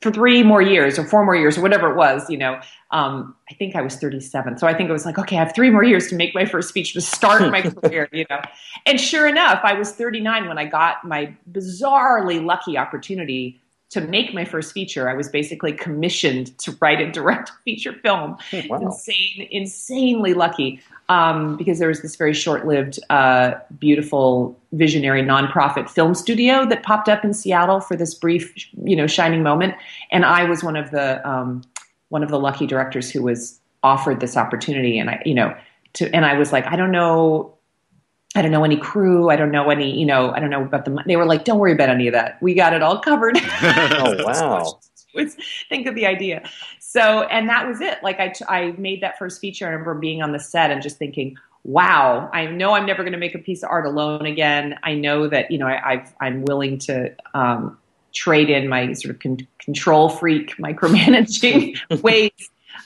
for 0.00 0.12
three 0.12 0.42
more 0.42 0.62
years 0.62 0.98
or 0.98 1.04
four 1.04 1.24
more 1.24 1.34
years 1.34 1.58
or 1.58 1.62
whatever 1.62 1.90
it 1.90 1.96
was, 1.96 2.28
you 2.30 2.38
know, 2.38 2.60
um, 2.92 3.34
I 3.50 3.54
think 3.54 3.74
I 3.74 3.82
was 3.82 3.96
37. 3.96 4.58
So 4.58 4.66
I 4.66 4.74
think 4.74 4.88
it 4.88 4.92
was 4.92 5.04
like, 5.04 5.18
okay, 5.18 5.36
I 5.36 5.40
have 5.40 5.54
three 5.54 5.70
more 5.70 5.82
years 5.82 6.08
to 6.08 6.16
make 6.16 6.34
my 6.34 6.44
first 6.44 6.68
speech 6.68 6.92
to 6.94 7.00
start 7.00 7.42
my 7.50 7.62
career, 7.82 8.08
you 8.12 8.24
know. 8.30 8.40
And 8.86 9.00
sure 9.00 9.26
enough, 9.26 9.60
I 9.64 9.74
was 9.74 9.92
39 9.92 10.46
when 10.46 10.56
I 10.56 10.66
got 10.66 11.04
my 11.04 11.34
bizarrely 11.50 12.44
lucky 12.44 12.78
opportunity 12.78 13.60
to 13.90 14.00
make 14.02 14.34
my 14.34 14.44
first 14.44 14.72
feature. 14.72 15.08
I 15.08 15.14
was 15.14 15.28
basically 15.28 15.72
commissioned 15.72 16.56
to 16.58 16.76
write 16.80 17.00
and 17.00 17.12
direct 17.12 17.50
a 17.50 17.52
feature 17.64 17.94
film. 17.94 18.36
Wow. 18.68 18.80
Insane, 18.80 19.48
insanely 19.50 20.34
lucky 20.34 20.80
um, 21.08 21.56
because 21.56 21.78
there 21.78 21.88
was 21.88 22.02
this 22.02 22.16
very 22.16 22.34
short-lived, 22.34 22.98
uh, 23.08 23.52
beautiful, 23.78 24.58
visionary 24.72 25.22
nonprofit 25.22 25.88
film 25.88 26.14
studio 26.14 26.66
that 26.66 26.82
popped 26.82 27.08
up 27.08 27.24
in 27.24 27.32
Seattle 27.32 27.80
for 27.80 27.96
this 27.96 28.14
brief, 28.14 28.52
you 28.84 28.94
know, 28.94 29.06
shining 29.06 29.42
moment, 29.42 29.74
and 30.10 30.24
I 30.24 30.44
was 30.44 30.62
one 30.62 30.76
of 30.76 30.90
the 30.90 31.26
um, 31.28 31.62
one 32.10 32.22
of 32.22 32.28
the 32.28 32.38
lucky 32.38 32.66
directors 32.66 33.10
who 33.10 33.22
was 33.22 33.58
offered 33.82 34.20
this 34.20 34.36
opportunity, 34.36 34.98
and 34.98 35.10
I, 35.10 35.22
you 35.24 35.34
know, 35.34 35.56
to 35.94 36.14
and 36.14 36.26
I 36.26 36.36
was 36.36 36.52
like, 36.52 36.66
I 36.66 36.76
don't 36.76 36.92
know. 36.92 37.54
I 38.36 38.42
don't 38.42 38.50
know 38.50 38.62
any 38.62 38.76
crew. 38.76 39.30
I 39.30 39.36
don't 39.36 39.50
know 39.50 39.70
any, 39.70 39.98
you 39.98 40.04
know, 40.04 40.32
I 40.32 40.38
don't 40.38 40.50
know 40.50 40.62
about 40.62 40.84
the. 40.84 41.02
They 41.06 41.16
were 41.16 41.24
like, 41.24 41.44
"Don't 41.44 41.58
worry 41.58 41.72
about 41.72 41.88
any 41.88 42.08
of 42.08 42.12
that. 42.12 42.40
We 42.42 42.52
got 42.52 42.74
it 42.74 42.82
all 42.82 43.00
covered." 43.00 43.38
oh 43.62 44.16
wow! 44.24 44.78
think 45.68 45.86
of 45.86 45.94
the 45.94 46.06
idea. 46.06 46.48
So, 46.90 47.24
and 47.24 47.50
that 47.50 47.68
was 47.68 47.82
it. 47.82 47.98
Like 48.02 48.18
I, 48.18 48.32
I 48.48 48.72
made 48.78 49.02
that 49.02 49.18
first 49.18 49.42
feature. 49.42 49.66
I 49.66 49.72
remember 49.72 49.92
being 49.92 50.22
on 50.22 50.32
the 50.32 50.38
set 50.38 50.70
and 50.70 50.80
just 50.80 50.96
thinking, 50.96 51.36
wow, 51.64 52.30
I 52.32 52.46
know 52.46 52.72
I'm 52.72 52.86
never 52.86 53.02
going 53.02 53.12
to 53.12 53.18
make 53.18 53.34
a 53.34 53.38
piece 53.38 53.62
of 53.62 53.68
art 53.68 53.84
alone 53.84 54.24
again. 54.24 54.78
I 54.82 54.94
know 54.94 55.28
that, 55.28 55.50
you 55.50 55.58
know, 55.58 55.66
I, 55.66 56.06
i 56.18 56.26
am 56.26 56.44
willing 56.44 56.78
to, 56.78 57.14
um, 57.34 57.76
trade 58.14 58.48
in 58.48 58.68
my 58.68 58.94
sort 58.94 59.14
of 59.14 59.20
con- 59.20 59.46
control 59.58 60.08
freak 60.08 60.56
micromanaging 60.58 61.78
ways, 62.02 62.30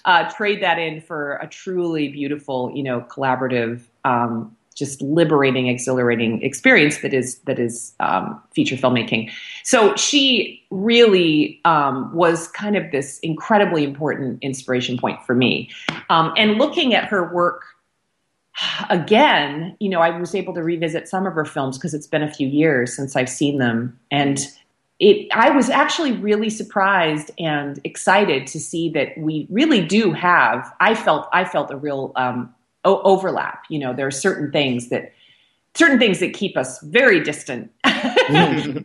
uh, 0.05 0.29
trade 0.33 0.61
that 0.65 0.81
in 0.81 1.01
for 1.01 1.35
a 1.37 1.47
truly 1.47 2.09
beautiful, 2.09 2.73
you 2.75 2.83
know, 2.83 3.03
collaborative, 3.03 3.83
um, 4.05 4.57
just 4.83 5.01
liberating, 5.01 5.69
exhilarating 5.69 6.43
experience 6.43 6.99
that 6.99 7.15
is 7.15 7.39
that 7.47 7.61
is 7.61 7.95
um, 8.01 8.43
feature 8.53 8.75
filmmaking. 8.75 9.31
So 9.63 9.95
she 9.95 10.67
really 10.71 11.61
um, 11.65 12.13
was 12.13 12.49
kind 12.49 12.77
of 12.77 12.91
this 12.91 13.21
incredibly 13.21 13.85
important 13.85 14.43
inspiration 14.43 14.99
point 14.99 15.23
for 15.25 15.37
me. 15.37 15.71
Um, 16.11 16.33
and 16.37 16.59
looking 16.59 16.95
at 16.95 17.05
her 17.05 17.33
work 17.33 17.63
again, 18.91 19.77
you 19.79 19.89
know, 19.89 20.01
I 20.01 20.11
was 20.19 20.35
able 20.35 20.55
to 20.55 20.63
revisit 20.65 21.07
some 21.07 21.27
of 21.27 21.35
her 21.35 21.45
films 21.45 21.79
because 21.79 21.95
it's 21.95 22.09
been 22.09 22.25
a 22.25 22.33
few 22.33 22.49
years 22.49 22.97
since 22.97 23.15
I've 23.15 23.29
seen 23.29 23.59
them, 23.59 23.97
and 24.11 24.41
it, 24.99 25.29
I 25.33 25.51
was 25.51 25.71
actually 25.71 26.13
really 26.13 26.51
surprised 26.51 27.31
and 27.39 27.81
excited 27.85 28.47
to 28.49 28.61
see 28.61 28.89
that 28.91 29.17
we 29.17 29.47
really 29.49 29.85
do 29.85 30.13
have. 30.13 30.73
I 30.81 30.95
felt 30.95 31.29
I 31.33 31.45
felt 31.45 31.71
a 31.71 31.77
real 31.77 32.13
um, 32.17 32.53
o- 32.85 33.03
overlap. 33.03 33.65
You 33.69 33.79
know, 33.79 33.93
there 33.95 34.07
are 34.07 34.13
certain 34.13 34.51
things 34.51 34.89
that 34.89 35.13
certain 35.75 35.99
things 35.99 36.21
that 36.21 36.35
keep 36.35 36.57
us 36.57 36.81
very 36.81 37.23
distant. 37.23 37.71
um, 37.85 38.85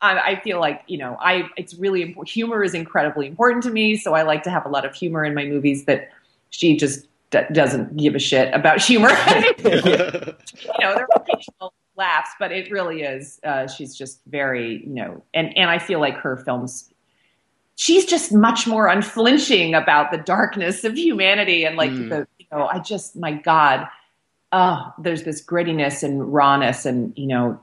I, 0.00 0.18
I, 0.18 0.40
feel 0.42 0.58
like 0.60 0.82
you 0.86 0.98
know, 0.98 1.16
I 1.20 1.48
it's 1.56 1.74
really 1.74 2.02
important. 2.02 2.30
Humor 2.30 2.64
is 2.64 2.74
incredibly 2.74 3.26
important 3.26 3.62
to 3.64 3.70
me, 3.70 3.96
so 3.96 4.14
I 4.14 4.22
like 4.22 4.42
to 4.44 4.50
have 4.50 4.66
a 4.66 4.68
lot 4.68 4.84
of 4.84 4.94
humor 4.94 5.24
in 5.24 5.34
my 5.34 5.44
movies. 5.44 5.84
That 5.84 6.10
she 6.50 6.76
just 6.76 7.06
d- 7.30 7.40
doesn't 7.52 7.96
give 7.96 8.14
a 8.14 8.18
shit 8.18 8.52
about 8.54 8.80
humor. 8.80 9.10
you 9.58 9.64
know, 9.64 10.34
there 10.78 11.02
are 11.02 11.08
occasional 11.16 11.74
laughs, 11.96 12.30
but 12.38 12.52
it 12.52 12.70
really 12.70 13.02
is. 13.02 13.40
Uh, 13.44 13.66
she's 13.66 13.94
just 13.94 14.20
very, 14.26 14.82
you 14.84 14.94
know, 14.94 15.22
and 15.34 15.56
and 15.56 15.70
I 15.70 15.78
feel 15.78 16.00
like 16.00 16.16
her 16.16 16.36
films. 16.36 16.90
She's 17.76 18.04
just 18.04 18.32
much 18.32 18.68
more 18.68 18.86
unflinching 18.86 19.74
about 19.74 20.12
the 20.12 20.18
darkness 20.18 20.84
of 20.84 20.96
humanity 20.96 21.64
and 21.64 21.76
like 21.76 21.90
mm. 21.90 22.08
the, 22.08 22.28
you 22.50 22.58
know, 22.58 22.66
I 22.66 22.78
just, 22.78 23.16
my 23.16 23.32
God, 23.32 23.86
oh, 24.52 24.92
there's 24.98 25.24
this 25.24 25.44
grittiness 25.44 26.02
and 26.02 26.32
rawness 26.32 26.86
and, 26.86 27.12
you 27.16 27.26
know, 27.26 27.60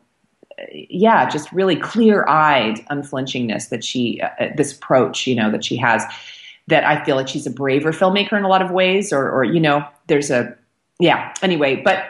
yeah, 0.71 1.27
just 1.29 1.51
really 1.51 1.75
clear 1.75 2.27
eyed 2.27 2.77
unflinchingness 2.87 3.69
that 3.69 3.83
she, 3.83 4.21
uh, 4.21 4.47
this 4.55 4.75
approach, 4.75 5.25
you 5.25 5.35
know, 5.35 5.49
that 5.51 5.63
she 5.63 5.77
has 5.77 6.03
that 6.67 6.83
I 6.83 7.03
feel 7.03 7.15
like 7.15 7.27
she's 7.27 7.47
a 7.47 7.51
braver 7.51 7.91
filmmaker 7.91 8.37
in 8.37 8.43
a 8.43 8.47
lot 8.47 8.61
of 8.61 8.71
ways 8.71 9.11
or, 9.11 9.29
or, 9.29 9.43
you 9.43 9.59
know, 9.59 9.85
there's 10.07 10.29
a, 10.29 10.55
yeah, 10.99 11.33
anyway, 11.41 11.75
but 11.77 12.05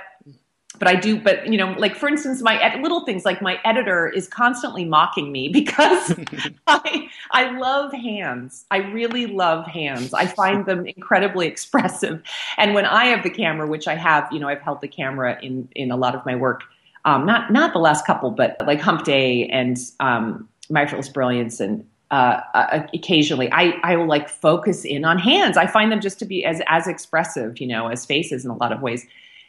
but 0.82 0.88
I 0.88 0.96
do, 0.96 1.20
but 1.20 1.46
you 1.46 1.60
know, 1.60 1.76
like 1.78 1.96
for 1.96 2.10
instance, 2.10 2.42
my 2.42 2.60
ed- 2.60 2.82
little 2.82 3.06
things 3.06 3.24
like 3.24 3.40
my 3.40 3.60
editor 3.64 4.10
is 4.10 4.28
constantly 4.28 4.84
mocking 4.84 5.32
me 5.32 5.48
because 5.54 6.20
I 6.68 7.08
I 7.30 7.56
love 7.60 7.94
hands. 7.94 8.66
I 8.72 8.78
really 8.78 9.28
love 9.28 9.68
hands. 9.68 10.12
I 10.12 10.26
find 10.26 10.66
them 10.66 10.88
incredibly 10.88 11.46
expressive. 11.46 12.24
And 12.58 12.74
when 12.74 12.88
I 12.88 13.06
have 13.06 13.22
the 13.22 13.30
camera, 13.30 13.68
which 13.68 13.88
I 13.88 13.94
have, 13.94 14.28
you 14.32 14.40
know, 14.40 14.50
I've 14.50 14.62
held 14.62 14.82
the 14.82 14.88
camera 14.88 15.38
in 15.44 15.70
in 15.76 15.92
a 15.92 15.96
lot 15.96 16.16
of 16.16 16.26
my 16.26 16.36
work. 16.36 16.64
Um, 17.06 17.28
not 17.28 17.52
not 17.54 17.74
the 17.74 17.80
last 17.80 18.08
couple, 18.08 18.32
but 18.32 18.58
like 18.66 18.82
Humpday 18.82 19.48
and 19.52 19.78
um, 20.00 20.50
My 20.72 20.82
Effortless 20.82 21.10
Brilliance 21.10 21.60
and 21.60 21.86
uh, 22.10 22.42
uh, 22.56 22.88
occasionally 22.96 23.50
I, 23.52 23.80
I 23.84 23.96
will 23.98 24.08
like 24.08 24.30
focus 24.30 24.84
in 24.84 25.06
on 25.06 25.20
hands. 25.20 25.58
I 25.58 25.68
find 25.68 25.92
them 25.92 26.02
just 26.02 26.18
to 26.20 26.26
be 26.26 26.44
as 26.44 26.60
as 26.66 26.88
expressive, 26.88 27.62
you 27.62 27.68
know, 27.68 27.88
as 27.88 28.04
faces 28.04 28.46
in 28.46 28.50
a 28.50 28.56
lot 28.56 28.72
of 28.72 28.82
ways 28.82 29.06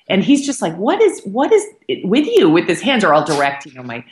and 0.08 0.24
he's 0.24 0.44
just 0.44 0.62
like 0.62 0.74
what 0.76 1.00
is 1.00 1.20
what 1.24 1.52
is 1.52 1.64
it 1.88 2.06
with 2.06 2.26
you 2.26 2.48
with 2.50 2.66
his 2.66 2.80
hands 2.80 3.04
are 3.04 3.14
all 3.14 3.24
direct 3.24 3.66
you 3.66 3.72
know 3.74 3.82
my 3.82 4.04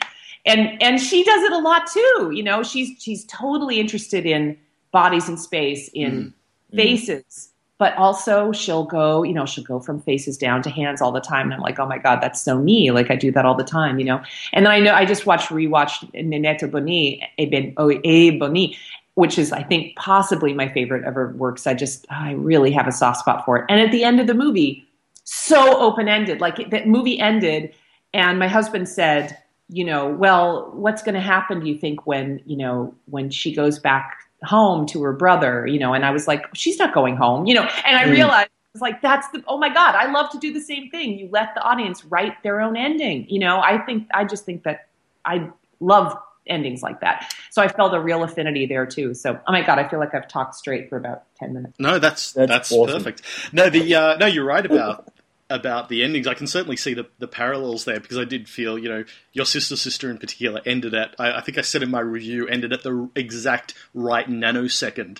and 0.45 0.81
and 0.81 0.99
she 0.99 1.23
does 1.23 1.43
it 1.43 1.51
a 1.51 1.57
lot 1.57 1.87
too 1.87 2.31
you 2.33 2.43
know 2.43 2.63
she's 2.63 3.01
she's 3.01 3.25
totally 3.25 3.79
interested 3.79 4.25
in 4.25 4.57
bodies 4.91 5.29
in 5.29 5.37
space 5.37 5.89
in 5.93 6.11
mm-hmm. 6.11 6.75
faces 6.75 7.51
but 7.77 7.95
also 7.97 8.51
she'll 8.51 8.85
go 8.85 9.23
you 9.23 9.33
know 9.33 9.45
she'll 9.45 9.63
go 9.63 9.79
from 9.79 10.01
faces 10.01 10.37
down 10.37 10.61
to 10.61 10.69
hands 10.69 11.01
all 11.01 11.11
the 11.11 11.19
time. 11.19 11.47
And 11.47 11.55
i'm 11.55 11.61
like 11.61 11.79
oh 11.79 11.87
my 11.87 11.97
god 11.97 12.21
that's 12.21 12.41
so 12.41 12.59
me. 12.59 12.91
Like 12.91 13.09
i 13.09 13.15
do 13.15 13.31
that 13.31 13.45
all 13.45 13.55
the 13.55 13.63
time 13.63 13.99
you 13.99 14.05
know? 14.05 14.21
And 14.53 14.65
then 14.65 14.71
i 14.71 14.79
know 14.79 14.93
i 14.93 15.05
just 15.05 15.25
watched 15.25 15.49
rewatched 15.49 16.11
Ninette 16.13 16.69
Boni 16.71 17.21
e 17.37 18.31
Boni 18.31 18.77
which 19.15 19.37
is 19.37 19.51
i 19.51 19.61
think 19.63 19.95
possibly 19.97 20.53
my 20.53 20.69
favorite 20.69 21.03
ever 21.05 21.33
works. 21.37 21.67
I 21.67 21.73
just 21.73 22.05
i 22.09 22.31
really 22.33 22.71
have 22.71 22.87
a 22.87 22.91
soft 22.91 23.19
spot 23.19 23.45
for 23.45 23.57
it. 23.57 23.65
And 23.69 23.79
at 23.79 23.91
the 23.91 24.03
end 24.03 24.19
of 24.19 24.27
the 24.27 24.33
movie 24.33 24.87
so 25.33 25.79
open 25.79 26.09
ended. 26.09 26.41
Like 26.41 26.69
that 26.71 26.87
movie 26.87 27.19
ended, 27.19 27.73
and 28.13 28.37
my 28.37 28.47
husband 28.47 28.89
said, 28.89 29.37
you 29.69 29.85
know, 29.85 30.09
well, 30.09 30.71
what's 30.73 31.01
going 31.01 31.15
to 31.15 31.21
happen? 31.21 31.61
Do 31.61 31.67
you 31.67 31.77
think 31.77 32.05
when 32.05 32.41
you 32.45 32.57
know 32.57 32.93
when 33.05 33.29
she 33.29 33.55
goes 33.55 33.79
back 33.79 34.17
home 34.43 34.85
to 34.87 35.01
her 35.03 35.13
brother? 35.13 35.65
You 35.65 35.79
know, 35.79 35.93
and 35.93 36.05
I 36.05 36.11
was 36.11 36.27
like, 36.27 36.45
she's 36.53 36.77
not 36.77 36.93
going 36.93 37.15
home. 37.15 37.45
You 37.45 37.55
know, 37.55 37.63
and 37.85 37.95
I 37.95 38.05
mm. 38.05 38.11
realized. 38.11 38.49
I 38.49 38.77
was 38.77 38.81
like, 38.81 39.01
that's 39.01 39.27
the, 39.31 39.43
oh 39.47 39.57
my 39.57 39.67
God, 39.67 39.95
I 39.95 40.09
love 40.09 40.29
to 40.29 40.37
do 40.37 40.53
the 40.53 40.61
same 40.61 40.89
thing. 40.89 41.19
You 41.19 41.27
let 41.29 41.55
the 41.55 41.61
audience 41.61 42.05
write 42.05 42.41
their 42.41 42.61
own 42.61 42.77
ending. 42.77 43.25
You 43.27 43.39
know, 43.39 43.59
I 43.59 43.79
think, 43.79 44.07
I 44.13 44.23
just 44.23 44.45
think 44.45 44.63
that 44.63 44.87
I 45.25 45.49
love 45.81 46.17
endings 46.47 46.81
like 46.81 47.01
that. 47.01 47.33
So 47.49 47.61
I 47.61 47.67
felt 47.67 47.93
a 47.93 47.99
real 47.99 48.23
affinity 48.23 48.65
there 48.65 48.85
too. 48.85 49.13
So 49.13 49.37
oh 49.45 49.51
my 49.51 49.61
god, 49.61 49.77
I 49.77 49.89
feel 49.89 49.99
like 49.99 50.15
I've 50.15 50.29
talked 50.29 50.55
straight 50.55 50.89
for 50.89 50.95
about 50.95 51.23
ten 51.35 51.53
minutes. 51.53 51.73
No, 51.79 51.99
that's 51.99 52.31
that's, 52.31 52.47
that's 52.47 52.71
awesome. 52.71 53.03
perfect. 53.03 53.23
No, 53.51 53.69
the 53.69 53.93
uh, 53.93 54.15
no, 54.17 54.25
you're 54.25 54.45
right 54.45 54.65
about 54.65 55.11
about 55.51 55.89
the 55.89 56.03
endings. 56.03 56.27
I 56.27 56.33
can 56.33 56.47
certainly 56.47 56.77
see 56.77 56.93
the, 56.93 57.07
the 57.19 57.27
parallels 57.27 57.85
there 57.85 57.99
because 57.99 58.17
I 58.17 58.23
did 58.23 58.49
feel, 58.49 58.77
you 58.77 58.89
know, 58.89 59.03
your 59.33 59.45
sister 59.45 59.75
sister 59.75 60.09
in 60.09 60.17
particular 60.17 60.61
ended 60.65 60.93
at 60.93 61.15
I, 61.19 61.37
I 61.37 61.41
think 61.41 61.57
I 61.57 61.61
said 61.61 61.83
in 61.83 61.91
my 61.91 61.99
review 61.99 62.47
ended 62.47 62.73
at 62.73 62.83
the 62.83 63.09
exact 63.15 63.73
right 63.93 64.27
nanosecond, 64.27 65.19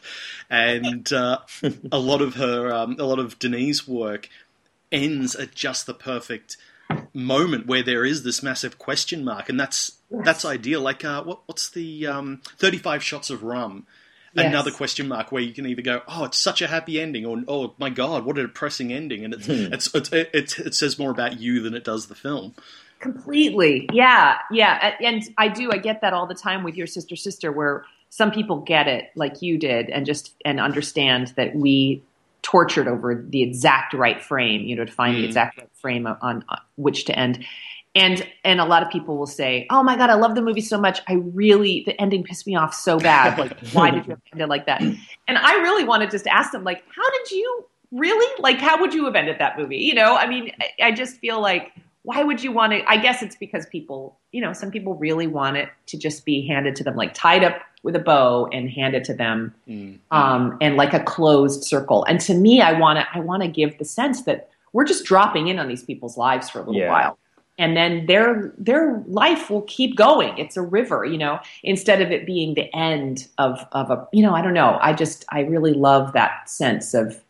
and 0.50 1.12
uh, 1.14 1.40
a 1.92 2.00
lot 2.00 2.22
of 2.22 2.36
her 2.36 2.74
um, 2.74 2.96
a 3.00 3.04
lot 3.04 3.20
of 3.20 3.38
Denis's 3.40 3.88
work 3.88 4.30
ends 4.92 5.36
at 5.36 5.56
just 5.56 5.86
the 5.86 5.94
perfect 5.94 6.58
moment 7.14 7.68
where 7.68 7.84
there 7.84 8.06
is 8.06 8.24
this 8.24 8.44
massive 8.44 8.78
question 8.78 9.24
mark, 9.24 9.50
and 9.50 9.60
that's 9.60 9.98
that's 10.10 10.46
ideal. 10.46 10.82
Like, 10.82 11.06
uh, 11.06 11.24
what, 11.24 11.42
what's 11.46 11.70
the 11.70 12.08
um, 12.08 12.42
thirty-five 12.58 13.04
shots 13.04 13.30
of 13.30 13.44
rum? 13.44 13.86
Yes. 14.34 14.46
Another 14.46 14.72
question 14.72 15.10
mark 15.10 15.32
where 15.32 15.42
you 15.42 15.54
can 15.54 15.66
either 15.66 15.82
go, 15.82 16.02
"Oh, 16.08 16.24
it's 16.24 16.38
such 16.38 16.62
a 16.62 16.68
happy 16.68 17.02
ending," 17.02 17.26
or 17.26 17.44
"Oh 17.48 17.74
my 17.78 17.90
God, 17.90 18.24
what 18.24 18.38
a 18.38 18.44
depressing 18.44 18.94
ending," 18.94 19.26
and 19.26 19.34
it's, 19.34 19.46
hmm. 19.46 19.74
it's, 19.74 19.94
it's 19.94 20.12
it, 20.14 20.30
it, 20.34 20.60
it 20.60 20.76
says 20.76 20.98
more 20.98 21.12
about 21.12 21.40
you 21.40 21.62
than 21.62 21.74
it 21.74 21.84
does 21.84 22.08
the 22.08 22.16
film. 22.16 22.56
Completely, 23.00 23.90
yeah, 23.92 24.38
yeah, 24.50 24.96
and 25.02 25.24
I 25.38 25.50
do. 25.50 25.72
I 25.72 25.78
get 25.78 26.02
that 26.02 26.14
all 26.14 26.28
the 26.28 26.36
time 26.36 26.64
with 26.64 26.76
your 26.76 26.88
sister, 26.88 27.16
sister, 27.18 27.52
where 27.52 27.84
some 28.10 28.32
people 28.32 28.62
get 28.62 28.88
it 28.88 29.10
like 29.16 29.42
you 29.42 29.58
did, 29.58 29.90
and 29.90 30.06
just 30.06 30.34
and 30.46 30.62
understand 30.62 31.34
that 31.36 31.54
we 31.54 32.02
tortured 32.42 32.88
over 32.88 33.16
the 33.16 33.44
exact 33.44 33.94
right 33.94 34.22
frame, 34.22 34.62
you 34.62 34.76
know, 34.76 34.86
to 34.86 34.92
find 34.92 35.16
mm. 35.16 35.22
the 35.22 35.26
exact 35.26 35.58
right 35.58 35.70
frame 35.76 36.08
on, 36.08 36.18
on, 36.22 36.44
which 36.76 37.06
to 37.06 37.18
end. 37.18 37.44
And 37.94 38.26
and 38.46 38.62
a 38.62 38.66
lot 38.66 38.84
of 38.84 38.90
people 38.90 39.18
will 39.18 39.28
say, 39.28 39.68
"Oh 39.70 39.84
my 39.84 39.98
god, 39.98 40.10
I 40.10 40.14
love 40.14 40.36
the 40.36 40.42
movie 40.42 40.62
so 40.62 40.80
much. 40.80 41.02
I 41.08 41.16
really 41.16 41.84
the 41.86 42.00
ending 42.00 42.24
pissed 42.24 42.48
me 42.48 42.56
off 42.56 42.74
so 42.74 42.98
bad. 43.00 43.38
Like, 43.38 43.60
why 43.74 43.92
did 43.92 44.08
you 44.08 44.18
end 44.32 44.42
it 44.42 44.48
like 44.48 44.66
that?" 44.68 44.82
And 44.82 45.38
I 45.38 45.56
really 45.62 45.84
want 45.84 46.04
to 46.04 46.10
just 46.10 46.26
ask 46.28 46.52
them, 46.52 46.64
like, 46.64 46.84
"How 46.96 47.10
did 47.12 47.32
you 47.32 47.66
really 47.92 48.42
like? 48.42 48.58
How 48.60 48.80
would 48.80 48.94
you 48.94 49.06
have 49.06 49.16
ended 49.16 49.38
that 49.40 49.58
movie? 49.58 49.78
You 49.78 49.94
know, 49.94 50.16
I 50.16 50.28
mean, 50.28 50.52
I, 50.62 50.88
I 50.88 50.92
just 50.94 51.18
feel 51.18 51.42
like 51.42 51.74
why 52.04 52.24
would 52.24 52.42
you 52.42 52.52
want 52.52 52.74
to? 52.74 52.84
I 52.90 52.98
guess 52.98 53.22
it's 53.22 53.36
because 53.36 53.66
people, 53.68 54.18
you 54.32 54.42
know, 54.42 54.54
some 54.54 54.72
people 54.72 54.96
really 54.96 55.28
want 55.28 55.58
it 55.58 55.70
to 55.88 55.98
just 55.98 56.26
be 56.26 56.48
handed 56.48 56.76
to 56.78 56.84
them, 56.84 56.96
like 56.96 57.14
tied 57.14 57.44
up 57.44 57.62
with 57.84 57.96
a 57.96 58.00
bow 58.00 58.48
and 58.52 58.70
hand 58.70 58.96
it 58.96 59.04
to 59.06 59.14
them, 59.14 59.54
mm. 59.68 59.98
um, 60.12 60.58
and 60.62 60.78
like 60.78 60.94
a 60.94 61.00
closed 61.04 61.64
circle. 61.64 62.04
And 62.06 62.20
to 62.22 62.34
me, 62.34 62.62
I 62.62 62.78
want 62.80 63.00
to 63.00 63.08
I 63.14 63.20
want 63.20 63.44
to 63.44 63.48
give 63.48 63.78
the 63.78 63.86
sense 63.86 64.24
that 64.24 64.50
we're 64.74 64.86
just 64.86 65.06
dropping 65.06 65.48
in 65.48 65.60
on 65.60 65.68
these 65.68 65.84
people's 65.84 66.18
lives 66.18 66.50
for 66.50 66.60
a 66.60 66.62
little 66.64 66.82
yeah. 66.82 66.90
while. 66.90 67.18
And 67.62 67.78
then 67.78 68.08
their 68.08 68.52
their 68.58 69.04
life 69.06 69.52
will 69.52 69.62
keep 69.62 69.96
going. 69.96 70.36
It's 70.40 70.58
a 70.58 70.64
river, 70.64 71.06
you 71.06 71.20
know, 71.20 71.40
instead 71.62 72.02
of 72.02 72.10
it 72.10 72.26
being 72.26 72.56
the 72.56 72.76
end 72.76 73.28
of 73.38 73.64
of 73.72 73.92
a 73.92 74.08
you 74.12 74.24
know, 74.24 74.34
I 74.34 74.42
don't 74.42 74.56
know. 74.56 74.80
I 74.82 74.94
just 74.94 75.26
I 75.30 75.42
really 75.42 75.74
love 75.74 76.14
that 76.14 76.50
sense 76.50 76.96
of 76.96 77.22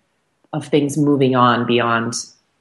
of 0.53 0.65
things 0.65 0.97
moving 0.97 1.35
on 1.35 1.67
beyond 1.67 2.13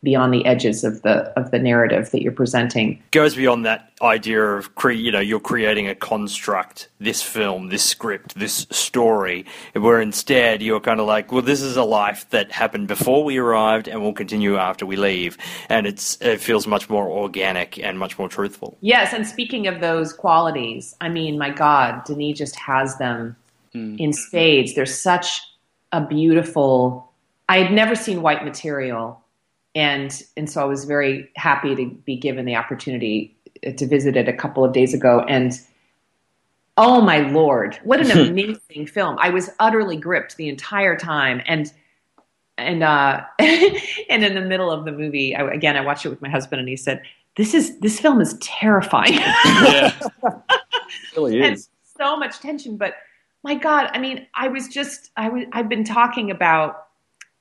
beyond 0.03 0.33
the 0.33 0.45
edges 0.47 0.83
of 0.83 1.03
the 1.03 1.29
of 1.39 1.51
the 1.51 1.59
narrative 1.59 2.11
that 2.11 2.23
you're 2.23 2.33
presenting. 2.33 3.03
Goes 3.11 3.35
beyond 3.35 3.67
that 3.67 3.93
idea 4.01 4.43
of 4.43 4.75
cre- 4.75 4.93
you 4.93 5.13
know 5.13 5.21
you're 5.21 5.41
creating 5.41 5.89
a 5.89 5.95
construct, 5.95 6.89
this 6.99 7.23
film, 7.23 7.69
this 7.69 7.83
script, 7.83 8.39
this 8.39 8.67
story, 8.71 9.45
where 9.75 10.01
instead 10.01 10.63
you're 10.63 10.81
kind 10.81 11.01
of 11.01 11.07
like, 11.07 11.33
well, 11.33 11.43
this 11.43 11.61
is 11.61 11.77
a 11.77 11.85
life 11.85 12.29
that 12.31 12.51
happened 12.51 12.89
before 12.89 13.25
we 13.25 13.39
arrived 13.39 13.89
and 13.89 14.01
will 14.01 14.15
continue 14.15 14.57
after 14.57 14.87
we 14.87 14.97
leave, 14.97 15.37
and 15.69 15.87
it's 15.87 16.21
it 16.21 16.41
feels 16.41 16.67
much 16.67 16.89
more 16.89 17.09
organic 17.09 17.79
and 17.79 17.99
much 17.99 18.19
more 18.19 18.29
truthful. 18.29 18.77
Yes, 18.81 19.13
and 19.13 19.27
speaking 19.27 19.67
of 19.67 19.81
those 19.81 20.13
qualities, 20.13 20.97
I 21.01 21.09
mean, 21.09 21.39
my 21.39 21.51
God, 21.51 22.05
Denis 22.05 22.39
just 22.39 22.57
has 22.57 22.97
them 22.97 23.37
mm. 23.75 23.99
in 23.99 24.13
spades. 24.13 24.75
There's 24.75 24.99
such 24.99 25.43
a 25.93 26.01
beautiful. 26.01 27.09
I 27.51 27.59
had 27.59 27.73
never 27.73 27.97
seen 27.97 28.23
white 28.23 28.45
material 28.45 29.21
and 29.75 30.23
and 30.37 30.51
so 30.51 30.61
I 30.61 30.65
was 30.65 30.85
very 30.85 31.31
happy 31.37 31.75
to 31.75 31.87
be 31.87 32.17
given 32.17 32.45
the 32.45 32.57
opportunity 32.57 33.37
to 33.63 33.87
visit 33.87 34.17
it 34.17 34.29
a 34.29 34.33
couple 34.33 34.65
of 34.65 34.73
days 34.73 34.95
ago. 34.95 35.25
And 35.29 35.53
oh 36.77 37.01
my 37.01 37.19
lord 37.31 37.79
what 37.85 38.01
an 38.01 38.11
amazing 38.29 38.87
film. 38.87 39.17
I 39.21 39.31
was 39.31 39.51
utterly 39.59 39.97
gripped 39.97 40.37
the 40.37 40.49
entire 40.49 40.97
time. 40.97 41.43
And 41.47 41.73
and 42.59 42.83
uh 42.83 43.23
and 43.39 44.25
in 44.25 44.35
the 44.35 44.41
middle 44.41 44.71
of 44.71 44.85
the 44.85 44.93
movie 44.93 45.37
I, 45.37 45.49
again 45.51 45.77
I 45.77 45.83
watched 45.83 46.05
it 46.05 46.09
with 46.11 46.23
my 46.23 46.31
husband 46.31 46.61
and 46.61 46.69
he 46.69 46.77
said 46.77 47.03
this 47.37 47.55
is 47.55 47.79
this 47.79 48.01
film 48.01 48.21
is 48.21 48.37
terrifying. 48.41 49.15
Yeah. 49.15 49.99
It 51.13 51.17
really 51.17 51.39
is. 51.41 51.47
and 51.47 51.69
so 51.99 52.17
much 52.17 52.41
tension. 52.41 52.77
But 52.77 52.95
my 53.45 53.55
god 53.55 53.91
I 53.93 53.99
mean 53.99 54.27
I 54.35 54.49
was 54.49 54.67
just 54.67 55.13
I 55.17 55.29
was 55.29 55.45
I've 55.53 55.69
been 55.69 55.85
talking 55.85 56.33
about 56.33 56.89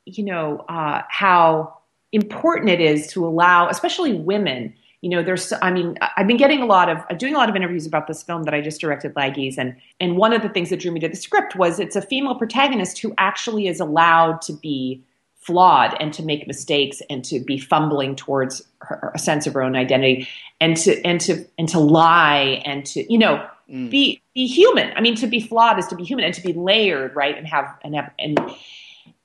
you 0.05 0.23
know 0.23 0.65
uh 0.69 1.01
how 1.09 1.78
important 2.12 2.70
it 2.70 2.82
is 2.82 3.07
to 3.07 3.26
allow, 3.26 3.70
especially 3.70 4.14
women, 4.14 4.74
you 5.01 5.10
know 5.10 5.24
there's 5.24 5.53
i 5.62 5.72
mean 5.72 5.97
i've 6.18 6.28
been 6.28 6.38
getting 6.38 6.62
a 6.62 6.66
lot 6.66 6.89
of 6.89 7.18
doing 7.18 7.34
a 7.34 7.38
lot 7.38 7.49
of 7.49 7.55
interviews 7.55 7.86
about 7.86 8.07
this 8.07 8.22
film 8.24 8.43
that 8.43 8.53
i 8.53 8.62
just 8.62 8.82
directed 8.82 9.14
laggies 9.16 9.57
and 9.57 9.76
and 9.99 10.18
one 10.18 10.34
of 10.34 10.41
the 10.41 10.49
things 10.49 10.70
that 10.70 10.80
drew 10.80 10.91
me 10.91 10.99
to 10.99 11.07
the 11.07 11.16
script 11.16 11.55
was 11.55 11.80
it's 11.80 11.95
a 11.95 12.01
female 12.01 12.36
protagonist 12.36 12.99
who 12.99 13.14
actually 13.18 13.68
is 13.68 13.80
allowed 13.80 14.41
to 14.41 14.53
be 14.53 15.01
flawed 15.36 15.95
and 15.99 16.14
to 16.14 16.24
make 16.24 16.45
mistakes 16.47 17.01
and 17.10 17.24
to 17.24 17.39
be 17.39 17.57
fumbling 17.57 18.16
towards 18.16 18.62
her, 18.82 19.12
a 19.16 19.20
sense 19.20 19.47
of 19.47 19.53
her 19.53 19.64
own 19.64 19.76
identity 19.76 20.28
and 20.60 20.76
to 20.76 21.01
and 21.05 21.22
to 21.22 21.45
and 21.57 21.70
to 21.70 21.80
lie 21.80 22.62
and 22.66 22.86
to 22.86 23.12
you 23.12 23.18
know 23.18 23.45
mm. 23.70 23.89
be 23.89 24.22
be 24.34 24.45
human 24.45 24.91
i 24.97 25.01
mean 25.01 25.16
to 25.16 25.28
be 25.28 25.39
flawed 25.39 25.80
is 25.80 25.88
to 25.88 25.95
be 25.95 26.03
human 26.03 26.26
and 26.26 26.34
to 26.34 26.41
be 26.41 26.53
layered 26.53 27.16
right 27.16 27.38
and 27.38 27.47
have 27.47 27.74
and 27.84 27.95
have 27.95 28.12
and 28.20 28.38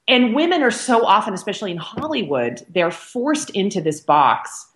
and 0.06 0.34
women 0.34 0.62
are 0.62 0.70
so 0.70 1.04
often 1.04 1.34
especially 1.34 1.70
in 1.70 1.76
hollywood 1.76 2.64
they're 2.70 2.90
forced 2.90 3.50
into 3.50 3.80
this 3.80 4.00
box 4.00 4.68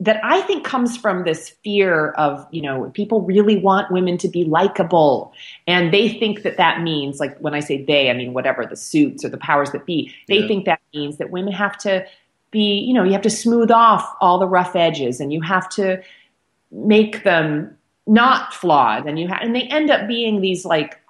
that 0.00 0.20
I 0.24 0.40
think 0.42 0.64
comes 0.64 0.96
from 0.96 1.24
this 1.24 1.50
fear 1.62 2.10
of, 2.12 2.46
you 2.50 2.60
know, 2.60 2.90
people 2.94 3.22
really 3.22 3.56
want 3.56 3.92
women 3.92 4.18
to 4.18 4.28
be 4.28 4.44
likable. 4.44 5.32
And 5.68 5.94
they 5.94 6.08
think 6.08 6.42
that 6.42 6.56
that 6.56 6.82
means, 6.82 7.20
like 7.20 7.38
when 7.38 7.54
I 7.54 7.60
say 7.60 7.84
they, 7.84 8.10
I 8.10 8.14
mean 8.14 8.34
whatever, 8.34 8.66
the 8.66 8.76
suits 8.76 9.24
or 9.24 9.28
the 9.28 9.38
powers 9.38 9.70
that 9.70 9.86
be, 9.86 10.12
they 10.26 10.38
yeah. 10.38 10.48
think 10.48 10.64
that 10.64 10.80
means 10.92 11.18
that 11.18 11.30
women 11.30 11.52
have 11.52 11.78
to 11.78 12.04
be, 12.50 12.80
you 12.80 12.92
know, 12.92 13.04
you 13.04 13.12
have 13.12 13.22
to 13.22 13.30
smooth 13.30 13.70
off 13.70 14.16
all 14.20 14.38
the 14.38 14.48
rough 14.48 14.74
edges 14.74 15.20
and 15.20 15.32
you 15.32 15.40
have 15.42 15.68
to 15.70 16.02
make 16.72 17.22
them 17.22 17.76
not 18.06 18.52
flawed. 18.52 19.06
And 19.06 19.18
you 19.18 19.28
have, 19.28 19.42
and 19.42 19.54
they 19.54 19.62
end 19.62 19.90
up 19.90 20.08
being 20.08 20.40
these 20.40 20.64
like 20.64 21.00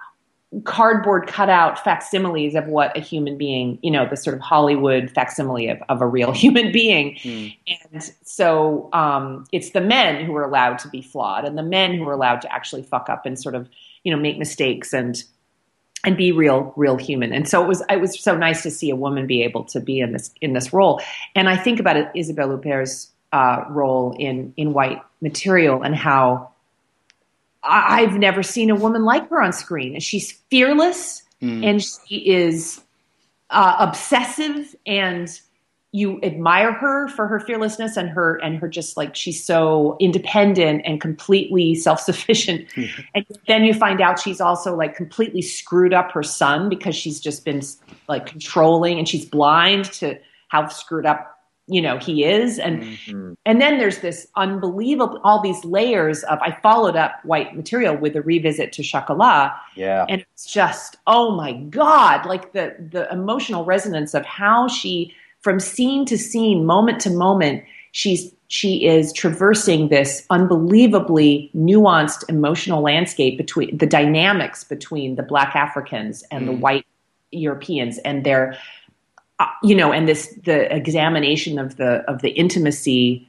cardboard 0.63 1.27
cutout 1.27 1.83
facsimiles 1.83 2.55
of 2.55 2.67
what 2.67 2.97
a 2.97 3.01
human 3.01 3.37
being, 3.37 3.79
you 3.83 3.91
know, 3.91 4.07
the 4.09 4.17
sort 4.17 4.35
of 4.35 4.41
Hollywood 4.41 5.11
facsimile 5.11 5.69
of, 5.69 5.83
of 5.89 6.01
a 6.01 6.07
real 6.07 6.33
human 6.33 6.73
being. 6.73 7.17
Mm. 7.23 7.57
And 7.93 8.13
so 8.23 8.89
um, 8.93 9.47
it's 9.53 9.71
the 9.71 9.81
men 9.81 10.25
who 10.25 10.35
are 10.37 10.45
allowed 10.45 10.79
to 10.81 10.89
be 10.89 11.03
flawed 11.03 11.45
and 11.45 11.59
the 11.59 11.63
men 11.63 11.95
who 11.95 12.09
are 12.09 12.13
allowed 12.13 12.41
to 12.43 12.53
actually 12.53 12.83
fuck 12.83 13.09
up 13.09 13.27
and 13.27 13.39
sort 13.39 13.55
of, 13.55 13.69
you 14.05 14.15
know, 14.15 14.21
make 14.21 14.39
mistakes 14.39 14.93
and 14.93 15.23
and 16.07 16.19
be 16.19 16.33
real, 16.33 16.75
real 16.77 16.97
human. 16.97 17.33
And 17.33 17.49
so 17.49 17.63
it 17.65 17.67
was 17.67 17.83
it 17.89 18.01
was 18.01 18.21
so 18.21 18.37
nice 18.37 18.63
to 18.63 18.71
see 18.71 18.91
a 18.91 18.97
woman 18.97 19.27
be 19.27 19.43
able 19.43 19.65
to 19.65 19.81
be 19.81 20.01
in 20.01 20.13
this 20.13 20.31
in 20.41 20.53
this 20.53 20.73
role. 20.73 21.01
And 21.35 21.49
I 21.49 21.57
think 21.57 21.81
about 21.81 21.97
it, 21.97 22.11
Isabelle 22.15 22.51
Huppert's 22.51 23.11
uh, 23.33 23.65
role 23.71 24.15
in 24.19 24.53
in 24.57 24.75
White 24.75 25.01
Material 25.23 25.83
and 25.83 25.97
how 25.97 26.51
I've 27.65 28.15
never 28.15 28.43
seen 28.43 28.71
a 28.71 28.75
woman 28.75 29.05
like 29.05 29.29
her 29.31 29.41
on 29.41 29.53
screen. 29.53 29.95
And 29.95 30.03
she's 30.03 30.33
fearless 30.51 31.23
mm. 31.43 31.65
and 31.65 31.83
she 31.83 32.17
is 32.17 32.83
uh, 33.51 33.77
obsessive 33.79 34.75
and 34.87 35.41
you 35.93 36.19
admire 36.25 36.73
her 36.73 37.07
for 37.07 37.29
her 37.29 37.39
fearlessness 37.39 37.97
and 37.97 38.09
her 38.09 38.37
and 38.43 38.59
her 38.59 38.67
just 38.67 38.97
like 38.97 39.15
she's 39.15 39.45
so 39.45 39.97
independent 40.01 40.83
and 40.85 41.01
completely 41.01 41.77
self-sufficient 41.77 42.67
and 43.15 43.25
then 43.47 43.62
you 43.62 43.73
find 43.73 44.01
out 44.01 44.19
she's 44.19 44.41
also 44.41 44.75
like 44.75 44.97
completely 44.97 45.41
screwed 45.41 45.95
up 45.95 46.11
her 46.11 46.25
son 46.25 46.69
because 46.69 46.97
she's 46.97 47.21
just 47.21 47.45
been 47.45 47.62
like 48.09 48.27
controlling 48.27 48.99
and 48.99 49.09
she's 49.09 49.25
blind 49.25 49.85
to 49.85 50.19
how 50.49 50.67
screwed 50.67 51.07
up 51.07 51.34
you 51.67 51.81
know 51.81 51.97
he 51.97 52.25
is 52.25 52.59
and 52.59 52.83
mm-hmm. 52.83 53.33
and 53.47 53.61
then 53.61 53.79
there's 53.79 53.99
this 53.99 54.27
unbelievable 54.37 55.19
all 55.25 55.41
these 55.41 55.65
layers 55.65 56.23
of 56.25 56.39
i 56.43 56.57
followed 56.62 56.95
up 56.95 57.25
white 57.25 57.57
material 57.57 57.97
with 57.97 58.15
a 58.17 58.23
revisit 58.23 58.73
to 58.73 58.83
chocolat 58.83 59.51
yeah 59.75 60.05
and 60.09 60.21
it's 60.33 60.45
just 60.45 60.97
oh 61.07 61.35
my 61.35 61.53
god 61.53 62.27
like 62.27 62.53
the 62.53 62.75
the 62.91 63.11
emotional 63.11 63.65
resonance 63.65 64.12
of 64.15 64.25
how 64.27 64.69
she 64.69 65.15
from 65.41 65.59
scene 65.59 66.05
to 66.05 66.19
scene 66.19 66.67
moment 66.67 67.01
to 67.01 67.11
moment 67.11 67.65
she's 67.93 68.31
she 68.49 68.87
is 68.87 69.11
traversing 69.15 69.89
this 69.89 70.27
unbelievably 70.29 71.51
nuanced 71.57 72.29
emotional 72.29 72.83
landscape 72.83 73.39
between 73.39 73.75
the 73.77 73.87
dynamics 73.87 74.65
between 74.65 75.15
the 75.15 75.23
black 75.23 75.57
africans 75.57 76.23
and 76.31 76.43
mm. 76.43 76.47
the 76.47 76.53
white 76.53 76.87
europeans 77.31 77.97
and 77.99 78.23
their 78.25 78.57
uh, 79.39 79.47
you 79.62 79.74
know, 79.74 79.93
and 79.93 80.09
this 80.09 80.28
the 80.45 80.74
examination 80.74 81.59
of 81.59 81.76
the 81.76 82.09
of 82.11 82.22
the 82.22 82.30
intimacy 82.30 83.26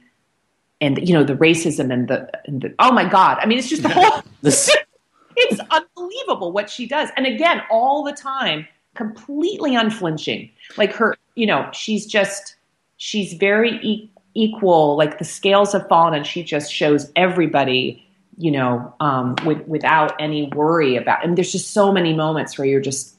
and 0.80 1.06
you 1.06 1.14
know 1.14 1.24
the 1.24 1.34
racism 1.34 1.92
and 1.92 2.08
the, 2.08 2.30
and 2.46 2.62
the 2.62 2.74
oh 2.78 2.92
my 2.92 3.08
god, 3.08 3.38
I 3.40 3.46
mean 3.46 3.58
it's 3.58 3.68
just 3.68 3.82
the 3.82 3.88
whole. 3.92 4.22
it's 4.42 5.60
unbelievable 5.70 6.52
what 6.52 6.70
she 6.70 6.86
does, 6.86 7.10
and 7.16 7.26
again, 7.26 7.62
all 7.70 8.04
the 8.04 8.12
time, 8.12 8.66
completely 8.94 9.74
unflinching. 9.74 10.50
Like 10.76 10.92
her, 10.94 11.16
you 11.34 11.46
know, 11.46 11.68
she's 11.72 12.06
just 12.06 12.56
she's 12.96 13.32
very 13.34 13.72
e- 13.82 14.10
equal. 14.34 14.96
Like 14.96 15.18
the 15.18 15.24
scales 15.24 15.72
have 15.72 15.88
fallen, 15.88 16.14
and 16.14 16.26
she 16.26 16.42
just 16.42 16.72
shows 16.72 17.10
everybody 17.16 18.02
you 18.38 18.50
know, 18.50 18.94
um, 19.00 19.34
with, 19.44 19.66
without 19.66 20.14
any 20.20 20.48
worry 20.54 20.96
about. 20.96 21.24
And 21.24 21.36
there's 21.36 21.52
just 21.52 21.70
so 21.70 21.90
many 21.90 22.12
moments 22.12 22.58
where 22.58 22.66
you're 22.66 22.80
just 22.80 23.15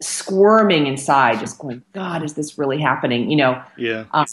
squirming 0.00 0.86
inside, 0.86 1.40
just 1.40 1.58
going, 1.58 1.82
God, 1.92 2.22
is 2.22 2.34
this 2.34 2.58
really 2.58 2.80
happening? 2.80 3.30
You 3.30 3.36
know? 3.36 3.62
Yeah. 3.76 4.04
Um, 4.12 4.26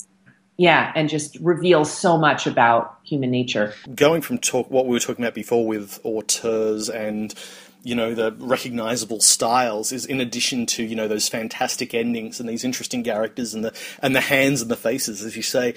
yeah, 0.58 0.92
and 0.96 1.10
just 1.10 1.38
reveals 1.42 1.92
so 1.92 2.18
much 2.18 2.46
about 2.46 3.00
human 3.04 3.32
nature. 3.32 3.74
Going 3.96 4.22
from 4.22 4.38
talk 4.38 4.70
what 4.70 4.86
we 4.86 4.92
were 4.92 5.00
talking 5.00 5.26
about 5.26 5.34
before 5.34 5.66
with 5.66 6.00
auteurs 6.04 6.88
and 6.88 7.34
you 7.84 7.96
know 7.96 8.14
the 8.14 8.32
recognizable 8.34 9.22
styles 9.22 9.92
is 9.92 10.06
in 10.06 10.22
addition 10.22 10.68
to 10.68 10.84
you 10.84 10.96
know 10.96 11.08
those 11.08 11.28
fantastic 11.28 11.96
endings 11.96 12.40
and 12.40 12.48
these 12.48 12.64
interesting 12.64 13.04
characters 13.04 13.56
and 13.56 13.66
the 13.66 13.74
and 14.04 14.16
the 14.16 14.22
hands 14.22 14.62
and 14.62 14.70
the 14.70 14.76
faces, 14.76 15.24
as 15.24 15.36
you 15.36 15.42
say. 15.42 15.74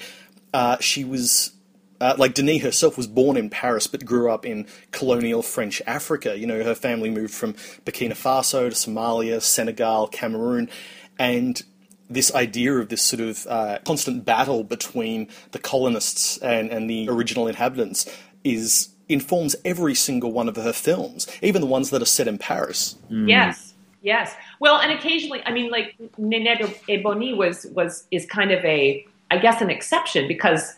Uh, 0.53 0.77
she 0.79 1.03
was 1.03 1.54
uh, 2.01 2.15
like 2.17 2.33
Denis 2.33 2.61
herself 2.61 2.97
was 2.97 3.07
born 3.07 3.37
in 3.37 3.49
Paris 3.49 3.87
but 3.87 4.05
grew 4.05 4.29
up 4.29 4.45
in 4.45 4.67
colonial 4.91 5.41
French 5.41 5.81
Africa. 5.87 6.37
You 6.37 6.47
know, 6.47 6.63
her 6.63 6.75
family 6.75 7.09
moved 7.09 7.33
from 7.33 7.53
Burkina 7.85 8.13
Faso 8.13 8.69
to 8.69 8.75
Somalia, 8.75 9.41
Senegal, 9.41 10.07
Cameroon, 10.07 10.69
and 11.17 11.61
this 12.09 12.33
idea 12.35 12.73
of 12.73 12.89
this 12.89 13.01
sort 13.01 13.21
of 13.21 13.47
uh, 13.47 13.79
constant 13.85 14.25
battle 14.25 14.63
between 14.63 15.27
the 15.51 15.59
colonists 15.59 16.37
and, 16.37 16.69
and 16.69 16.89
the 16.89 17.09
original 17.09 17.47
inhabitants 17.47 18.05
is 18.43 18.89
informs 19.07 19.55
every 19.63 19.93
single 19.93 20.31
one 20.31 20.49
of 20.49 20.55
her 20.55 20.73
films, 20.73 21.27
even 21.41 21.61
the 21.61 21.67
ones 21.67 21.91
that 21.91 22.01
are 22.01 22.05
set 22.07 22.27
in 22.27 22.37
Paris. 22.37 22.97
Mm. 23.09 23.29
Yes. 23.29 23.73
Yes. 24.01 24.35
Well, 24.59 24.79
and 24.79 24.91
occasionally, 24.91 25.41
I 25.45 25.51
mean, 25.51 25.71
like 25.71 25.95
Nénette 26.19 26.75
et 26.87 27.01
Boni 27.01 27.33
was 27.33 27.65
was 27.73 28.05
is 28.11 28.25
kind 28.27 28.51
of 28.51 28.63
a, 28.63 29.05
I 29.31 29.39
guess, 29.39 29.61
an 29.61 29.71
exception 29.71 30.27
because 30.27 30.75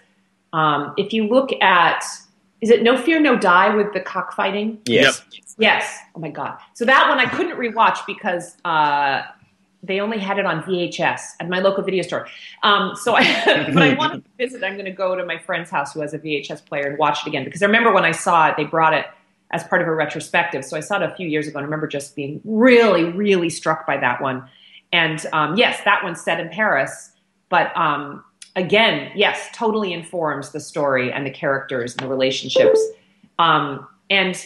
um, 0.53 0.93
if 0.97 1.13
you 1.13 1.27
look 1.27 1.51
at, 1.61 2.03
is 2.61 2.69
it 2.69 2.83
No 2.83 2.97
Fear, 2.97 3.19
No 3.19 3.37
Die 3.37 3.75
with 3.75 3.93
the 3.93 3.99
cockfighting? 3.99 4.79
Yes. 4.85 5.23
Yep. 5.31 5.43
Yes. 5.59 5.99
Oh 6.15 6.19
my 6.19 6.29
God. 6.29 6.57
So 6.73 6.85
that 6.85 7.09
one 7.09 7.19
I 7.19 7.25
couldn't 7.25 7.57
rewatch 7.57 8.05
because 8.05 8.55
uh, 8.63 9.23
they 9.83 9.99
only 9.99 10.19
had 10.19 10.37
it 10.37 10.45
on 10.45 10.61
VHS 10.63 11.21
at 11.39 11.49
my 11.49 11.59
local 11.59 11.83
video 11.83 12.03
store. 12.03 12.27
Um, 12.63 12.95
so 12.95 13.15
I, 13.15 13.23
but 13.73 13.81
I 13.81 13.95
wanted 13.95 14.23
to 14.23 14.29
visit. 14.37 14.63
I'm 14.63 14.73
going 14.73 14.85
to 14.85 14.91
go 14.91 15.15
to 15.15 15.25
my 15.25 15.37
friend's 15.37 15.69
house 15.69 15.93
who 15.93 16.01
has 16.01 16.13
a 16.13 16.19
VHS 16.19 16.65
player 16.65 16.87
and 16.87 16.97
watch 16.97 17.25
it 17.25 17.27
again 17.27 17.43
because 17.43 17.61
I 17.61 17.65
remember 17.65 17.91
when 17.91 18.05
I 18.05 18.11
saw 18.11 18.47
it, 18.49 18.57
they 18.57 18.65
brought 18.65 18.93
it 18.93 19.05
as 19.51 19.63
part 19.63 19.81
of 19.81 19.87
a 19.87 19.93
retrospective. 19.93 20.65
So 20.65 20.75
I 20.75 20.81
saw 20.81 20.97
it 20.97 21.03
a 21.03 21.15
few 21.15 21.27
years 21.27 21.47
ago 21.47 21.57
and 21.57 21.63
I 21.63 21.67
remember 21.67 21.87
just 21.87 22.15
being 22.15 22.41
really, 22.43 23.05
really 23.05 23.49
struck 23.49 23.87
by 23.87 23.97
that 23.97 24.21
one. 24.21 24.47
And 24.91 25.25
um, 25.33 25.57
yes, 25.57 25.81
that 25.85 26.03
one's 26.03 26.21
set 26.21 26.39
in 26.39 26.49
Paris, 26.49 27.11
but 27.49 27.75
um, 27.77 28.23
again, 28.58 29.12
yes, 29.16 29.49
totally 29.53 29.93
informs 29.93 30.51
the 30.51 30.60
story 30.60 31.14
and 31.14 31.26
the 31.26 31.32
characters 31.32 31.93
and 31.93 32.01
the 32.01 32.10
relationships. 32.10 32.82
Um, 33.39 33.88
and 34.10 34.45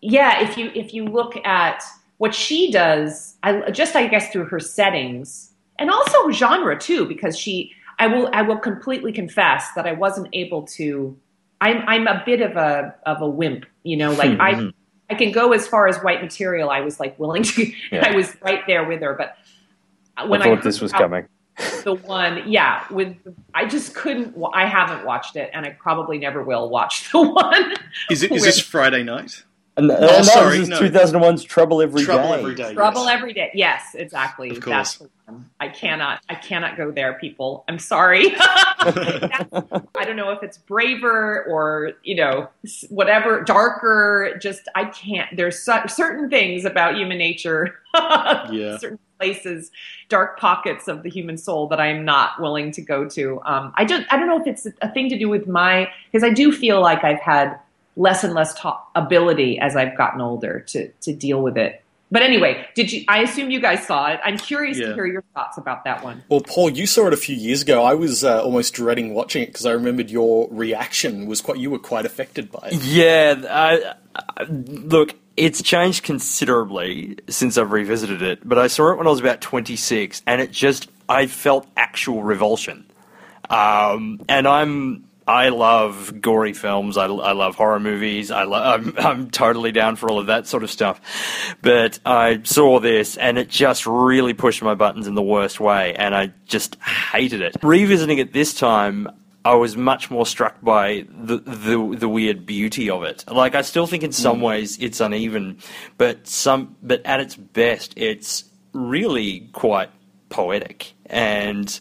yeah, 0.00 0.42
if 0.42 0.56
you 0.56 0.70
if 0.74 0.94
you 0.94 1.06
look 1.06 1.34
at 1.44 1.82
what 2.18 2.34
she 2.34 2.70
does, 2.70 3.36
I 3.42 3.70
just 3.70 3.96
I 3.96 4.06
guess 4.06 4.30
through 4.30 4.44
her 4.44 4.60
settings 4.60 5.52
and 5.78 5.90
also 5.90 6.30
genre 6.30 6.78
too, 6.78 7.06
because 7.06 7.36
she 7.36 7.72
I 7.98 8.06
will 8.06 8.28
I 8.32 8.42
will 8.42 8.58
completely 8.58 9.12
confess 9.12 9.72
that 9.74 9.86
I 9.86 9.92
wasn't 9.92 10.28
able 10.34 10.62
to. 10.76 11.16
I'm 11.60 11.82
I'm 11.88 12.06
a 12.06 12.22
bit 12.24 12.42
of 12.42 12.56
a 12.56 12.94
of 13.06 13.22
a 13.22 13.28
wimp, 13.28 13.64
you 13.82 13.96
know. 13.96 14.12
Like 14.12 14.30
mm-hmm. 14.30 14.68
I 14.68 14.70
I 15.10 15.16
can 15.16 15.32
go 15.32 15.52
as 15.52 15.66
far 15.66 15.88
as 15.88 15.96
white 15.98 16.22
material. 16.22 16.68
I 16.70 16.80
was 16.80 17.00
like 17.00 17.18
willing 17.18 17.42
to. 17.44 17.72
Yeah. 17.90 18.06
I 18.06 18.14
was 18.14 18.36
right 18.42 18.60
there 18.66 18.86
with 18.86 19.00
her, 19.00 19.14
but 19.14 19.36
when 20.28 20.42
I 20.42 20.44
thought 20.44 20.58
I 20.58 20.60
this 20.60 20.82
was 20.82 20.92
coming 20.92 21.26
the 21.84 21.94
one, 21.94 22.42
yeah, 22.46 22.84
with 22.90 23.16
I 23.54 23.66
just 23.66 23.94
couldn't. 23.94 24.36
I 24.54 24.66
haven't 24.66 25.04
watched 25.04 25.36
it, 25.36 25.50
and 25.52 25.66
I 25.66 25.70
probably 25.70 26.18
never 26.18 26.42
will 26.42 26.68
watch 26.68 27.10
the 27.12 27.22
one. 27.22 27.74
Is 28.10 28.22
it? 28.22 28.32
Is 28.32 28.44
this 28.44 28.60
Friday 28.60 29.02
night? 29.02 29.42
And, 29.76 29.92
and 29.92 30.04
oh, 30.04 30.22
sorry, 30.22 30.66
no. 30.66 30.80
2001's 30.80 31.44
Trouble 31.44 31.80
Every 31.80 32.02
Trouble 32.02 32.30
Day. 32.30 32.40
Every 32.40 32.54
Day. 32.56 32.74
Trouble 32.74 33.04
yes. 33.04 33.14
Every 33.14 33.32
Day. 33.32 33.50
Yes, 33.54 33.94
exactly. 33.94 34.50
Of 34.50 34.60
course. 34.60 34.66
That's 34.66 34.96
the 34.96 35.10
one. 35.26 35.48
I 35.60 35.68
cannot. 35.68 36.20
I 36.28 36.34
cannot 36.34 36.76
go 36.76 36.90
there, 36.90 37.14
people. 37.14 37.64
I'm 37.68 37.78
sorry. 37.78 38.34
I 38.38 39.84
don't 40.04 40.16
know 40.16 40.30
if 40.30 40.42
it's 40.42 40.58
braver 40.58 41.44
or 41.44 41.92
you 42.02 42.16
know 42.16 42.48
whatever 42.88 43.42
darker. 43.42 44.36
Just 44.42 44.62
I 44.74 44.86
can't. 44.86 45.36
There's 45.36 45.60
certain 45.60 46.28
things 46.28 46.64
about 46.64 46.96
human 46.96 47.18
nature. 47.18 47.78
yeah. 47.94 48.78
Certain 48.78 48.98
places, 49.18 49.70
dark 50.08 50.38
pockets 50.38 50.88
of 50.88 51.02
the 51.02 51.10
human 51.10 51.36
soul 51.36 51.66
that 51.68 51.80
I'm 51.80 52.04
not 52.04 52.40
willing 52.40 52.70
to 52.72 52.82
go 52.82 53.08
to. 53.10 53.40
Um, 53.44 53.72
I 53.76 53.84
just 53.84 54.06
I 54.10 54.16
don't 54.16 54.28
know 54.28 54.40
if 54.40 54.46
it's 54.46 54.66
a 54.80 54.92
thing 54.92 55.08
to 55.10 55.18
do 55.18 55.28
with 55.28 55.46
my 55.46 55.90
because 56.10 56.24
I 56.24 56.30
do 56.32 56.52
feel 56.52 56.80
like 56.80 57.04
I've 57.04 57.20
had 57.20 57.58
less 57.96 58.24
and 58.24 58.32
less 58.32 58.54
ta- 58.54 58.82
ability 58.94 59.58
as 59.58 59.76
I've 59.76 59.96
gotten 59.96 60.20
older 60.20 60.60
to 60.68 60.88
to 60.88 61.12
deal 61.12 61.42
with 61.42 61.58
it. 61.58 61.82
But 62.10 62.22
anyway, 62.22 62.66
did 62.74 62.90
you? 62.90 63.04
I 63.06 63.18
assume 63.22 63.50
you 63.50 63.60
guys 63.60 63.86
saw 63.86 64.06
it. 64.06 64.20
I'm 64.24 64.38
curious 64.38 64.78
Yeah. 64.78 64.88
to 64.88 64.94
hear 64.94 65.06
your 65.06 65.24
thoughts 65.34 65.58
about 65.58 65.84
that 65.84 66.02
one. 66.02 66.22
Well, 66.30 66.40
Paul, 66.40 66.70
you 66.70 66.86
saw 66.86 67.06
it 67.06 67.12
a 67.12 67.18
few 67.18 67.36
years 67.36 67.60
ago. 67.62 67.84
I 67.84 67.92
was 67.94 68.24
uh, 68.24 68.42
almost 68.42 68.72
dreading 68.72 69.12
watching 69.12 69.42
it 69.42 69.46
because 69.46 69.66
I 69.66 69.72
remembered 69.72 70.08
your 70.10 70.48
reaction 70.50 71.26
was 71.26 71.40
quite. 71.42 71.58
You 71.58 71.70
were 71.70 71.78
quite 71.78 72.06
affected 72.06 72.50
by 72.50 72.68
it. 72.72 72.82
Yeah, 72.82 73.34
I, 73.50 73.94
I, 74.38 74.44
look, 74.44 75.14
it's 75.36 75.62
changed 75.62 76.02
considerably 76.04 77.18
since 77.28 77.58
I've 77.58 77.72
revisited 77.72 78.22
it, 78.22 78.40
but 78.48 78.58
I 78.58 78.68
saw 78.68 78.90
it 78.92 78.96
when 78.98 79.06
I 79.06 79.10
was 79.10 79.20
about 79.20 79.40
26, 79.42 80.22
and 80.26 80.40
it 80.40 80.50
just, 80.50 80.88
I 81.10 81.26
felt 81.26 81.66
actual 81.76 82.22
revulsion. 82.22 82.86
Um, 83.50 84.20
and 84.28 84.48
I'm, 84.48 85.04
I 85.28 85.50
love 85.50 86.22
gory 86.22 86.54
films. 86.54 86.96
I, 86.96 87.04
I 87.04 87.32
love 87.32 87.54
horror 87.54 87.78
movies. 87.78 88.30
I 88.30 88.44
lo- 88.44 88.62
I'm, 88.62 88.94
I'm 88.98 89.30
totally 89.30 89.72
down 89.72 89.96
for 89.96 90.10
all 90.10 90.18
of 90.18 90.26
that 90.26 90.46
sort 90.46 90.62
of 90.62 90.70
stuff. 90.70 91.00
But 91.60 91.98
I 92.06 92.40
saw 92.44 92.80
this, 92.80 93.18
and 93.18 93.36
it 93.36 93.50
just 93.50 93.86
really 93.86 94.32
pushed 94.32 94.62
my 94.62 94.74
buttons 94.74 95.06
in 95.06 95.14
the 95.14 95.22
worst 95.22 95.60
way, 95.60 95.94
and 95.94 96.14
I 96.14 96.32
just 96.46 96.76
hated 96.80 97.42
it. 97.42 97.56
Revisiting 97.62 98.18
it 98.18 98.32
this 98.32 98.54
time, 98.54 99.08
I 99.44 99.54
was 99.54 99.76
much 99.76 100.10
more 100.10 100.26
struck 100.26 100.60
by 100.62 101.06
the, 101.10 101.38
the 101.38 101.96
the 101.96 102.08
weird 102.08 102.44
beauty 102.44 102.90
of 102.90 103.02
it. 103.02 103.24
Like 103.28 103.54
I 103.54 103.62
still 103.62 103.86
think 103.86 104.02
in 104.02 104.12
some 104.12 104.38
mm. 104.38 104.42
ways 104.42 104.78
it's 104.78 105.00
uneven, 105.00 105.58
but 105.96 106.26
some 106.26 106.76
but 106.82 107.04
at 107.06 107.20
its 107.20 107.36
best 107.36 107.94
it's 107.96 108.44
really 108.72 109.48
quite 109.52 109.90
poetic 110.28 110.92
and 111.06 111.80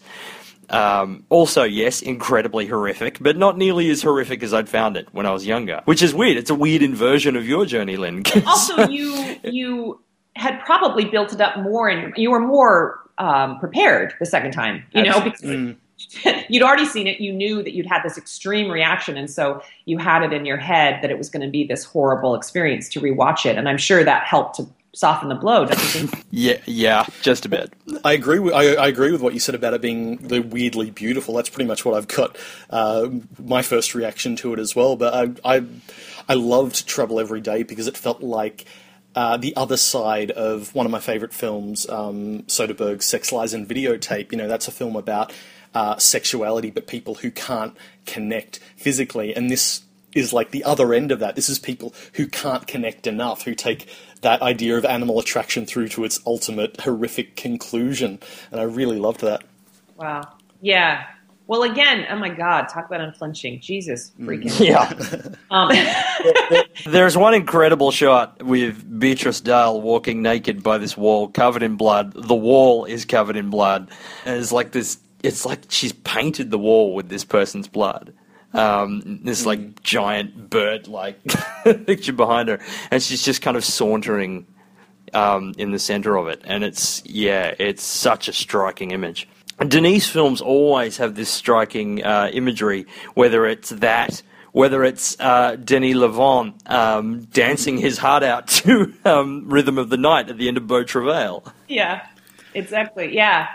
um, 0.70 1.26
also 1.30 1.64
yes, 1.64 2.02
incredibly 2.02 2.66
horrific, 2.66 3.18
but 3.20 3.38
not 3.38 3.58
nearly 3.58 3.90
as 3.90 4.02
horrific 4.02 4.44
as 4.44 4.54
I'd 4.54 4.70
found 4.70 4.98
it 4.98 5.08
when 5.12 5.26
I 5.26 5.32
was 5.32 5.46
younger. 5.46 5.82
Which 5.86 6.02
is 6.02 6.14
weird. 6.14 6.38
It's 6.38 6.50
a 6.50 6.56
weird 6.56 6.82
inversion 6.82 7.36
of 7.36 7.48
your 7.48 7.66
journey, 7.66 7.98
Lynn. 7.98 8.24
Also, 8.46 8.88
you 8.90 9.36
you 9.44 10.02
had 10.36 10.60
probably 10.66 11.06
built 11.06 11.34
it 11.34 11.42
up 11.42 11.58
more, 11.60 11.88
and 11.88 12.14
you 12.18 12.32
were 12.32 12.40
more 12.40 13.00
um, 13.18 13.60
prepared 13.60 14.14
the 14.20 14.26
second 14.26 14.52
time. 14.52 14.84
You 14.92 15.04
know, 15.04 15.22
because 15.22 15.76
you'd 16.50 16.64
already 16.64 16.86
seen 16.86 17.08
it. 17.08 17.20
You 17.20 17.34
knew 17.34 17.64
that 17.64 17.74
you'd 17.74 17.88
had 17.88 18.04
this 18.04 18.18
extreme 18.18 18.70
reaction, 18.70 19.18
and 19.18 19.30
so 19.30 19.62
you 19.86 19.98
had 19.98 20.24
it 20.24 20.34
in 20.34 20.46
your 20.46 20.58
head 20.58 21.02
that 21.02 21.12
it 21.12 21.18
was 21.18 21.30
going 21.30 21.46
to 21.46 21.52
be 21.52 21.66
this 21.66 21.84
horrible 21.84 22.36
experience 22.36 22.90
to 22.90 23.02
rewatch 23.02 23.46
it. 23.46 23.58
And 23.58 23.68
I'm 23.68 23.78
sure 23.78 24.04
that 24.04 24.24
helped 24.24 24.56
to 24.58 24.68
soften 24.98 25.30
the 25.30 25.36
blow. 25.36 25.66
Don't 25.66 25.78
you 25.78 26.08
think? 26.08 26.26
yeah, 26.32 26.58
yeah, 26.66 27.06
just 27.22 27.46
a 27.46 27.50
bit. 27.50 27.72
I 28.04 28.14
agree. 28.14 28.40
With, 28.40 28.54
I, 28.54 28.74
I 28.74 28.88
agree 28.88 29.12
with 29.12 29.22
what 29.22 29.36
you 29.36 29.40
said 29.40 29.54
about 29.54 29.76
it 29.76 29.82
being 29.82 30.18
the 30.18 30.40
weirdly 30.40 30.90
beautiful. 30.90 31.36
That's 31.36 31.50
pretty 31.50 31.68
much 31.68 31.86
what 31.86 31.94
I've 31.94 32.08
got. 32.08 32.36
Uh, 32.70 33.10
my 33.38 33.62
first 33.62 33.94
reaction 33.94 34.36
to 34.38 34.54
it 34.54 34.60
as 34.60 34.76
well. 34.76 34.96
But 34.96 35.14
I, 35.46 35.58
I, 35.58 35.66
I 36.28 36.34
loved 36.34 36.88
Trouble 36.88 37.20
Every 37.20 37.42
Day 37.42 37.64
because 37.64 37.88
it 37.88 37.98
felt 37.98 38.22
like. 38.22 38.66
Uh, 39.16 39.36
the 39.36 39.56
other 39.56 39.78
side 39.78 40.30
of 40.30 40.76
one 40.76 40.86
of 40.86 40.92
my 40.92 41.00
favourite 41.00 41.34
films, 41.34 41.90
um, 41.90 42.44
Soderbergh's 42.44 43.04
Sex, 43.04 43.32
Lies, 43.32 43.52
and 43.52 43.68
Videotape. 43.68 44.32
You 44.32 44.38
know, 44.38 44.48
that's 44.48 44.68
a 44.68 44.72
film 44.72 44.96
about 44.96 45.34
uh, 45.74 45.98
sexuality, 45.98 46.70
but 46.70 46.86
people 46.86 47.16
who 47.16 47.32
can't 47.32 47.76
connect 48.06 48.60
physically. 48.76 49.36
And 49.36 49.50
this 49.50 49.82
is 50.14 50.34
like 50.34 50.52
the 50.52 50.64
other 50.64 50.94
end 50.94 51.12
of 51.12 51.20
that. 51.20 51.36
This 51.36 51.50
is 51.50 51.60
people 51.60 51.94
who 52.14 52.28
can't 52.28 52.66
connect 52.68 53.08
enough, 53.08 53.44
who 53.44 53.56
take 53.56 53.88
that 54.22 54.42
idea 54.42 54.78
of 54.78 54.86
animal 54.86 55.20
attraction 55.20 55.66
through 55.66 55.90
to 55.90 56.04
its 56.04 56.20
ultimate 56.26 56.82
horrific 56.82 57.36
conclusion. 57.36 58.20
And 58.52 58.60
I 58.60 58.64
really 58.64 58.98
loved 58.98 59.22
that. 59.22 59.44
Wow. 59.96 60.24
Yeah. 60.62 61.06
Well, 61.48 61.64
again, 61.64 62.06
oh 62.10 62.18
my 62.18 62.30
God, 62.30 62.68
talk 62.68 62.88
about 62.88 63.00
unflinching. 63.00 63.62
Jesus, 63.62 64.12
freaking. 64.20 64.60
Yeah. 64.60 64.94
Um, 65.50 65.72
There's 66.86 67.18
one 67.18 67.34
incredible 67.34 67.92
shot 67.92 68.44
with 68.44 69.00
Béatrice 69.00 69.42
Dalle 69.42 69.80
walking 69.80 70.22
naked 70.22 70.62
by 70.62 70.78
this 70.78 70.98
wall 70.98 71.30
covered 71.30 71.64
in 71.64 71.78
blood. 71.78 72.12
The 72.14 72.36
wall 72.36 72.84
is 72.84 73.06
covered 73.06 73.38
in 73.38 73.50
blood. 73.50 73.90
And 74.26 74.38
it's 74.42 74.52
like 74.52 74.74
this, 74.74 75.00
it's 75.24 75.46
like 75.46 75.62
she's 75.70 75.94
painted 75.94 76.52
the 76.52 76.60
wall 76.60 76.94
with 76.94 77.08
this 77.08 77.24
person's 77.24 77.70
blood. 77.70 78.14
Um, 78.54 79.20
this 79.24 79.46
like 79.46 79.84
giant 79.84 80.50
bird 80.50 80.88
like 80.88 81.20
picture 81.64 82.14
behind 82.14 82.50
her. 82.50 82.60
And 82.90 83.04
she's 83.04 83.24
just 83.24 83.42
kind 83.42 83.58
of 83.58 83.64
sauntering 83.64 84.48
um, 85.14 85.54
in 85.58 85.72
the 85.72 85.80
center 85.80 86.16
of 86.16 86.28
it. 86.28 86.42
And 86.46 86.64
it's, 86.64 87.04
yeah, 87.06 87.54
it's 87.60 87.84
such 87.84 88.28
a 88.28 88.34
striking 88.34 88.92
image. 88.92 89.28
Denise 89.60 90.08
films 90.08 90.40
always 90.40 90.98
have 90.98 91.16
this 91.16 91.30
striking 91.30 92.04
uh, 92.04 92.30
imagery, 92.32 92.86
whether 93.16 93.46
it's 93.46 93.70
that, 93.72 94.22
whether 94.52 94.84
it's 94.84 95.20
uh, 95.20 95.56
Denis 95.56 95.96
Lavant 95.96 96.54
um, 96.70 97.26
dancing 97.26 97.78
his 97.78 97.98
heart 97.98 98.24
out 98.24 98.48
to 98.60 98.94
um, 99.04 99.50
Rhythm 99.50 99.78
of 99.78 99.90
the 99.90 99.98
Night 99.98 100.30
at 100.30 100.38
the 100.38 100.48
end 100.48 100.58
of 100.58 100.68
Beau 100.68 100.84
Travail. 100.84 101.44
yeah, 101.68 102.06
exactly. 102.54 103.16
Yeah. 103.16 103.48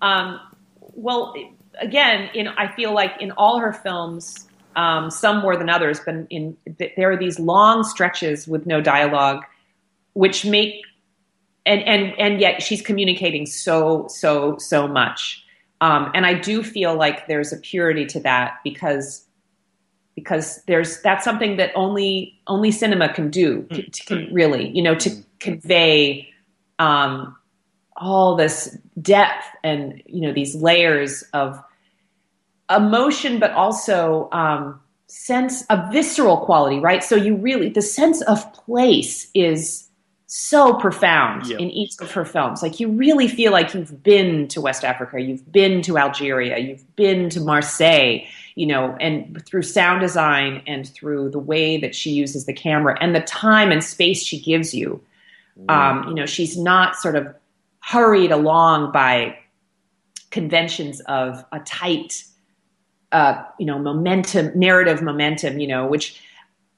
Um, 0.00 0.40
well, 0.80 1.34
again, 1.80 2.30
in 2.34 2.48
I 2.48 2.72
feel 2.74 2.94
like 2.94 3.20
in 3.20 3.32
all 3.32 3.58
her 3.58 3.72
films, 3.72 4.46
um, 4.76 5.10
some 5.10 5.38
more 5.40 5.56
than 5.56 5.68
others, 5.68 6.00
but 6.04 6.14
in 6.30 6.56
there 6.96 7.10
are 7.10 7.16
these 7.16 7.38
long 7.38 7.82
stretches 7.82 8.46
with 8.46 8.66
no 8.66 8.80
dialogue, 8.80 9.44
which 10.12 10.44
make 10.44 10.74
and 11.66 11.82
and 11.82 12.18
and 12.18 12.40
yet 12.40 12.62
she's 12.62 12.82
communicating 12.82 13.46
so 13.46 14.06
so 14.08 14.56
so 14.58 14.86
much. 14.86 15.44
Um, 15.80 16.10
and 16.14 16.26
I 16.26 16.34
do 16.34 16.62
feel 16.62 16.94
like 16.94 17.26
there's 17.26 17.52
a 17.52 17.56
purity 17.56 18.04
to 18.06 18.20
that 18.20 18.58
because 18.62 19.24
because 20.14 20.62
there's 20.64 21.00
that's 21.02 21.24
something 21.24 21.56
that 21.56 21.72
only 21.74 22.38
only 22.46 22.70
cinema 22.70 23.12
can 23.12 23.30
do 23.30 23.66
can, 23.70 23.86
can 24.06 24.34
really 24.34 24.68
you 24.70 24.82
know 24.82 24.94
to 24.94 25.10
convey 25.38 26.28
um, 26.78 27.36
all 27.96 28.36
this 28.36 28.76
depth 29.00 29.46
and 29.64 30.02
you 30.06 30.20
know 30.20 30.32
these 30.32 30.54
layers 30.54 31.22
of 31.32 31.62
emotion 32.70 33.38
but 33.38 33.50
also 33.52 34.28
um, 34.32 34.80
sense 35.06 35.64
a 35.70 35.90
visceral 35.92 36.38
quality 36.38 36.78
right? 36.78 37.02
So 37.02 37.16
you 37.16 37.36
really 37.36 37.68
the 37.68 37.82
sense 37.82 38.22
of 38.22 38.52
place 38.52 39.28
is 39.34 39.86
so 40.32 40.74
profound 40.74 41.46
Yeah. 41.46 41.56
in 41.58 41.70
each 41.70 41.94
of 42.00 42.12
her 42.12 42.24
films. 42.24 42.62
Like 42.62 42.78
you 42.78 42.88
really 42.88 43.26
feel 43.26 43.50
like 43.50 43.74
you've 43.74 44.00
been 44.02 44.46
to 44.48 44.60
west 44.60 44.84
africa 44.84 45.20
you've 45.20 45.50
been 45.50 45.82
to 45.82 45.98
algeria 45.98 46.58
you've 46.58 46.84
been 46.94 47.28
to 47.30 47.40
marseille 47.40 48.20
you 48.54 48.66
know 48.66 48.96
and 49.00 49.44
through 49.46 49.62
sound 49.62 50.00
design 50.00 50.62
and 50.68 50.88
through 50.88 51.30
the 51.30 51.38
way 51.40 51.76
that 51.78 51.94
she 51.94 52.10
uses 52.10 52.46
the 52.46 52.52
camera 52.52 52.96
and 53.00 53.14
the 53.14 53.20
time 53.22 53.72
and 53.72 53.82
space 53.82 54.22
she 54.22 54.38
gives 54.40 54.72
you. 54.74 55.00
Um, 55.68 56.08
you 56.08 56.14
know 56.14 56.26
she's 56.26 56.56
not 56.56 56.96
sort 56.96 57.16
of 57.16 57.26
hurried 57.80 58.30
along 58.30 58.92
by 58.92 59.36
conventions 60.30 61.00
of 61.02 61.44
a 61.52 61.58
tight 61.60 62.24
uh, 63.12 63.42
you 63.58 63.66
know 63.66 63.78
momentum 63.78 64.50
narrative 64.58 65.02
momentum 65.02 65.58
you 65.58 65.66
know 65.66 65.86
which 65.86 66.20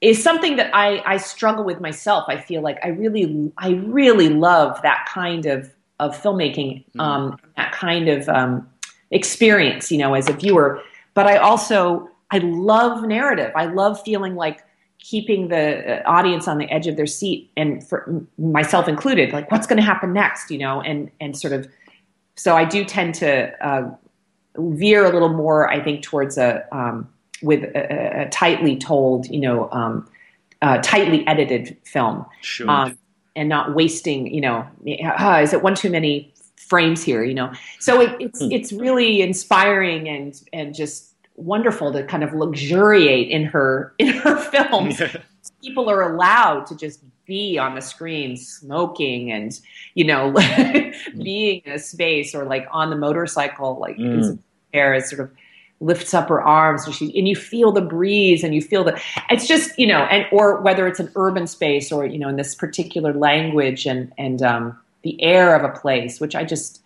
is 0.01 0.21
something 0.21 0.57
that 0.57 0.69
I, 0.75 1.01
I 1.07 1.17
struggle 1.17 1.63
with 1.63 1.81
myself. 1.81 2.25
I 2.29 2.37
feel 2.37 2.61
like 2.61 2.79
i 2.83 2.89
really 2.89 3.53
i 3.59 3.71
really 3.71 4.29
love 4.29 4.81
that 4.83 5.07
kind 5.09 5.47
of 5.47 5.71
of 6.01 6.21
filmmaking 6.21 6.85
um, 6.99 7.39
that 7.57 7.73
kind 7.73 8.09
of 8.09 8.29
um, 8.29 8.69
experience 9.11 9.93
you 9.93 9.99
know 9.99 10.15
as 10.15 10.29
a 10.29 10.33
viewer. 10.33 10.81
But 11.15 11.27
i 11.27 11.37
also 11.37 12.09
i 12.31 12.39
love 12.39 13.05
narrative. 13.05 13.53
I 13.55 13.67
love 13.67 14.03
feeling 14.03 14.35
like 14.35 14.63
keeping 15.03 15.49
the 15.49 16.01
uh, 16.01 16.11
audience 16.11 16.47
on 16.47 16.59
the 16.59 16.71
edge 16.71 16.87
of 16.87 16.97
their 16.97 17.07
seat 17.07 17.51
and 17.57 17.87
for 17.87 18.25
myself 18.39 18.89
included 18.89 19.33
like 19.33 19.51
what's 19.51 19.67
going 19.67 19.77
to 19.77 19.83
happen 19.83 20.13
next 20.13 20.49
you 20.51 20.59
know 20.59 20.81
and 20.83 21.11
and 21.21 21.37
sort 21.37 21.53
of 21.53 21.69
so 22.37 22.55
i 22.55 22.65
do 22.65 22.85
tend 22.85 23.13
to 23.13 23.51
uh, 23.67 23.91
veer 24.57 25.05
a 25.05 25.11
little 25.11 25.33
more 25.33 25.69
i 25.71 25.83
think 25.83 26.03
towards 26.03 26.37
a 26.39 26.65
um, 26.75 27.09
with 27.43 27.65
a, 27.65 28.23
a 28.23 28.29
tightly 28.31 28.77
told 28.77 29.27
you 29.27 29.41
know 29.41 29.71
um, 29.73 30.09
uh, 30.63 30.79
tightly 30.79 31.27
edited 31.27 31.77
film. 31.85 32.25
Sure. 32.41 32.71
um, 32.71 32.99
and 33.35 33.49
not 33.49 33.75
wasting 33.75 34.33
you 34.33 34.43
know 34.43 34.67
ah, 35.05 35.41
is 35.41 35.55
it 35.55 35.63
one 35.63 35.75
too 35.75 35.91
many 35.91 36.33
frames 36.57 37.03
here 37.03 37.25
you 37.25 37.35
know? 37.35 37.53
So 37.81 38.01
it, 38.01 38.17
it's 38.21 38.41
it's 38.43 38.73
really 38.73 39.23
inspiring 39.23 40.09
and 40.09 40.41
and 40.53 40.75
just 40.75 41.15
wonderful 41.37 41.93
to 41.93 42.05
kind 42.05 42.23
of 42.23 42.33
luxuriate 42.35 43.31
in 43.31 43.45
her 43.45 43.95
in 43.99 44.09
her 44.09 44.37
films. 44.53 45.01
People 45.63 45.89
are 45.91 46.03
allowed 46.03 46.67
to 46.67 46.77
just 46.77 47.03
be 47.33 47.59
on 47.59 47.75
the 47.75 47.81
screen 47.93 48.37
smoking 48.37 49.31
and 49.33 49.49
you 49.95 50.05
know 50.05 50.33
being 51.29 51.63
in 51.65 51.73
a 51.73 51.79
space 51.79 52.35
or 52.35 52.45
like 52.45 52.67
on 52.71 52.91
the 52.91 52.97
motorcycle 53.07 53.79
like 53.85 53.97
Mm. 53.97 54.39
there 54.73 55.01
sort 55.11 55.21
of 55.21 55.31
lifts 55.81 56.13
up 56.15 56.29
her 56.29 56.41
arms 56.41 56.87
and 56.87 56.95
she 56.95 57.07
and 57.19 57.27
you 57.27 57.37
feel 57.37 57.71
the 57.73 57.87
breeze 57.97 58.45
and 58.45 58.55
you 58.55 58.63
feel 58.63 58.85
the 58.85 58.95
it's 59.31 59.47
just 59.49 59.69
you 59.79 59.87
know 59.93 60.03
and 60.15 60.27
or 60.31 60.61
whether 60.67 60.87
it's 60.87 61.01
an 61.01 61.11
urban 61.17 61.47
space 61.47 61.91
or 61.91 62.07
you 62.07 62.19
know 62.19 62.29
in 62.29 62.37
this 62.37 62.55
particular 62.55 63.13
language 63.13 63.87
and 63.87 64.13
and 64.19 64.43
um 64.43 64.79
the 65.03 65.21
air 65.23 65.55
of 65.55 65.65
a 65.65 65.79
place, 65.81 66.21
which 66.21 66.35
I 66.35 66.45
just 66.45 66.81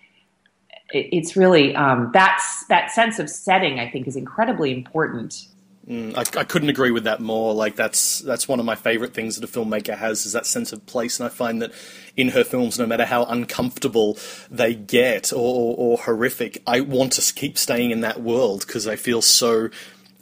it, 0.92 1.08
it's 1.12 1.36
really 1.36 1.74
um, 1.74 2.10
that's 2.12 2.66
that 2.66 2.90
sense 2.90 3.18
of 3.18 3.28
setting. 3.30 3.78
I 3.78 3.90
think 3.90 4.06
is 4.08 4.16
incredibly 4.16 4.72
important. 4.72 5.46
Mm, 5.88 6.16
I, 6.16 6.40
I, 6.40 6.44
couldn't 6.44 6.68
agree 6.68 6.90
with 6.90 7.04
that 7.04 7.20
more. 7.20 7.54
Like 7.54 7.76
that's 7.76 8.18
that's 8.18 8.48
one 8.48 8.58
of 8.58 8.66
my 8.66 8.74
favorite 8.74 9.14
things 9.14 9.36
that 9.36 9.48
a 9.48 9.52
filmmaker 9.52 9.96
has 9.96 10.26
is 10.26 10.32
that 10.32 10.44
sense 10.44 10.72
of 10.72 10.84
place, 10.86 11.20
and 11.20 11.26
I 11.26 11.28
find 11.28 11.62
that 11.62 11.70
in 12.16 12.30
her 12.30 12.42
films, 12.42 12.76
no 12.76 12.86
matter 12.86 13.04
how 13.04 13.24
uncomfortable 13.24 14.18
they 14.50 14.74
get 14.74 15.32
or, 15.32 15.36
or, 15.36 15.76
or 15.76 15.98
horrific, 15.98 16.60
I 16.66 16.80
want 16.80 17.12
to 17.12 17.34
keep 17.34 17.56
staying 17.56 17.92
in 17.92 18.00
that 18.00 18.20
world 18.20 18.66
because 18.66 18.88
I 18.88 18.96
feel 18.96 19.22
so 19.22 19.70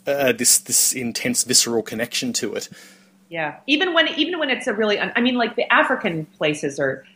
uh, 0.07 0.33
this 0.33 0.59
this 0.59 0.93
intense 0.93 1.45
visceral 1.45 1.83
connection 1.83 2.35
to 2.35 2.55
it. 2.55 2.69
Yeah, 3.31 3.57
even 3.67 3.95
when 3.95 4.09
even 4.09 4.39
when 4.39 4.51
it's 4.51 4.67
a 4.67 4.75
really, 4.75 5.01
I 5.01 5.21
mean, 5.21 5.37
like 5.37 5.57
the 5.57 5.73
African 5.73 6.27
places 6.27 6.79
are, 6.79 7.07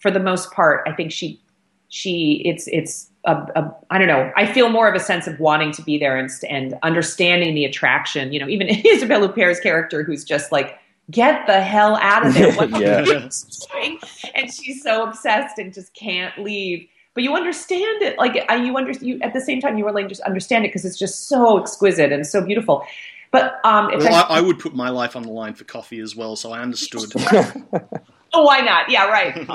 for 0.00 0.10
the 0.10 0.20
most 0.20 0.52
part, 0.52 0.86
I 0.86 0.92
think 0.92 1.12
she 1.12 1.40
she 1.88 2.42
it's 2.44 2.68
it's 2.68 3.08
a, 3.28 3.60
a 3.60 3.76
I 3.90 3.98
don't 3.98 4.08
know. 4.08 4.32
I 4.36 4.46
feel 4.46 4.70
more 4.70 4.88
of 4.88 4.94
a 4.94 5.00
sense 5.00 5.26
of 5.26 5.38
wanting 5.38 5.72
to 5.72 5.82
be 5.82 5.98
there 5.98 6.16
and 6.16 6.30
and 6.48 6.78
understanding 6.82 7.54
the 7.54 7.64
attraction. 7.64 8.32
You 8.32 8.40
know, 8.40 8.48
even 8.48 8.68
Isabelle 8.84 9.28
Huppert's 9.28 9.60
character, 9.60 10.02
who's 10.02 10.24
just 10.24 10.50
like, 10.50 10.78
get 11.10 11.46
the 11.46 11.60
hell 11.60 11.96
out 11.96 12.26
of 12.26 12.34
there. 12.34 12.52
What 12.54 12.70
yeah. 12.80 13.04
doing? 13.04 13.98
And 14.34 14.52
she's 14.52 14.82
so 14.82 15.06
obsessed 15.06 15.58
and 15.58 15.72
just 15.72 15.94
can't 15.94 16.36
leave. 16.38 16.88
But 17.14 17.24
you 17.24 17.34
understand 17.34 18.02
it, 18.02 18.16
like 18.16 18.34
you 18.34 18.76
under 18.76 18.92
you 18.92 19.18
at 19.22 19.34
the 19.34 19.40
same 19.40 19.60
time 19.60 19.76
you 19.76 19.84
really 19.84 20.04
just 20.06 20.20
understand 20.22 20.64
it 20.64 20.68
because 20.68 20.84
it's 20.84 20.98
just 20.98 21.28
so 21.28 21.60
exquisite 21.60 22.12
and 22.12 22.26
so 22.26 22.44
beautiful. 22.44 22.84
But 23.30 23.60
um, 23.64 23.90
well, 23.94 24.14
I, 24.14 24.38
I, 24.38 24.40
would 24.40 24.58
put 24.58 24.74
my 24.74 24.88
life 24.88 25.14
on 25.14 25.22
the 25.22 25.32
line 25.32 25.52
for 25.52 25.64
coffee 25.64 26.00
as 26.00 26.16
well, 26.16 26.34
so 26.34 26.52
I 26.52 26.60
understood. 26.60 27.12
oh, 28.32 28.42
why 28.42 28.60
not? 28.60 28.88
Yeah, 28.88 29.06
right. 29.06 29.46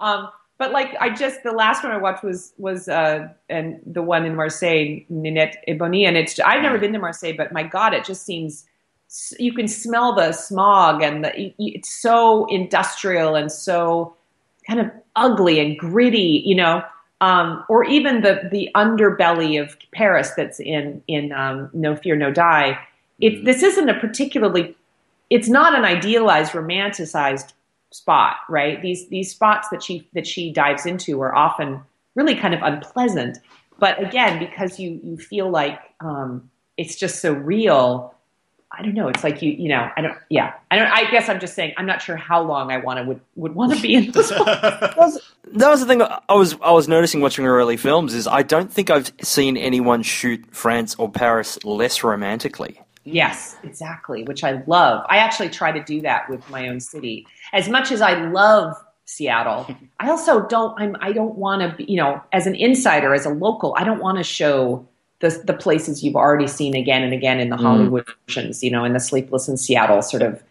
um, 0.00 0.30
but 0.58 0.72
like 0.72 0.96
I 1.00 1.10
just 1.10 1.42
the 1.42 1.52
last 1.52 1.82
one 1.82 1.92
I 1.92 1.98
watched 1.98 2.24
was 2.24 2.52
was 2.56 2.88
uh, 2.88 3.28
and 3.48 3.80
the 3.84 4.02
one 4.02 4.24
in 4.24 4.34
Marseille, 4.34 5.04
Nénette 5.12 5.54
et 5.66 5.78
Boni, 5.78 6.06
and 6.06 6.16
it's 6.16 6.38
I've 6.40 6.62
never 6.62 6.78
been 6.78 6.92
to 6.94 6.98
Marseille, 6.98 7.34
but 7.36 7.52
my 7.52 7.62
God, 7.62 7.92
it 7.92 8.04
just 8.04 8.24
seems 8.24 8.66
you 9.38 9.52
can 9.52 9.68
smell 9.68 10.14
the 10.14 10.32
smog 10.32 11.02
and 11.02 11.24
the, 11.24 11.54
it's 11.58 11.90
so 11.90 12.46
industrial 12.46 13.36
and 13.36 13.52
so 13.52 14.16
kind 14.66 14.80
of 14.80 14.90
ugly 15.14 15.60
and 15.60 15.78
gritty, 15.78 16.42
you 16.44 16.54
know. 16.54 16.82
Um, 17.20 17.64
or 17.68 17.84
even 17.84 18.20
the 18.20 18.48
the 18.50 18.68
underbelly 18.74 19.60
of 19.62 19.76
Paris 19.92 20.30
that's 20.36 20.60
in 20.60 21.02
in 21.06 21.32
um, 21.32 21.70
No 21.72 21.96
Fear 21.96 22.16
No 22.16 22.30
Die. 22.30 22.78
It, 23.20 23.32
mm. 23.34 23.44
This 23.44 23.62
isn't 23.62 23.88
a 23.88 23.98
particularly. 23.98 24.74
It's 25.28 25.48
not 25.48 25.76
an 25.76 25.84
idealized, 25.84 26.52
romanticized 26.52 27.52
spot, 27.96 28.36
right? 28.48 28.80
These 28.82 29.08
these 29.08 29.30
spots 29.30 29.68
that 29.70 29.82
she 29.82 30.08
that 30.14 30.26
she 30.26 30.52
dives 30.52 30.86
into 30.86 31.20
are 31.22 31.34
often 31.34 31.80
really 32.14 32.34
kind 32.34 32.54
of 32.54 32.62
unpleasant. 32.62 33.38
But 33.78 34.02
again, 34.02 34.38
because 34.38 34.78
you 34.78 35.00
you 35.02 35.16
feel 35.16 35.50
like 35.50 35.80
um, 36.00 36.50
it's 36.76 36.96
just 36.96 37.20
so 37.20 37.32
real, 37.32 38.14
I 38.70 38.82
don't 38.82 38.94
know. 38.94 39.08
It's 39.08 39.24
like 39.24 39.40
you, 39.42 39.52
you 39.52 39.68
know, 39.68 39.90
I 39.96 40.02
don't, 40.02 40.18
yeah, 40.28 40.54
I 40.70 40.76
don't, 40.76 40.88
I 40.88 41.10
guess 41.10 41.28
I'm 41.28 41.40
just 41.40 41.54
saying, 41.54 41.72
I'm 41.76 41.86
not 41.86 42.02
sure 42.02 42.16
how 42.16 42.42
long 42.42 42.70
I 42.70 42.76
want 42.78 42.98
to, 42.98 43.04
would, 43.04 43.20
would 43.36 43.54
want 43.54 43.74
to 43.74 43.80
be 43.80 43.94
in 43.94 44.10
this. 44.10 44.28
that, 44.30 44.94
was, 44.96 45.34
that 45.52 45.68
was 45.68 45.80
the 45.80 45.86
thing 45.86 46.02
I 46.02 46.34
was, 46.34 46.56
I 46.60 46.72
was 46.72 46.88
noticing 46.88 47.20
watching 47.20 47.44
her 47.44 47.58
early 47.58 47.76
films 47.76 48.12
is 48.12 48.26
I 48.26 48.42
don't 48.42 48.70
think 48.70 48.90
I've 48.90 49.12
seen 49.22 49.56
anyone 49.56 50.02
shoot 50.02 50.44
France 50.50 50.94
or 50.98 51.10
Paris 51.10 51.62
less 51.64 52.02
romantically. 52.02 52.80
Yes, 53.04 53.56
exactly, 53.62 54.24
which 54.24 54.42
I 54.42 54.64
love. 54.66 55.06
I 55.08 55.18
actually 55.18 55.48
try 55.50 55.70
to 55.70 55.82
do 55.82 56.00
that 56.02 56.28
with 56.28 56.48
my 56.50 56.68
own 56.68 56.80
city. 56.80 57.26
As 57.52 57.68
much 57.68 57.92
as 57.92 58.00
I 58.00 58.14
love 58.28 58.74
Seattle, 59.04 59.66
I 60.00 60.10
also 60.10 60.46
don't, 60.46 60.78
I'm, 60.80 60.96
I 61.00 61.12
don't 61.12 61.36
want 61.36 61.78
to 61.78 61.90
you 61.90 61.96
know, 61.96 62.22
as 62.32 62.46
an 62.46 62.54
insider, 62.54 63.14
as 63.14 63.26
a 63.26 63.30
local, 63.30 63.74
I 63.76 63.84
don't 63.84 64.00
want 64.00 64.18
to 64.18 64.24
show 64.24 64.86
the 65.20 65.30
the 65.44 65.54
places 65.54 66.04
you've 66.04 66.16
already 66.16 66.46
seen 66.46 66.76
again 66.76 67.02
and 67.02 67.12
again 67.12 67.40
in 67.40 67.48
the 67.48 67.56
mm. 67.56 67.62
Hollywood 67.62 68.06
versions, 68.26 68.62
you 68.62 68.70
know, 68.70 68.84
in 68.84 68.92
the 68.92 69.00
Sleepless 69.00 69.48
in 69.48 69.56
Seattle 69.56 70.02
sort 70.02 70.22
of 70.22 70.42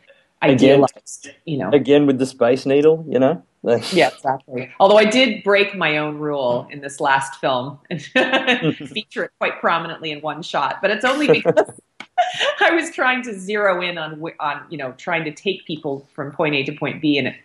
idealized, 0.41 1.25
again, 1.25 1.35
you 1.45 1.57
know. 1.57 1.69
Again 1.71 2.05
with 2.05 2.17
the 2.17 2.25
Space 2.25 2.65
Needle, 2.65 3.05
you 3.07 3.19
know. 3.19 3.43
yeah, 3.91 4.09
exactly. 4.09 4.71
Although 4.79 4.97
I 4.97 5.05
did 5.05 5.43
break 5.43 5.75
my 5.75 5.97
own 5.97 6.19
rule 6.19 6.63
mm-hmm. 6.63 6.73
in 6.73 6.81
this 6.81 6.99
last 6.99 7.39
film 7.39 7.79
and 7.89 7.99
mm-hmm. 7.99 8.85
feature 8.93 9.25
it 9.25 9.31
quite 9.39 9.59
prominently 9.59 10.11
in 10.11 10.21
one 10.21 10.41
shot, 10.41 10.79
but 10.81 10.91
it's 10.91 11.05
only 11.05 11.27
because 11.27 11.71
I 12.59 12.71
was 12.71 12.91
trying 12.91 13.23
to 13.23 13.33
zero 13.33 13.81
in 13.81 13.97
on 13.97 14.23
on 14.39 14.63
you 14.69 14.77
know 14.77 14.93
trying 14.93 15.23
to 15.25 15.31
take 15.31 15.65
people 15.65 16.07
from 16.13 16.31
point 16.31 16.55
A 16.55 16.63
to 16.63 16.71
point 16.73 17.01
B, 17.01 17.17
and 17.17 17.27
it 17.27 17.35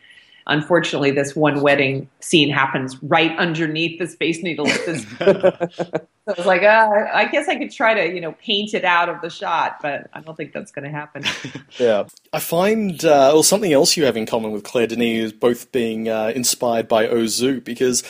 unfortunately, 0.51 1.13
this 1.13 1.35
one 1.35 1.63
wedding 1.63 2.11
scene 2.19 2.51
happens 2.51 3.03
right 3.03 3.37
underneath 3.39 3.99
the 3.99 4.07
Space 4.07 4.43
Needle. 4.43 4.67
so 4.67 4.95
I 5.25 6.35
was 6.37 6.45
like, 6.45 6.63
uh, 6.63 7.07
I 7.15 7.27
guess 7.27 7.49
I 7.49 7.57
could 7.57 7.71
try 7.71 7.95
to, 7.95 8.13
you 8.15 8.21
know, 8.21 8.33
paint 8.33 8.75
it 8.75 8.85
out 8.85 9.09
of 9.09 9.23
the 9.23 9.31
shot, 9.31 9.79
but 9.81 10.11
I 10.13 10.21
don't 10.21 10.37
think 10.37 10.53
that's 10.53 10.73
going 10.73 10.85
to 10.85 10.91
happen. 10.91 11.25
yeah. 11.79 12.05
I 12.33 12.41
find, 12.41 13.03
uh, 13.05 13.31
well, 13.33 13.43
something 13.43 13.73
else 13.73 13.97
you 13.97 14.05
have 14.05 14.17
in 14.17 14.27
common 14.27 14.51
with 14.51 14.65
Claire 14.65 14.89
Denis 14.89 15.27
is 15.27 15.33
both 15.33 15.73
being 15.73 16.09
uh, 16.09 16.33
inspired 16.35 16.89
by 16.89 17.07
Ozu 17.07 17.65
because 17.65 18.03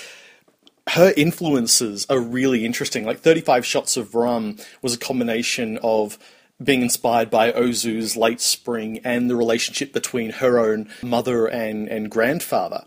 her 0.89 1.13
influences 1.17 2.07
are 2.09 2.19
really 2.19 2.65
interesting. 2.65 3.05
Like 3.05 3.21
35 3.21 3.65
Shots 3.65 3.97
of 3.97 4.15
Rum 4.15 4.57
was 4.83 4.95
a 4.95 4.99
combination 4.99 5.79
of 5.83 6.19
being 6.63 6.83
inspired 6.83 7.31
by 7.31 7.53
Ozu's 7.53 8.17
late 8.17 8.41
spring 8.41 9.01
and 9.05 9.31
the 9.31 9.37
relationship 9.37 9.93
between 9.93 10.31
her 10.31 10.59
own 10.59 10.91
mother 11.03 11.47
and, 11.47 11.89
and 11.89 12.11
grandfather. 12.11 12.85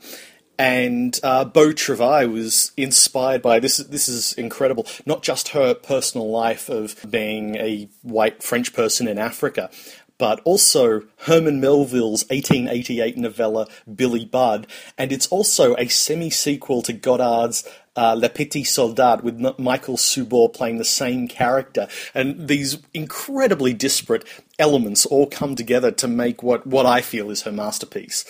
And 0.60 1.20
uh, 1.24 1.46
Beau 1.46 1.72
Travail 1.72 2.30
was 2.30 2.72
inspired 2.78 3.42
by 3.42 3.60
this. 3.60 3.78
This 3.78 4.08
is 4.08 4.34
incredible. 4.34 4.86
Not 5.06 5.24
just 5.24 5.50
her 5.50 5.74
personal 5.74 6.30
life 6.30 6.70
of 6.70 6.96
being 7.10 7.56
a 7.56 7.90
white 8.04 8.44
French 8.44 8.72
person 8.72 9.08
in 9.08 9.18
Africa, 9.18 9.72
but 10.18 10.40
also 10.44 11.02
Herman 11.26 11.60
Melville's 11.60 12.24
1888 12.30 13.18
novella 13.18 13.68
Billy 13.94 14.26
Budd, 14.26 14.68
and 14.98 15.12
it's 15.12 15.28
also 15.28 15.76
a 15.76 15.88
semi-sequel 15.88 16.82
to 16.84 16.94
Godard's 16.94 17.68
uh, 17.96 18.14
Le 18.14 18.30
Petit 18.30 18.64
Soldat 18.64 19.24
with 19.24 19.44
M- 19.44 19.56
Michael 19.58 19.98
Subor 19.98 20.54
playing 20.54 20.78
the 20.78 20.86
same 20.86 21.28
character, 21.28 21.88
and 22.14 22.48
these 22.48 22.78
incredibly 22.94 23.74
disparate 23.74 24.26
elements 24.60 25.06
all 25.06 25.28
come 25.28 25.56
together 25.56 25.92
to 25.92 26.08
make 26.08 26.44
what 26.44 26.66
what 26.66 26.86
I 26.86 27.02
feel 27.02 27.30
is 27.30 27.44
her 27.44 27.52
masterpiece. 27.52 28.26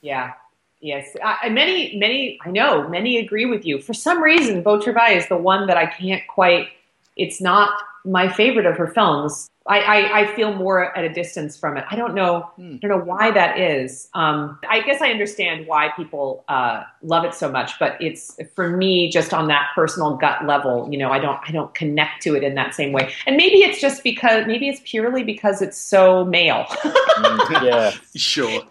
Yeah. 0.00 0.32
Yes, 0.80 1.16
I, 1.24 1.48
many, 1.48 1.96
many. 1.96 2.38
I 2.44 2.50
know 2.50 2.86
many 2.90 3.16
agree 3.16 3.46
with 3.46 3.64
you. 3.64 3.80
For 3.80 3.94
some 3.94 4.22
reason, 4.22 4.62
Beau 4.62 4.78
Travail 4.78 5.16
is 5.16 5.26
the 5.28 5.36
one 5.36 5.66
that 5.68 5.78
I 5.78 5.86
can't 5.86 6.22
quite. 6.28 6.68
It's 7.16 7.40
not 7.40 7.70
my 8.04 8.28
favorite 8.30 8.66
of 8.66 8.76
her 8.76 8.88
films. 8.88 9.48
I, 9.66 9.78
I, 9.78 10.20
I, 10.20 10.36
feel 10.36 10.52
more 10.52 10.96
at 10.96 11.04
a 11.04 11.08
distance 11.08 11.56
from 11.56 11.78
it. 11.78 11.86
I 11.90 11.96
don't 11.96 12.14
know. 12.14 12.50
Hmm. 12.56 12.76
I 12.82 12.86
don't 12.86 12.98
know 12.98 13.04
why 13.04 13.30
that 13.30 13.58
is. 13.58 14.08
Um, 14.12 14.58
I 14.68 14.82
guess 14.82 15.00
I 15.00 15.10
understand 15.10 15.66
why 15.66 15.88
people 15.96 16.44
uh, 16.48 16.82
love 17.02 17.24
it 17.24 17.32
so 17.32 17.50
much, 17.50 17.78
but 17.78 17.96
it's 17.98 18.36
for 18.54 18.76
me 18.76 19.08
just 19.08 19.32
on 19.32 19.48
that 19.48 19.70
personal 19.74 20.16
gut 20.16 20.44
level. 20.44 20.86
You 20.90 20.98
know, 20.98 21.10
I 21.10 21.18
don't 21.18 21.40
I 21.48 21.50
don't 21.50 21.74
connect 21.74 22.22
to 22.24 22.36
it 22.36 22.42
in 22.42 22.54
that 22.56 22.74
same 22.74 22.92
way. 22.92 23.10
And 23.26 23.36
maybe 23.38 23.58
it's 23.58 23.80
just 23.80 24.04
because 24.04 24.46
maybe 24.46 24.68
it's 24.68 24.82
purely 24.84 25.22
because 25.22 25.62
it's 25.62 25.78
so 25.78 26.24
male. 26.24 26.66
Mm, 27.14 27.62
yeah, 27.62 27.92
sure. 28.16 28.64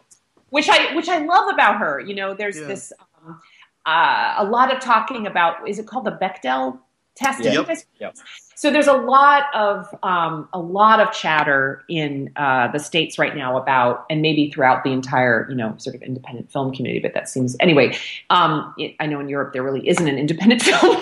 Which 0.49 0.67
I 0.67 0.93
which 0.95 1.07
I 1.07 1.19
love 1.19 1.53
about 1.53 1.77
her. 1.79 2.01
You 2.01 2.13
know, 2.13 2.33
there's 2.33 2.59
yeah. 2.59 2.67
this 2.67 2.91
um, 3.25 3.39
uh, 3.85 4.35
a 4.37 4.43
lot 4.43 4.73
of 4.73 4.81
talking 4.81 5.25
about. 5.27 5.67
Is 5.67 5.79
it 5.79 5.87
called 5.87 6.03
the 6.03 6.11
Bechdel 6.11 6.77
test? 7.15 7.41
Yep. 7.41 7.69
yep. 7.99 8.15
So 8.55 8.71
there's 8.71 8.87
a 8.87 8.93
lot 8.93 9.43
of 9.53 9.87
um, 10.03 10.47
a 10.53 10.59
lot 10.59 10.99
of 10.99 11.11
chatter 11.11 11.83
in 11.89 12.31
uh, 12.35 12.71
the 12.71 12.79
states 12.79 13.17
right 13.17 13.35
now 13.35 13.57
about, 13.57 14.05
and 14.09 14.21
maybe 14.21 14.51
throughout 14.51 14.83
the 14.83 14.91
entire, 14.91 15.47
you 15.49 15.55
know, 15.55 15.73
sort 15.77 15.95
of 15.95 16.01
independent 16.01 16.51
film 16.51 16.73
community. 16.73 16.99
But 16.99 17.13
that 17.13 17.29
seems 17.29 17.55
anyway. 17.59 17.97
Um, 18.29 18.73
it, 18.77 18.95
I 18.99 19.07
know 19.07 19.19
in 19.19 19.29
Europe 19.29 19.53
there 19.53 19.63
really 19.63 19.87
isn't 19.87 20.07
an 20.07 20.17
independent 20.17 20.61
film; 20.63 20.97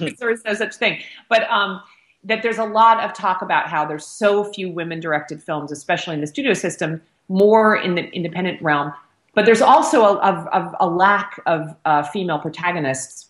there 0.18 0.30
is 0.30 0.44
no 0.44 0.54
such 0.54 0.74
thing. 0.74 1.00
But 1.28 1.48
um, 1.50 1.80
that 2.24 2.42
there's 2.42 2.58
a 2.58 2.64
lot 2.64 3.00
of 3.00 3.12
talk 3.12 3.42
about 3.42 3.68
how 3.68 3.84
there's 3.84 4.06
so 4.06 4.44
few 4.44 4.70
women-directed 4.70 5.42
films, 5.42 5.72
especially 5.72 6.14
in 6.14 6.20
the 6.20 6.26
studio 6.26 6.54
system, 6.54 7.02
more 7.28 7.76
in 7.76 7.94
the 7.94 8.04
independent 8.10 8.62
realm. 8.62 8.92
But 9.34 9.46
there's 9.46 9.62
also 9.62 10.02
a, 10.04 10.18
a, 10.18 10.76
a 10.80 10.86
lack 10.88 11.40
of 11.46 11.74
uh, 11.84 12.02
female 12.02 12.38
protagonists 12.38 13.28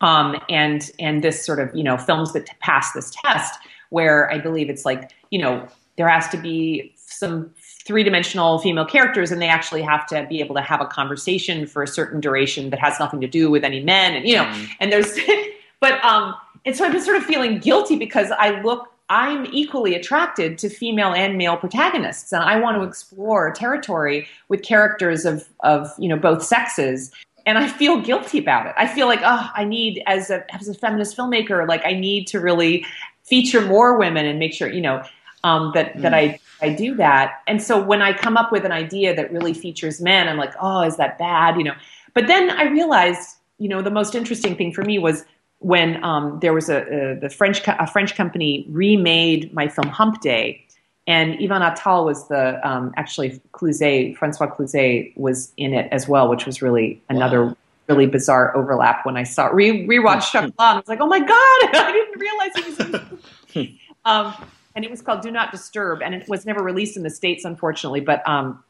um, 0.00 0.36
and 0.48 0.90
and 0.98 1.22
this 1.22 1.44
sort 1.44 1.60
of 1.60 1.74
you 1.74 1.82
know 1.82 1.96
films 1.96 2.32
that 2.32 2.48
pass 2.60 2.92
this 2.92 3.10
test 3.22 3.58
where 3.90 4.30
I 4.30 4.38
believe 4.38 4.70
it's 4.70 4.84
like 4.84 5.12
you 5.30 5.38
know 5.40 5.66
there 5.96 6.08
has 6.08 6.28
to 6.28 6.36
be 6.36 6.94
some 6.96 7.50
three 7.84 8.04
dimensional 8.04 8.58
female 8.58 8.84
characters 8.84 9.32
and 9.32 9.40
they 9.40 9.48
actually 9.48 9.82
have 9.82 10.06
to 10.06 10.26
be 10.28 10.40
able 10.40 10.54
to 10.54 10.60
have 10.60 10.80
a 10.80 10.86
conversation 10.86 11.66
for 11.66 11.82
a 11.82 11.86
certain 11.86 12.20
duration 12.20 12.70
that 12.70 12.78
has 12.78 13.00
nothing 13.00 13.20
to 13.20 13.26
do 13.26 13.50
with 13.50 13.64
any 13.64 13.82
men 13.82 14.14
and 14.14 14.28
you 14.28 14.36
know 14.36 14.44
mm. 14.44 14.68
and 14.80 14.92
there's 14.92 15.18
but 15.80 16.02
um 16.04 16.34
and 16.64 16.76
so 16.76 16.84
I've 16.84 16.92
been 16.92 17.02
sort 17.02 17.16
of 17.16 17.24
feeling 17.24 17.58
guilty 17.58 17.96
because 17.96 18.30
I 18.38 18.60
look 18.62 18.92
I'm 19.10 19.46
equally 19.46 19.94
attracted 19.94 20.58
to 20.58 20.68
female 20.68 21.14
and 21.14 21.38
male 21.38 21.56
protagonists, 21.56 22.30
and 22.32 22.42
I 22.42 22.60
want 22.60 22.76
to 22.76 22.82
explore 22.82 23.50
territory 23.52 24.26
with 24.48 24.62
characters 24.62 25.24
of 25.24 25.48
of 25.60 25.90
you 25.98 26.08
know 26.08 26.16
both 26.16 26.42
sexes. 26.42 27.10
And 27.48 27.56
I 27.56 27.66
feel 27.66 27.98
guilty 28.02 28.38
about 28.38 28.66
it. 28.66 28.74
I 28.76 28.86
feel 28.86 29.06
like, 29.06 29.20
oh, 29.24 29.50
I 29.54 29.64
need 29.64 30.02
as 30.06 30.28
a 30.28 30.44
as 30.54 30.68
a 30.68 30.74
feminist 30.74 31.16
filmmaker, 31.16 31.66
like 31.66 31.80
I 31.86 31.94
need 31.94 32.26
to 32.26 32.40
really 32.40 32.84
feature 33.22 33.62
more 33.62 33.98
women 33.98 34.26
and 34.26 34.38
make 34.38 34.52
sure 34.52 34.70
you 34.70 34.82
know 34.82 35.02
um, 35.44 35.72
that 35.74 35.94
mm. 35.94 36.02
that 36.02 36.12
I 36.12 36.38
I 36.60 36.68
do 36.74 36.94
that. 36.96 37.40
And 37.46 37.62
so 37.62 37.82
when 37.82 38.02
I 38.02 38.12
come 38.12 38.36
up 38.36 38.52
with 38.52 38.66
an 38.66 38.72
idea 38.72 39.16
that 39.16 39.32
really 39.32 39.54
features 39.54 39.98
men, 39.98 40.28
I'm 40.28 40.36
like, 40.36 40.52
oh, 40.60 40.82
is 40.82 40.98
that 40.98 41.16
bad? 41.16 41.56
You 41.56 41.64
know. 41.64 41.74
But 42.12 42.26
then 42.26 42.50
I 42.50 42.64
realized, 42.64 43.38
you 43.56 43.68
know, 43.70 43.80
the 43.80 43.90
most 43.90 44.14
interesting 44.14 44.54
thing 44.54 44.70
for 44.70 44.84
me 44.84 44.98
was 44.98 45.24
when 45.60 46.04
um, 46.04 46.38
there 46.40 46.52
was 46.52 46.68
a, 46.68 46.82
a, 46.82 47.18
the 47.18 47.30
French 47.30 47.62
a 47.66 47.86
French 47.86 48.14
company 48.14 48.66
remade 48.68 49.54
my 49.54 49.68
film 49.68 49.88
Humpday, 49.88 50.60
and 51.08 51.42
Ivan 51.42 51.62
Attal 51.62 52.04
was 52.04 52.28
the 52.28 52.60
um, 52.68 52.92
actually 52.98 53.40
Cluzet 53.52 54.14
Francois 54.18 54.46
Cluzet 54.46 55.16
was 55.16 55.50
in 55.56 55.72
it 55.72 55.88
as 55.90 56.06
well, 56.06 56.28
which 56.28 56.44
was 56.44 56.60
really 56.60 57.02
another 57.08 57.46
wow. 57.46 57.56
really 57.88 58.04
bizarre 58.04 58.54
overlap. 58.54 59.06
When 59.06 59.16
I 59.16 59.22
saw 59.22 59.46
re 59.46 59.86
rewatched 59.88 60.30
Chocolat, 60.30 60.54
I 60.58 60.76
was 60.76 60.86
like, 60.86 61.00
oh 61.00 61.06
my 61.06 61.18
god, 61.18 61.28
I 61.32 61.92
didn't 61.92 62.20
realize 62.20 62.50
he 62.56 62.64
was. 62.70 63.54
In 63.54 63.78
um, 64.04 64.34
and 64.76 64.84
it 64.84 64.90
was 64.90 65.00
called 65.00 65.22
Do 65.22 65.30
Not 65.30 65.50
Disturb, 65.50 66.02
and 66.02 66.14
it 66.14 66.28
was 66.28 66.44
never 66.44 66.62
released 66.62 66.98
in 66.98 67.04
the 67.04 67.10
states, 67.10 67.46
unfortunately. 67.46 68.00
But 68.00 68.28
um, 68.28 68.62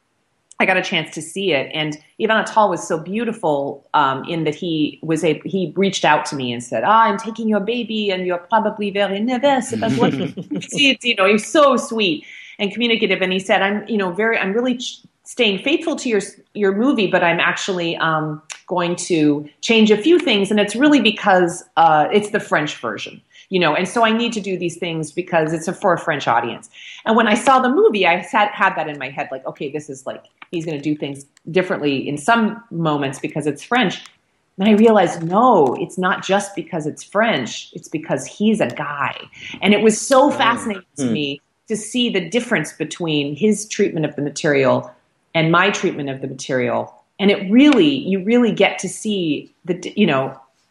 I 0.60 0.66
got 0.66 0.76
a 0.76 0.82
chance 0.82 1.14
to 1.14 1.22
see 1.22 1.52
it, 1.52 1.70
and 1.72 1.96
Ivan 2.20 2.44
Attal 2.44 2.68
was 2.68 2.86
so 2.86 2.98
beautiful 2.98 3.88
um, 3.94 4.24
in 4.24 4.42
that 4.42 4.56
he 4.56 4.98
was 5.02 5.22
a 5.22 5.40
he 5.44 5.72
reached 5.76 6.04
out 6.04 6.26
to 6.26 6.36
me 6.36 6.52
and 6.52 6.62
said, 6.62 6.82
"Ah, 6.84 7.04
I'm 7.04 7.16
taking 7.16 7.48
your 7.48 7.60
baby, 7.60 8.10
and 8.10 8.26
you're 8.26 8.38
probably 8.38 8.90
very 8.90 9.20
nervous 9.20 9.72
about 9.72 9.92
what 9.92 10.12
see 10.62 10.90
it." 10.90 11.04
You 11.04 11.14
know, 11.14 11.26
he's 11.26 11.46
so 11.46 11.76
sweet 11.76 12.24
and 12.58 12.72
communicative, 12.72 13.22
and 13.22 13.32
he 13.32 13.38
said, 13.38 13.62
"I'm 13.62 13.86
you 13.88 13.96
know 13.96 14.10
very 14.10 14.36
I'm 14.36 14.52
really 14.52 14.78
ch- 14.78 15.00
staying 15.22 15.62
faithful 15.62 15.94
to 15.94 16.08
your 16.08 16.22
your 16.54 16.74
movie, 16.74 17.06
but 17.06 17.22
I'm 17.22 17.38
actually 17.38 17.96
um, 17.98 18.42
going 18.66 18.96
to 18.96 19.48
change 19.60 19.92
a 19.92 19.96
few 19.96 20.18
things, 20.18 20.50
and 20.50 20.58
it's 20.58 20.74
really 20.74 21.00
because 21.00 21.62
uh, 21.76 22.08
it's 22.12 22.30
the 22.30 22.40
French 22.40 22.76
version." 22.76 23.22
You 23.50 23.58
know, 23.58 23.74
and 23.74 23.88
so 23.88 24.04
I 24.04 24.12
need 24.12 24.32
to 24.34 24.40
do 24.40 24.58
these 24.58 24.76
things 24.76 25.10
because 25.10 25.52
it's 25.52 25.68
a, 25.68 25.72
for 25.72 25.94
a 25.94 25.98
French 25.98 26.28
audience. 26.28 26.68
And 27.06 27.16
when 27.16 27.26
I 27.26 27.34
saw 27.34 27.60
the 27.60 27.70
movie, 27.70 28.06
I 28.06 28.20
sat, 28.22 28.52
had 28.52 28.74
that 28.74 28.88
in 28.88 28.98
my 28.98 29.08
head, 29.08 29.28
like, 29.30 29.46
okay, 29.46 29.70
this 29.70 29.88
is 29.88 30.06
like, 30.06 30.24
he's 30.50 30.64
going 30.64 30.76
to 30.76 30.82
do 30.82 30.94
things 30.94 31.24
differently 31.50 32.06
in 32.06 32.18
some 32.18 32.62
moments 32.70 33.18
because 33.18 33.46
it's 33.46 33.62
French. 33.62 34.04
And 34.58 34.68
I 34.68 34.72
realized, 34.72 35.22
no, 35.22 35.76
it's 35.78 35.96
not 35.96 36.24
just 36.24 36.54
because 36.56 36.86
it's 36.86 37.02
French, 37.02 37.70
it's 37.74 37.88
because 37.88 38.26
he's 38.26 38.60
a 38.60 38.66
guy. 38.66 39.16
And 39.62 39.72
it 39.72 39.82
was 39.82 39.98
so 40.00 40.30
fascinating 40.30 40.84
to 40.96 41.06
hmm. 41.06 41.12
me 41.12 41.40
to 41.68 41.76
see 41.76 42.10
the 42.10 42.28
difference 42.28 42.72
between 42.72 43.36
his 43.36 43.66
treatment 43.68 44.04
of 44.04 44.16
the 44.16 44.22
material 44.22 44.90
and 45.34 45.52
my 45.52 45.70
treatment 45.70 46.08
of 46.08 46.20
the 46.20 46.26
material. 46.26 46.94
And 47.20 47.30
it 47.30 47.50
really, 47.50 47.88
you 47.88 48.24
really 48.24 48.52
get 48.52 48.78
to 48.80 48.88
see 48.88 49.54
the, 49.64 49.92
you 49.94 50.06
know, 50.06 50.38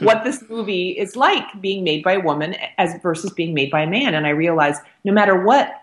what 0.06 0.24
this 0.24 0.42
movie 0.48 0.90
is 0.90 1.16
like 1.16 1.44
being 1.60 1.84
made 1.84 2.02
by 2.02 2.12
a 2.12 2.20
woman 2.20 2.56
as 2.78 3.00
versus 3.02 3.32
being 3.32 3.54
made 3.54 3.70
by 3.70 3.82
a 3.82 3.86
man. 3.86 4.14
And 4.14 4.26
I 4.26 4.30
realized 4.30 4.82
no 5.04 5.12
matter 5.12 5.42
what 5.42 5.82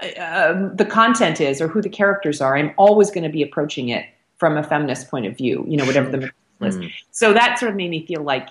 uh, 0.00 0.68
the 0.74 0.84
content 0.84 1.40
is 1.40 1.60
or 1.60 1.68
who 1.68 1.80
the 1.80 1.88
characters 1.88 2.40
are, 2.40 2.56
I'm 2.56 2.72
always 2.76 3.10
going 3.10 3.24
to 3.24 3.30
be 3.30 3.42
approaching 3.42 3.88
it 3.88 4.06
from 4.36 4.56
a 4.56 4.62
feminist 4.62 5.10
point 5.10 5.26
of 5.26 5.36
view, 5.36 5.64
you 5.66 5.76
know, 5.76 5.86
whatever 5.86 6.10
the 6.10 6.32
is. 6.66 6.76
Mm. 6.76 6.92
So 7.10 7.32
that 7.32 7.58
sort 7.58 7.70
of 7.70 7.76
made 7.76 7.90
me 7.90 8.06
feel 8.06 8.22
like, 8.22 8.48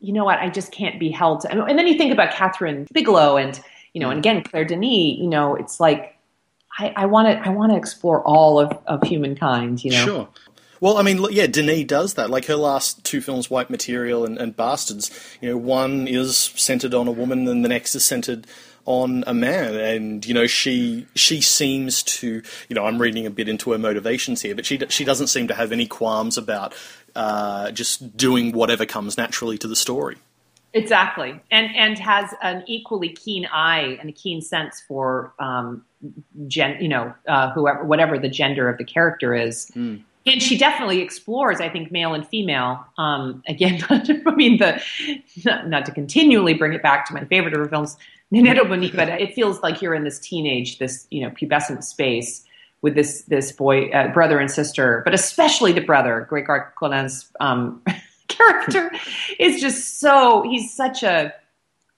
you 0.00 0.12
know 0.12 0.24
what, 0.24 0.38
I 0.38 0.48
just 0.48 0.72
can't 0.72 0.98
be 0.98 1.10
held 1.10 1.40
to. 1.40 1.50
And 1.50 1.78
then 1.78 1.86
you 1.86 1.98
think 1.98 2.12
about 2.12 2.32
Kathryn 2.32 2.86
Bigelow 2.92 3.36
and, 3.36 3.60
you 3.94 4.00
know, 4.00 4.10
and 4.10 4.18
again, 4.18 4.42
Claire 4.42 4.64
Denis, 4.64 5.18
you 5.18 5.26
know, 5.26 5.56
it's 5.56 5.80
like, 5.80 6.18
I 6.80 7.06
want 7.06 7.26
to 7.26 7.48
I 7.48 7.50
want 7.50 7.72
to 7.72 7.76
explore 7.76 8.22
all 8.22 8.60
of, 8.60 8.78
of 8.86 9.02
humankind, 9.02 9.84
you 9.84 9.90
know. 9.90 10.04
Sure. 10.04 10.28
Well, 10.80 10.96
I 10.96 11.02
mean, 11.02 11.24
yeah, 11.30 11.46
Denis 11.46 11.84
does 11.84 12.14
that. 12.14 12.30
Like 12.30 12.46
her 12.46 12.56
last 12.56 13.04
two 13.04 13.20
films, 13.20 13.50
White 13.50 13.70
Material 13.70 14.24
and, 14.24 14.38
and 14.38 14.56
Bastards, 14.56 15.10
you 15.40 15.50
know, 15.50 15.56
one 15.56 16.06
is 16.06 16.36
centered 16.36 16.94
on 16.94 17.08
a 17.08 17.12
woman 17.12 17.48
and 17.48 17.64
the 17.64 17.68
next 17.68 17.94
is 17.94 18.04
centered 18.04 18.46
on 18.84 19.22
a 19.26 19.34
man. 19.34 19.74
And 19.74 20.26
you 20.26 20.34
know 20.34 20.46
she 20.46 21.06
she 21.14 21.40
seems 21.40 22.02
to 22.04 22.42
you 22.68 22.74
know 22.74 22.86
I'm 22.86 23.00
reading 23.00 23.26
a 23.26 23.30
bit 23.30 23.48
into 23.48 23.72
her 23.72 23.78
motivations 23.78 24.42
here 24.42 24.54
but 24.54 24.64
she 24.64 24.80
she 24.88 25.04
doesn't 25.04 25.26
seem 25.26 25.48
to 25.48 25.54
have 25.54 25.72
any 25.72 25.86
qualms 25.86 26.38
about 26.38 26.74
uh, 27.14 27.70
just 27.70 28.16
doing 28.16 28.52
whatever 28.52 28.86
comes 28.86 29.16
naturally 29.18 29.58
to 29.58 29.68
the 29.68 29.76
story. 29.76 30.16
Exactly. 30.72 31.40
And 31.50 31.74
and 31.76 31.98
has 31.98 32.32
an 32.42 32.64
equally 32.66 33.10
keen 33.10 33.46
eye 33.52 33.98
and 34.00 34.08
a 34.08 34.12
keen 34.12 34.40
sense 34.40 34.82
for 34.86 35.34
um, 35.38 35.84
gen 36.46 36.80
you 36.80 36.88
know 36.88 37.12
uh, 37.26 37.50
whoever 37.50 37.84
whatever 37.84 38.18
the 38.18 38.28
gender 38.28 38.68
of 38.68 38.78
the 38.78 38.84
character 38.84 39.34
is. 39.34 39.70
Mm 39.76 40.04
and 40.32 40.42
she 40.42 40.56
definitely 40.56 41.00
explores, 41.00 41.60
I 41.60 41.68
think, 41.68 41.90
male 41.90 42.14
and 42.14 42.26
female. 42.26 42.84
Um, 42.98 43.42
again, 43.46 43.84
I 43.90 44.34
mean, 44.34 44.58
the 44.58 44.82
not, 45.44 45.68
not, 45.68 45.86
to 45.86 45.92
continually 45.92 46.54
bring 46.54 46.72
it 46.72 46.82
back 46.82 47.06
to 47.06 47.14
my 47.14 47.24
favorite 47.24 47.54
of 47.54 47.60
her 47.60 47.68
films, 47.68 47.96
Nénette 48.32 48.58
et 48.58 48.68
Boni, 48.68 48.90
but 48.90 49.08
it 49.08 49.34
feels 49.34 49.62
like 49.62 49.80
you're 49.80 49.94
in 49.94 50.04
this 50.04 50.18
teenage, 50.18 50.78
this 50.78 51.06
you 51.10 51.22
know, 51.22 51.30
pubescent 51.30 51.82
space 51.84 52.44
with 52.82 52.94
this 52.94 53.22
this 53.22 53.52
boy, 53.52 53.88
uh, 53.90 54.08
brother 54.12 54.38
and 54.38 54.50
sister, 54.50 55.02
but 55.04 55.14
especially 55.14 55.72
the 55.72 55.80
brother, 55.80 56.28
Grégoire 56.30 56.74
Colin's 56.74 57.30
um, 57.40 57.82
character, 58.28 58.90
is 59.38 59.60
just 59.60 60.00
so 60.00 60.42
he's 60.42 60.72
such 60.72 61.02
a 61.02 61.32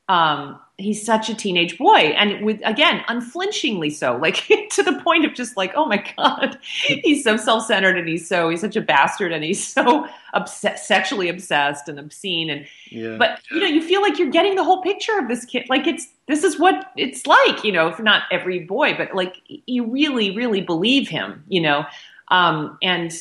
um, 0.09 0.59
he's 0.81 1.05
such 1.05 1.29
a 1.29 1.35
teenage 1.35 1.79
boy. 1.79 2.15
And 2.17 2.45
with 2.45 2.61
again 2.65 3.03
unflinchingly 3.09 3.91
so 3.91 4.17
like 4.23 4.47
to 4.71 4.83
the 4.83 5.01
point 5.03 5.25
of 5.25 5.35
just 5.35 5.57
like 5.57 5.73
oh 5.75 5.87
my 5.87 6.05
god 6.17 6.59
he's 6.63 7.25
so 7.25 7.37
self-centered 7.37 7.99
and 7.99 8.09
he's 8.09 8.27
so 8.27 8.49
he's 8.49 8.61
such 8.61 8.77
a 8.77 8.81
bastard 8.81 9.33
and 9.33 9.45
he's 9.45 9.65
so 9.75 10.09
obsessed 10.35 10.87
sexually 10.87 11.29
obsessed 11.29 11.89
and 11.89 11.99
obscene 11.99 12.51
and 12.51 12.67
yeah. 12.91 13.17
but 13.17 13.41
you 13.51 13.61
know 13.61 13.67
you 13.67 13.83
feel 13.83 14.01
like 14.01 14.19
you're 14.19 14.31
getting 14.31 14.55
the 14.55 14.65
whole 14.65 14.83
picture 14.83 15.19
of 15.19 15.29
this 15.29 15.45
kid. 15.45 15.67
Like 15.69 15.87
it's 15.87 16.07
this 16.27 16.45
is 16.45 16.59
what 16.59 16.91
it's 16.97 17.27
like 17.27 17.65
you 17.65 17.73
know 17.73 17.93
for 17.93 18.03
not 18.03 18.23
every 18.31 18.61
boy 18.61 18.95
but 18.97 19.15
like 19.15 19.37
you 19.67 19.87
really 19.87 20.37
really 20.37 20.61
believe 20.61 21.09
him 21.09 21.45
you 21.49 21.61
know? 21.61 21.85
Um, 22.29 22.79
and 22.81 23.13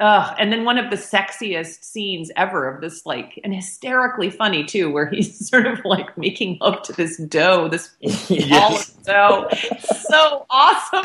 uh, 0.00 0.34
and 0.38 0.52
then 0.52 0.64
one 0.64 0.76
of 0.76 0.90
the 0.90 0.96
sexiest 0.96 1.84
scenes 1.84 2.30
ever 2.36 2.68
of 2.68 2.80
this, 2.80 3.06
like, 3.06 3.38
and 3.44 3.54
hysterically 3.54 4.28
funny 4.28 4.64
too, 4.64 4.90
where 4.90 5.06
he's 5.10 5.48
sort 5.48 5.66
of 5.66 5.84
like 5.84 6.16
making 6.18 6.58
love 6.60 6.82
to 6.82 6.92
this 6.92 7.16
dough, 7.18 7.68
this 7.68 7.90
yes. 8.00 8.90
dough. 9.04 9.48
so 10.08 10.46
awesome, 10.50 11.04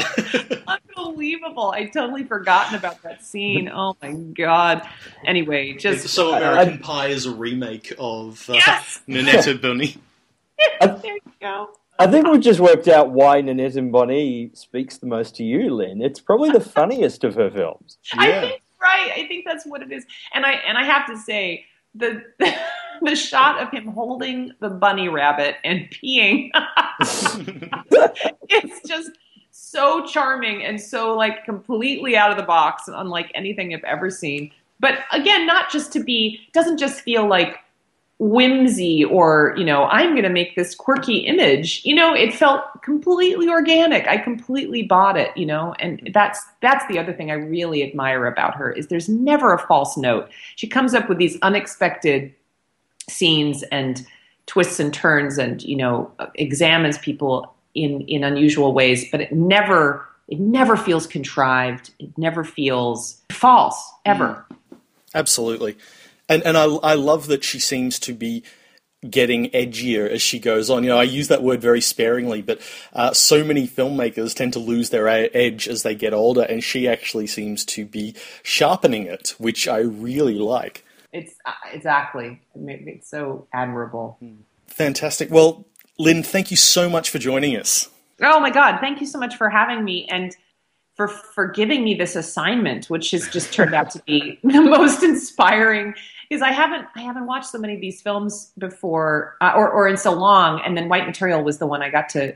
unbelievable. 0.68 1.72
I 1.72 1.86
totally 1.86 2.24
forgotten 2.24 2.76
about 2.76 3.02
that 3.04 3.24
scene. 3.24 3.70
Oh 3.70 3.96
my 4.02 4.14
god. 4.14 4.88
Anyway, 5.26 5.74
just 5.74 6.08
so 6.10 6.34
American 6.34 6.80
Pie 6.80 7.08
is 7.08 7.26
a 7.26 7.32
remake 7.32 7.94
of 8.00 8.50
uh, 8.50 8.54
yes! 8.54 9.02
Nénette 9.08 9.48
et 9.48 9.62
Boni. 9.62 9.98
there 10.80 11.14
you 11.14 11.20
go. 11.40 11.70
I 12.00 12.08
think 12.08 12.28
we've 12.28 12.40
just 12.40 12.62
worked 12.62 12.88
out 12.88 13.12
why 13.12 13.42
Ninette 13.42 13.92
Boni 13.92 14.52
speaks 14.54 14.98
the 14.98 15.06
most 15.06 15.36
to 15.36 15.44
you, 15.44 15.76
Lynn. 15.76 16.02
It's 16.02 16.22
probably 16.22 16.50
the 16.50 16.62
funniest 16.62 17.26
of 17.26 17.36
her 17.36 17.52
films. 17.52 17.98
Yeah. 18.16 18.22
I 18.22 18.40
think 18.40 18.62
right. 19.04 19.12
I 19.24 19.28
think 19.28 19.46
that's 19.46 19.66
what 19.66 19.82
it 19.82 19.92
is. 19.92 20.06
And 20.34 20.46
I 20.46 20.52
and 20.52 20.78
I 20.78 20.84
have 20.84 21.08
to 21.08 21.18
say 21.18 21.66
the 21.96 22.24
the 23.02 23.16
shot 23.16 23.62
of 23.62 23.72
him 23.72 23.88
holding 23.88 24.52
the 24.60 24.70
bunny 24.70 25.10
rabbit 25.10 25.56
and 25.64 25.90
peeing 25.90 26.50
it's 28.50 28.88
just 28.88 29.12
so 29.52 30.06
charming 30.06 30.64
and 30.64 30.80
so 30.80 31.16
like 31.16 31.46
completely 31.46 32.18
out 32.18 32.32
of 32.32 32.38
the 32.38 32.44
box 32.44 32.84
unlike 32.88 33.32
anything 33.36 33.74
I've 33.74 33.84
ever 33.84 34.10
seen. 34.10 34.52
But 34.80 35.00
again, 35.12 35.46
not 35.46 35.72
just 35.72 35.92
to 35.94 36.04
be 36.04 36.40
doesn't 36.54 36.78
just 36.78 37.02
feel 37.02 37.28
like 37.28 37.58
whimsy 38.20 39.06
or 39.06 39.54
you 39.58 39.64
know 39.64 39.86
i'm 39.86 40.12
going 40.12 40.24
to 40.24 40.30
make 40.30 40.54
this 40.58 40.76
quirky 40.76 41.20
image 41.20 41.82
you 41.86 41.96
know 41.96 42.14
it 42.14 42.34
felt 42.34 42.62
completely 42.84 43.48
organic. 43.48 44.08
I 44.08 44.18
completely 44.18 44.84
bought 44.84 45.18
it 45.18 45.36
you 45.38 45.46
know 45.46 45.74
and 45.80 46.12
that's 46.14 46.42
that's 46.62 46.86
the 46.88 47.00
other 47.00 47.14
thing 47.14 47.32
i 47.32 47.36
really 47.36 47.82
admire 47.82 48.26
about 48.26 48.56
her 48.56 48.72
is 48.72 48.88
there's 48.88 49.08
never 49.08 49.54
a 49.54 49.60
false 49.68 49.96
note. 49.96 50.30
She 50.58 50.68
comes 50.68 50.94
up 50.94 51.08
with 51.08 51.18
these 51.18 51.38
unexpected 51.42 52.34
scenes 53.10 53.64
and 53.72 54.06
twists 54.48 54.82
and 54.82 54.94
turns 54.94 55.38
and 55.38 55.64
you 55.64 55.78
know 55.78 56.12
examines 56.36 56.98
people 56.98 57.54
in 57.74 58.02
in 58.02 58.26
unusual 58.26 58.74
ways 58.74 59.10
but 59.12 59.22
it 59.22 59.32
never 59.32 60.06
it 60.28 60.40
never 60.40 60.78
feels 60.78 61.08
contrived. 61.08 61.92
It 61.98 62.16
never 62.18 62.44
feels 62.44 63.20
false 63.32 63.92
ever. 64.06 64.46
Mm. 64.52 64.58
Absolutely 65.16 65.76
and 66.30 66.44
and 66.44 66.58
I 66.58 66.66
I 66.66 66.94
love 66.94 67.28
that 67.28 67.44
she 67.44 67.60
seems 67.60 68.00
to 68.00 68.14
be 68.14 68.44
getting 69.08 69.50
edgier 69.52 70.10
as 70.10 70.22
she 70.22 70.40
goes 70.40 70.70
on. 70.70 70.84
You 70.84 70.90
know, 70.90 70.98
I 70.98 71.04
use 71.04 71.30
that 71.30 71.42
word 71.42 71.62
very 71.62 71.82
sparingly, 71.82 72.42
but 72.42 72.60
uh, 72.94 73.14
so 73.14 73.44
many 73.44 73.68
filmmakers 73.68 74.36
tend 74.36 74.54
to 74.54 74.60
lose 74.60 74.90
their 74.90 75.08
edge 75.08 75.68
as 75.68 75.84
they 75.84 75.96
get 75.96 76.14
older, 76.14 76.44
and 76.44 76.64
she 76.64 76.88
actually 76.88 77.28
seems 77.28 77.64
to 77.66 77.86
be 77.86 78.16
sharpening 78.44 79.04
it, 79.04 79.36
which 79.38 79.68
I 79.68 79.80
really 79.80 80.36
like. 80.36 80.86
It's 81.12 81.34
uh, 81.46 81.54
exactly 81.74 82.42
it's 82.56 83.10
so 83.10 83.48
admirable. 83.54 84.18
Hmm. 84.20 84.42
Fantastic. 84.68 85.32
Well, 85.32 85.66
Lynn, 85.98 86.24
thank 86.24 86.52
you 86.52 86.58
so 86.58 86.90
much 86.90 87.10
for 87.10 87.20
joining 87.20 87.56
us. 87.58 87.90
Oh 88.22 88.40
my 88.40 88.50
God! 88.50 88.80
Thank 88.80 89.02
you 89.02 89.08
so 89.08 89.18
much 89.18 89.36
for 89.36 89.50
having 89.50 89.84
me 89.84 90.08
and 90.10 90.36
for 90.96 91.08
for 91.08 91.48
giving 91.48 91.84
me 91.84 91.96
this 91.96 92.16
assignment, 92.16 92.90
which 92.90 93.12
has 93.12 93.28
just 93.30 93.54
turned 93.54 93.74
out 93.74 93.90
to 93.92 94.04
be 94.06 94.40
the 94.44 94.62
most 94.62 95.04
inspiring. 95.04 95.96
Because 96.30 96.42
I 96.44 96.52
haven't 96.52 96.86
I 96.96 97.02
haven't 97.02 97.26
watched 97.26 97.50
so 97.50 97.58
many 97.58 97.74
of 97.74 97.82
these 97.82 98.02
films 98.02 98.52
before, 98.58 99.36
uh, 99.42 99.54
or 99.56 99.70
or 99.70 99.88
in 99.88 99.98
so 99.98 100.14
long. 100.14 100.62
And 100.64 100.78
then 100.78 100.88
White 100.88 101.08
Material 101.08 101.44
was 101.44 101.58
the 101.58 101.66
one 101.66 101.82
I 101.82 101.90
got 101.90 102.10
to 102.10 102.36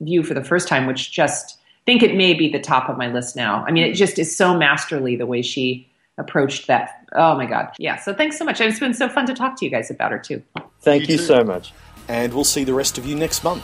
view 0.00 0.22
for 0.22 0.32
the 0.34 0.42
first 0.44 0.66
time, 0.66 0.86
which 0.86 1.12
just 1.12 1.58
think 1.86 2.02
it 2.02 2.14
may 2.16 2.32
be 2.32 2.48
the 2.50 2.58
top 2.60 2.88
of 2.88 2.96
my 2.96 3.08
list 3.12 3.36
now. 3.36 3.62
I 3.66 3.70
mean, 3.70 3.84
it 3.84 3.92
just 3.94 4.18
is 4.18 4.34
so 4.34 4.56
masterly 4.56 5.16
the 5.16 5.26
way 5.26 5.42
she 5.42 5.86
approached 6.16 6.68
that. 6.68 7.06
Oh 7.12 7.36
my 7.36 7.44
God. 7.44 7.68
Yeah. 7.78 7.96
So 7.96 8.14
thanks 8.14 8.38
so 8.38 8.44
much. 8.44 8.60
It's 8.60 8.80
been 8.80 8.94
so 8.94 9.08
fun 9.08 9.26
to 9.26 9.34
talk 9.34 9.58
to 9.58 9.64
you 9.64 9.70
guys 9.70 9.90
about 9.90 10.10
her 10.12 10.18
too. 10.18 10.42
Thank 10.80 11.08
You 11.08 11.12
you, 11.14 11.18
too. 11.18 11.24
so 11.24 11.44
much. 11.44 11.72
And 12.08 12.32
we'll 12.32 12.44
see 12.44 12.64
the 12.64 12.74
rest 12.74 12.96
of 12.98 13.04
you 13.04 13.14
next 13.14 13.44
month. 13.44 13.62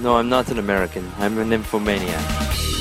No, 0.00 0.16
I'm 0.16 0.28
not 0.30 0.50
an 0.50 0.58
American. 0.58 1.10
I'm 1.18 1.36
an 1.38 1.50
infomaniac. 1.50 2.79